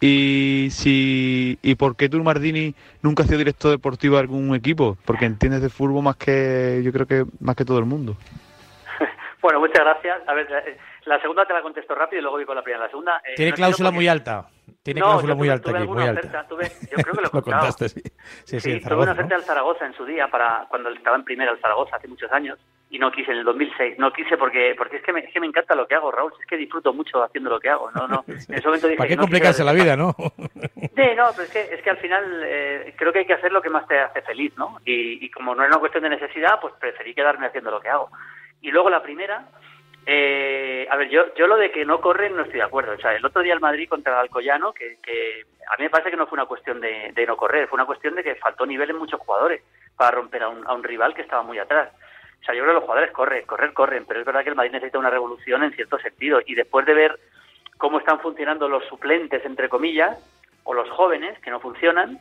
Y 0.00 0.68
si 0.70 1.58
y 1.62 1.74
por 1.74 1.96
qué 1.96 2.08
tú, 2.08 2.22
Mardini, 2.22 2.74
nunca 3.02 3.22
has 3.22 3.28
sido 3.28 3.38
director 3.38 3.70
deportivo 3.72 4.14
de 4.14 4.20
algún 4.22 4.54
equipo, 4.54 4.96
porque 5.04 5.24
entiendes 5.24 5.60
de 5.62 5.68
fútbol 5.70 6.02
más 6.04 6.16
que 6.16 6.80
yo 6.84 6.92
creo 6.92 7.06
que 7.06 7.24
más 7.40 7.56
que 7.56 7.64
todo 7.64 7.78
el 7.78 7.84
mundo. 7.84 8.16
Bueno, 9.40 9.60
muchas 9.60 9.78
gracias. 9.84 10.18
A 10.26 10.34
ver, 10.34 10.48
la 11.04 11.20
segunda 11.20 11.46
te 11.46 11.52
la 11.54 11.62
contesto 11.62 11.94
rápido 11.94 12.18
y 12.18 12.22
luego 12.22 12.38
voy 12.38 12.44
con 12.44 12.56
la 12.56 12.62
primera. 12.62 12.82
La 12.84 12.90
segunda. 12.90 13.18
eh, 13.24 13.34
Tiene 13.36 13.50
no 13.52 13.56
cláusula 13.56 13.90
muy 13.92 14.08
alta. 14.08 14.48
Tiene 14.82 14.98
No, 14.98 15.06
cláusula 15.06 15.34
muy 15.36 15.46
tuve- 15.46 15.52
alta 15.52 15.62
tuve 15.70 15.72
aquí, 15.78 15.80
alguna 15.82 16.00
muy 16.00 16.08
alta. 16.08 16.20
oferta, 16.20 16.48
tuve- 16.48 16.72
yo 16.90 17.02
creo 17.02 17.14
que 17.14 17.20
lo 17.22 17.30
contaste, 17.44 17.88
sí. 17.88 18.02
Sí, 18.44 18.58
sí, 18.60 18.70
en 18.72 18.78
tuve 18.78 18.82
Zaragoza, 18.82 19.04
una 19.12 19.14
¿no? 19.14 19.20
oferta 19.20 19.34
al 19.36 19.44
Zaragoza 19.44 19.86
en 19.86 19.94
su 19.94 20.04
día 20.04 20.26
para 20.28 20.66
cuando 20.68 20.88
estaba 20.90 21.16
en 21.16 21.22
primera 21.24 21.52
el 21.52 21.60
Zaragoza 21.60 21.96
hace 21.96 22.08
muchos 22.08 22.30
años 22.32 22.58
y 22.90 22.98
no 22.98 23.10
quise 23.10 23.32
en 23.32 23.38
el 23.38 23.44
2006 23.44 23.98
no 23.98 24.12
quise 24.12 24.36
porque 24.36 24.74
porque 24.76 24.96
es 24.96 25.02
que 25.02 25.12
me, 25.12 25.20
es 25.20 25.32
que 25.32 25.40
me 25.40 25.46
encanta 25.46 25.74
lo 25.74 25.86
que 25.86 25.94
hago 25.94 26.10
Raúl 26.10 26.32
es 26.40 26.46
que 26.46 26.56
disfruto 26.56 26.92
mucho 26.92 27.22
haciendo 27.22 27.50
lo 27.50 27.60
que 27.60 27.68
hago 27.68 27.90
no 27.90 28.08
no 28.08 28.24
en 28.28 28.54
ese 28.54 28.66
momento 28.66 28.86
dije 28.86 28.98
¿Para 28.98 29.08
qué 29.08 29.16
no 29.16 29.22
complicarse 29.22 29.64
la 29.64 29.72
vida, 29.72 29.96
no? 29.96 30.14
Sí, 30.98 31.04
no, 31.16 31.26
pero 31.30 31.44
es 31.44 31.50
que, 31.50 31.60
es 31.60 31.80
que 31.80 31.90
al 31.90 31.98
final 31.98 32.42
eh, 32.44 32.92
creo 32.96 33.12
que 33.12 33.20
hay 33.20 33.24
que 33.24 33.34
hacer 33.34 33.52
lo 33.52 33.62
que 33.62 33.70
más 33.70 33.86
te 33.86 34.00
hace 34.00 34.20
feliz, 34.22 34.52
¿no? 34.56 34.78
Y, 34.84 35.24
y 35.24 35.30
como 35.30 35.54
no 35.54 35.62
era 35.62 35.70
una 35.70 35.78
cuestión 35.78 36.02
de 36.02 36.10
necesidad, 36.10 36.58
pues 36.60 36.74
preferí 36.80 37.14
quedarme 37.14 37.46
haciendo 37.46 37.70
lo 37.70 37.80
que 37.80 37.88
hago. 37.88 38.10
Y 38.60 38.72
luego 38.72 38.90
la 38.90 39.00
primera, 39.00 39.46
eh, 40.06 40.88
a 40.90 40.96
ver, 40.96 41.08
yo, 41.08 41.32
yo 41.36 41.46
lo 41.46 41.56
de 41.56 41.70
que 41.70 41.84
no 41.84 42.00
corren 42.00 42.34
no 42.34 42.42
estoy 42.42 42.58
de 42.58 42.64
acuerdo. 42.66 42.94
O 42.94 42.98
sea, 42.98 43.14
el 43.14 43.24
otro 43.24 43.42
día 43.42 43.54
el 43.54 43.60
Madrid 43.60 43.88
contra 43.88 44.14
el 44.14 44.18
Alcoyano, 44.18 44.72
que, 44.72 44.96
que 45.00 45.44
a 45.70 45.76
mí 45.76 45.84
me 45.84 45.90
parece 45.90 46.10
que 46.10 46.16
no 46.16 46.26
fue 46.26 46.36
una 46.36 46.46
cuestión 46.46 46.80
de, 46.80 47.12
de 47.14 47.26
no 47.26 47.36
correr, 47.36 47.68
fue 47.68 47.76
una 47.76 47.86
cuestión 47.86 48.16
de 48.16 48.24
que 48.24 48.34
faltó 48.34 48.66
nivel 48.66 48.90
en 48.90 48.98
muchos 48.98 49.20
jugadores 49.20 49.62
para 49.96 50.10
romper 50.12 50.42
a 50.42 50.48
un, 50.48 50.66
a 50.66 50.72
un 50.72 50.82
rival 50.82 51.14
que 51.14 51.22
estaba 51.22 51.42
muy 51.42 51.58
atrás. 51.58 51.90
O 52.40 52.44
sea, 52.44 52.54
yo 52.54 52.62
creo 52.62 52.74
que 52.74 52.80
los 52.80 52.84
jugadores 52.84 53.12
corren, 53.12 53.46
correr, 53.46 53.72
corren, 53.72 54.04
pero 54.06 54.20
es 54.20 54.26
verdad 54.26 54.42
que 54.42 54.50
el 54.50 54.56
Madrid 54.56 54.72
necesita 54.72 54.98
una 54.98 55.10
revolución 55.10 55.62
en 55.64 55.72
cierto 55.72 55.98
sentido. 55.98 56.40
Y 56.46 56.54
después 56.54 56.86
de 56.86 56.94
ver 56.94 57.18
cómo 57.76 57.98
están 57.98 58.20
funcionando 58.20 58.68
los 58.68 58.84
suplentes, 58.86 59.44
entre 59.44 59.68
comillas, 59.68 60.18
o 60.64 60.74
los 60.74 60.88
jóvenes, 60.90 61.38
que 61.40 61.50
no 61.50 61.60
funcionan, 61.60 62.18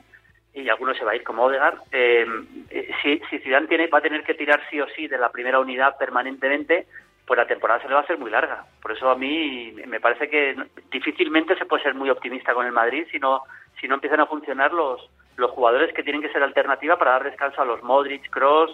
y 0.53 0.69
alguno 0.69 0.93
se 0.95 1.05
va 1.05 1.11
a 1.11 1.15
ir 1.15 1.23
como 1.23 1.43
Odegaard, 1.43 1.79
eh, 1.91 2.25
eh, 2.69 2.89
si, 3.01 3.19
si 3.39 3.49
va 3.49 3.59
a 3.97 4.01
tener 4.01 4.23
que 4.23 4.33
tirar 4.33 4.61
sí 4.69 4.81
o 4.81 4.87
sí 4.95 5.07
de 5.07 5.17
la 5.17 5.31
primera 5.31 5.59
unidad 5.59 5.97
permanentemente, 5.97 6.87
pues 7.27 7.37
la 7.37 7.45
temporada 7.45 7.81
se 7.81 7.87
le 7.87 7.93
va 7.93 7.99
a 7.99 8.03
hacer 8.03 8.17
muy 8.17 8.31
larga. 8.31 8.65
Por 8.81 8.93
eso 8.93 9.09
a 9.09 9.15
mí 9.15 9.73
me 9.85 9.99
parece 9.99 10.29
que 10.29 10.55
difícilmente 10.89 11.55
se 11.57 11.65
puede 11.65 11.83
ser 11.83 11.93
muy 11.93 12.09
optimista 12.09 12.53
con 12.53 12.65
el 12.65 12.71
Madrid 12.71 13.05
si 13.11 13.19
no, 13.19 13.43
si 13.79 13.87
no 13.87 13.95
empiezan 13.95 14.21
a 14.21 14.25
funcionar 14.25 14.71
los, 14.71 15.09
los 15.35 15.51
jugadores 15.51 15.93
que 15.93 16.03
tienen 16.03 16.21
que 16.21 16.31
ser 16.31 16.41
alternativa 16.41 16.97
para 16.97 17.11
dar 17.11 17.25
descanso 17.25 17.61
a 17.61 17.65
los 17.65 17.83
Modric, 17.83 18.29
Cross, 18.29 18.71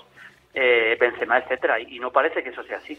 eh, 0.54 0.98
Benzema, 1.00 1.38
etcétera 1.40 1.80
y, 1.80 1.96
y 1.98 2.00
no 2.00 2.12
parece 2.12 2.44
que 2.44 2.50
eso 2.50 2.64
sea 2.64 2.78
así. 2.78 2.98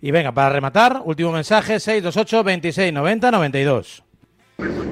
Y 0.00 0.10
venga, 0.10 0.32
para 0.32 0.50
rematar, 0.50 1.00
último 1.04 1.32
mensaje, 1.32 1.80
628 1.80 2.44
26 2.44 2.92
90 2.92 3.30
92. 3.30 4.04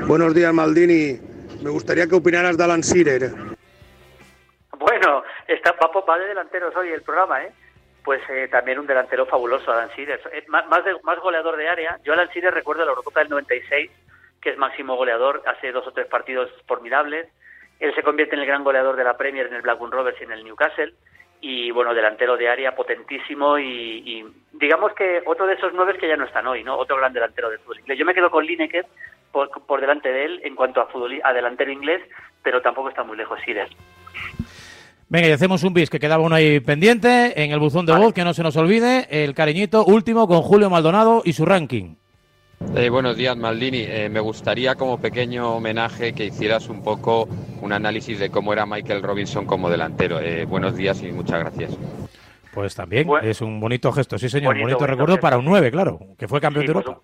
Buenos 0.07 0.35
días, 0.35 0.53
Maldini. 0.55 1.19
Me 1.62 1.71
gustaría 1.71 2.07
que 2.07 2.15
opinaras 2.15 2.57
de 2.57 2.65
Alan 2.65 2.81
Shearer. 2.81 3.31
Bueno, 4.79 5.23
está 5.47 5.77
Papo 5.77 6.05
va 6.05 6.19
de 6.19 6.27
delanteros 6.29 6.75
hoy 6.77 6.88
el 6.88 7.03
programa, 7.03 7.43
¿eh? 7.45 7.53
Pues 8.05 8.21
eh, 8.31 8.49
también 8.51 8.79
un 8.81 8.87
delantero 8.87 9.27
fabuloso, 9.27 9.71
Alan 9.71 9.91
Shearer. 9.95 10.21
Eh, 10.33 10.45
más, 10.49 10.67
más, 10.69 10.85
de- 10.85 10.97
más 11.05 11.19
goleador 11.21 11.57
de 11.57 11.69
área. 11.69 11.99
Yo 12.05 12.15
Alan 12.15 12.29
Shearer 12.29 12.53
recuerdo 12.55 12.85
la 12.85 12.91
Eurocopa 12.91 13.21
del 13.21 13.29
96, 13.29 13.91
que 14.41 14.51
es 14.51 14.59
máximo 14.59 14.97
goleador, 14.97 15.43
hace 15.47 15.71
dos 15.71 15.87
o 15.87 15.93
tres 15.93 16.07
partidos 16.09 16.51
formidables. 16.67 17.29
Él 17.83 17.92
se 17.97 18.05
convierte 18.05 18.37
en 18.37 18.42
el 18.42 18.47
gran 18.47 18.62
goleador 18.62 18.95
de 18.95 19.03
la 19.03 19.16
Premier 19.16 19.47
en 19.49 19.55
el 19.55 19.62
Blackburn 19.62 19.90
Rovers 19.90 20.21
y 20.21 20.25
en 20.25 20.31
el 20.31 20.45
Newcastle. 20.45 20.95
Y 21.40 21.73
bueno, 21.73 21.92
delantero 21.92 22.37
de 22.37 22.49
área 22.49 22.77
potentísimo 22.77 23.59
y, 23.59 23.64
y 24.07 24.25
digamos 24.53 24.92
que 24.95 25.21
otro 25.27 25.49
de 25.49 25.55
esos 25.55 25.73
nueve 25.75 25.99
que 25.99 26.07
ya 26.07 26.16
no 26.16 26.25
están 26.25 26.47
hoy, 26.47 26.62
¿no? 26.62 26.79
Otro 26.79 26.97
gran 26.97 27.12
delantero 27.12 27.51
de 27.51 27.59
fútbol 27.59 27.81
inglés. 27.81 27.99
Yo 27.99 28.05
me 28.05 28.14
quedo 28.14 28.31
con 28.31 28.47
Lineker 28.47 28.87
por, 29.33 29.51
por 29.66 29.81
delante 29.81 30.12
de 30.12 30.25
él 30.27 30.40
en 30.45 30.55
cuanto 30.55 30.81
a, 30.81 31.33
delantero 31.33 31.73
inglés, 31.73 32.01
pero 32.45 32.62
tampoco 32.62 32.88
está 32.88 33.03
muy 33.03 33.16
lejos 33.16 33.40
Shearer. 33.45 33.68
Venga, 35.09 35.27
y 35.27 35.33
hacemos 35.33 35.64
un 35.64 35.75
bis 35.75 35.90
que 35.90 35.99
quedaba 35.99 36.23
uno 36.23 36.37
ahí 36.37 36.61
pendiente 36.61 37.42
en 37.42 37.51
el 37.51 37.59
buzón 37.59 37.85
de 37.85 37.95
voz, 37.95 38.14
que 38.14 38.23
no 38.23 38.33
se 38.33 38.45
nos 38.45 38.57
olvide, 38.57 39.09
el 39.11 39.35
cariñito 39.35 39.85
último 39.85 40.29
con 40.29 40.42
Julio 40.42 40.71
Maldonado 40.71 41.23
y 41.25 41.33
su 41.33 41.45
ranking. 41.45 41.97
Eh, 42.75 42.88
buenos 42.88 43.16
días, 43.16 43.37
Maldini. 43.37 43.85
Eh, 43.87 44.09
me 44.09 44.20
gustaría, 44.20 44.75
como 44.77 44.98
pequeño 44.98 45.57
homenaje, 45.57 46.14
que 46.14 46.25
hicieras 46.25 46.68
un 46.70 46.83
poco 46.83 47.29
un 47.61 47.72
análisis 47.72 48.18
de 48.18 48.31
cómo 48.31 48.53
era 48.53 48.64
Michael 48.64 49.03
Robinson 49.03 49.44
como 49.44 49.68
delantero. 49.68 50.18
Eh, 50.20 50.46
buenos 50.46 50.75
días 50.75 51.03
y 51.03 51.12
muchas 51.12 51.40
gracias. 51.40 51.79
Pues 52.55 52.75
también 52.75 53.09
es 53.22 53.40
un 53.40 53.61
bonito 53.61 53.92
gesto, 53.92 54.18
sí 54.18 54.29
señor, 54.29 54.48
Bonito, 54.55 54.62
bonito, 54.64 54.79
bonito 54.79 54.90
recuerdo 54.92 55.14
gesto. 55.14 55.22
para 55.22 55.38
un 55.38 55.44
9, 55.44 55.70
claro, 55.70 55.98
que 56.18 56.29
fue 56.29 56.40
campeón 56.40 56.66
Sí, 56.66 56.72
de 56.72 56.79
Europa. 56.79 57.01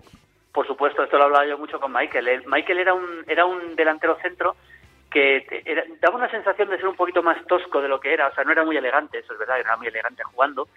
Por 0.52 0.66
supuesto, 0.66 1.02
esto 1.04 1.16
lo 1.18 1.24
hablaba 1.24 1.46
yo 1.46 1.58
mucho 1.58 1.78
con 1.80 1.92
Michael. 1.92 2.42
Michael 2.46 2.78
era 2.78 2.94
un, 2.94 3.04
era 3.26 3.44
un 3.46 3.74
delantero 3.76 4.16
centro 4.22 4.56
que 5.10 5.46
te- 5.48 5.70
era- 5.70 5.84
daba 6.02 6.16
una 6.16 6.30
sensación 6.30 6.68
de 6.68 6.76
ser 6.76 6.86
un 6.88 6.96
poquito 6.96 7.22
más 7.22 7.38
tosco 7.46 7.80
de 7.80 7.88
lo 7.88 7.98
que 8.00 8.12
era. 8.12 8.28
O 8.28 8.34
sea, 8.34 8.44
no 8.44 8.52
era 8.52 8.64
muy 8.64 8.76
elegante, 8.76 9.18
eso 9.18 9.32
es 9.32 9.38
verdad, 9.38 9.58
era 9.60 9.76
muy 9.76 9.86
elegante 9.86 10.22
jugando, 10.24 10.68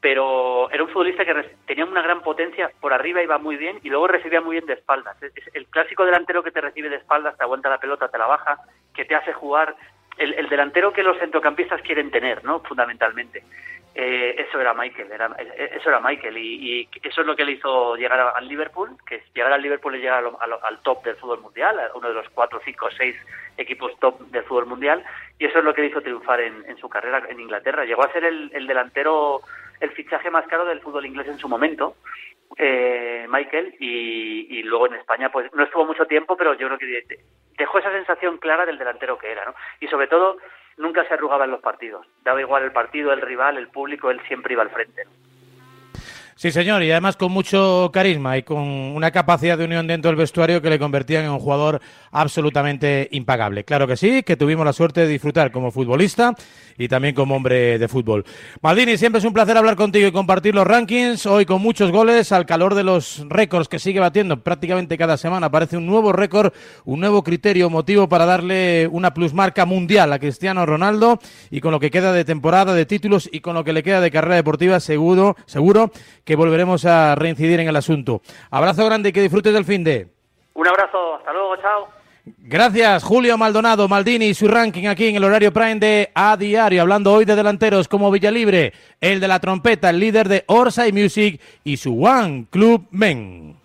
pero 0.00 0.70
era 0.70 0.82
un 0.82 0.88
futbolista 0.90 1.24
que 1.24 1.56
tenía 1.66 1.84
una 1.84 2.02
gran 2.02 2.22
potencia, 2.22 2.70
por 2.80 2.92
arriba 2.92 3.22
iba 3.22 3.38
muy 3.38 3.56
bien 3.56 3.78
y 3.82 3.90
luego 3.90 4.08
recibía 4.08 4.40
muy 4.40 4.54
bien 4.54 4.66
de 4.66 4.74
espaldas. 4.74 5.22
Es, 5.22 5.36
es 5.36 5.54
el 5.54 5.66
clásico 5.66 6.04
delantero 6.04 6.42
que 6.42 6.50
te 6.50 6.60
recibe 6.60 6.88
de 6.88 6.96
espaldas, 6.96 7.36
te 7.36 7.44
aguanta 7.44 7.68
la 7.68 7.78
pelota, 7.78 8.08
te 8.08 8.18
la 8.18 8.26
baja, 8.26 8.58
que 8.94 9.04
te 9.04 9.14
hace 9.14 9.32
jugar. 9.32 9.76
El, 10.16 10.34
el 10.34 10.48
delantero 10.48 10.92
que 10.92 11.02
los 11.02 11.18
centrocampistas 11.18 11.80
quieren 11.82 12.10
tener, 12.10 12.44
¿no? 12.44 12.60
Fundamentalmente. 12.60 13.42
Eh, 13.94 14.36
eso 14.38 14.60
era 14.60 14.72
Michael, 14.72 15.10
era, 15.10 15.26
eso 15.36 15.88
era 15.88 15.98
Michael 16.00 16.38
y, 16.38 16.82
y 16.82 16.88
eso 17.02 17.22
es 17.22 17.26
lo 17.26 17.34
que 17.34 17.44
le 17.44 17.52
hizo 17.52 17.96
llegar 17.96 18.20
al 18.20 18.46
Liverpool, 18.46 18.96
que 19.04 19.16
es 19.16 19.34
llegar 19.34 19.52
al 19.52 19.60
Liverpool 19.60 19.96
y 19.96 19.98
llegar 19.98 20.24
al 20.40 20.78
top 20.82 21.02
del 21.04 21.16
fútbol 21.16 21.40
mundial, 21.40 21.78
a 21.78 21.90
uno 21.96 22.08
de 22.08 22.14
los 22.14 22.28
cuatro, 22.30 22.60
cinco, 22.64 22.88
seis 22.96 23.16
equipos 23.56 23.98
top 23.98 24.20
del 24.28 24.44
fútbol 24.44 24.66
mundial 24.66 25.02
y 25.38 25.46
eso 25.46 25.58
es 25.58 25.64
lo 25.64 25.74
que 25.74 25.80
le 25.80 25.88
hizo 25.88 26.00
triunfar 26.02 26.40
en, 26.40 26.64
en 26.68 26.76
su 26.76 26.88
carrera 26.88 27.24
en 27.28 27.40
Inglaterra. 27.40 27.84
Llegó 27.84 28.04
a 28.04 28.12
ser 28.12 28.24
el 28.24 28.66
delantero, 28.68 29.40
el 29.80 29.90
fichaje 29.92 30.30
más 30.30 30.46
caro 30.46 30.64
del 30.64 30.80
fútbol 30.80 31.06
inglés 31.06 31.26
en 31.28 31.38
su 31.38 31.48
momento, 31.48 31.96
eh, 32.56 33.26
Michael, 33.28 33.74
y, 33.78 34.58
y 34.58 34.62
luego 34.62 34.86
en 34.86 34.94
España 34.94 35.30
pues 35.30 35.52
no 35.54 35.62
estuvo 35.64 35.86
mucho 35.86 36.06
tiempo, 36.06 36.36
pero 36.36 36.54
yo 36.54 36.66
creo 36.66 36.78
que 36.78 36.86
de- 36.86 37.18
dejó 37.56 37.78
esa 37.78 37.92
sensación 37.92 38.38
clara 38.38 38.66
del 38.66 38.78
delantero 38.78 39.18
que 39.18 39.30
era, 39.30 39.44
¿no? 39.44 39.54
Y 39.80 39.86
sobre 39.88 40.06
todo 40.08 40.36
nunca 40.76 41.04
se 41.06 41.14
arrugaba 41.14 41.44
en 41.44 41.50
los 41.52 41.60
partidos. 41.60 42.06
Daba 42.24 42.40
igual 42.40 42.62
el 42.64 42.72
partido, 42.72 43.12
el 43.12 43.20
rival, 43.20 43.56
el 43.56 43.68
público, 43.68 44.10
él 44.10 44.20
siempre 44.26 44.54
iba 44.54 44.62
al 44.62 44.70
frente. 44.70 45.04
¿no? 45.04 45.10
Sí, 46.40 46.50
señor, 46.52 46.82
y 46.82 46.90
además 46.90 47.18
con 47.18 47.32
mucho 47.32 47.90
carisma 47.92 48.38
y 48.38 48.44
con 48.44 48.60
una 48.60 49.10
capacidad 49.10 49.58
de 49.58 49.66
unión 49.66 49.86
dentro 49.86 50.08
del 50.08 50.16
vestuario 50.16 50.62
que 50.62 50.70
le 50.70 50.78
convertían 50.78 51.26
en 51.26 51.32
un 51.32 51.38
jugador 51.38 51.82
absolutamente 52.12 53.10
impagable. 53.12 53.64
Claro 53.64 53.86
que 53.86 53.94
sí, 53.94 54.22
que 54.22 54.38
tuvimos 54.38 54.64
la 54.64 54.72
suerte 54.72 55.02
de 55.02 55.08
disfrutar 55.08 55.52
como 55.52 55.70
futbolista 55.70 56.34
y 56.78 56.88
también 56.88 57.14
como 57.14 57.36
hombre 57.36 57.78
de 57.78 57.88
fútbol. 57.88 58.24
Maldini, 58.62 58.96
siempre 58.96 59.18
es 59.18 59.26
un 59.26 59.34
placer 59.34 59.58
hablar 59.58 59.76
contigo 59.76 60.08
y 60.08 60.12
compartir 60.12 60.54
los 60.54 60.66
rankings. 60.66 61.26
Hoy 61.26 61.44
con 61.44 61.60
muchos 61.60 61.92
goles, 61.92 62.32
al 62.32 62.46
calor 62.46 62.74
de 62.74 62.84
los 62.84 63.22
récords 63.28 63.68
que 63.68 63.78
sigue 63.78 64.00
batiendo 64.00 64.42
prácticamente 64.42 64.96
cada 64.96 65.18
semana. 65.18 65.48
Aparece 65.48 65.76
un 65.76 65.84
nuevo 65.84 66.10
récord, 66.10 66.54
un 66.86 67.00
nuevo 67.00 67.22
criterio, 67.22 67.68
motivo 67.68 68.08
para 68.08 68.24
darle 68.24 68.88
una 68.90 69.12
plusmarca 69.12 69.66
mundial 69.66 70.10
a 70.10 70.18
Cristiano 70.18 70.64
Ronaldo 70.64 71.18
y 71.50 71.60
con 71.60 71.70
lo 71.70 71.80
que 71.80 71.90
queda 71.90 72.14
de 72.14 72.24
temporada, 72.24 72.72
de 72.72 72.86
títulos 72.86 73.28
y 73.30 73.40
con 73.40 73.52
lo 73.52 73.62
que 73.62 73.74
le 73.74 73.82
queda 73.82 74.00
de 74.00 74.10
carrera 74.10 74.36
deportiva, 74.36 74.80
seguro, 74.80 75.36
seguro 75.44 75.92
que 76.30 76.36
volveremos 76.36 76.84
a 76.84 77.16
reincidir 77.16 77.58
en 77.58 77.66
el 77.66 77.74
asunto. 77.74 78.22
Abrazo 78.52 78.86
grande 78.86 79.08
y 79.08 79.12
que 79.12 79.20
disfrutes 79.20 79.52
del 79.52 79.64
fin 79.64 79.82
de. 79.82 80.06
Un 80.54 80.68
abrazo, 80.68 81.16
hasta 81.16 81.32
luego, 81.32 81.56
chao. 81.56 81.88
Gracias, 82.38 83.02
Julio 83.02 83.36
Maldonado, 83.36 83.88
Maldini 83.88 84.26
y 84.26 84.34
su 84.34 84.46
ranking 84.46 84.86
aquí 84.86 85.08
en 85.08 85.16
el 85.16 85.24
horario 85.24 85.52
Prime 85.52 85.80
de 85.80 86.12
A 86.14 86.36
Diario, 86.36 86.82
hablando 86.82 87.12
hoy 87.12 87.24
de 87.24 87.34
delanteros 87.34 87.88
como 87.88 88.12
Villalibre, 88.12 88.72
el 89.00 89.18
de 89.18 89.26
la 89.26 89.40
trompeta, 89.40 89.90
el 89.90 89.98
líder 89.98 90.28
de 90.28 90.44
Orsay 90.46 90.92
Music 90.92 91.40
y 91.64 91.78
su 91.78 92.00
One 92.00 92.46
Club 92.48 92.86
Men. 92.92 93.56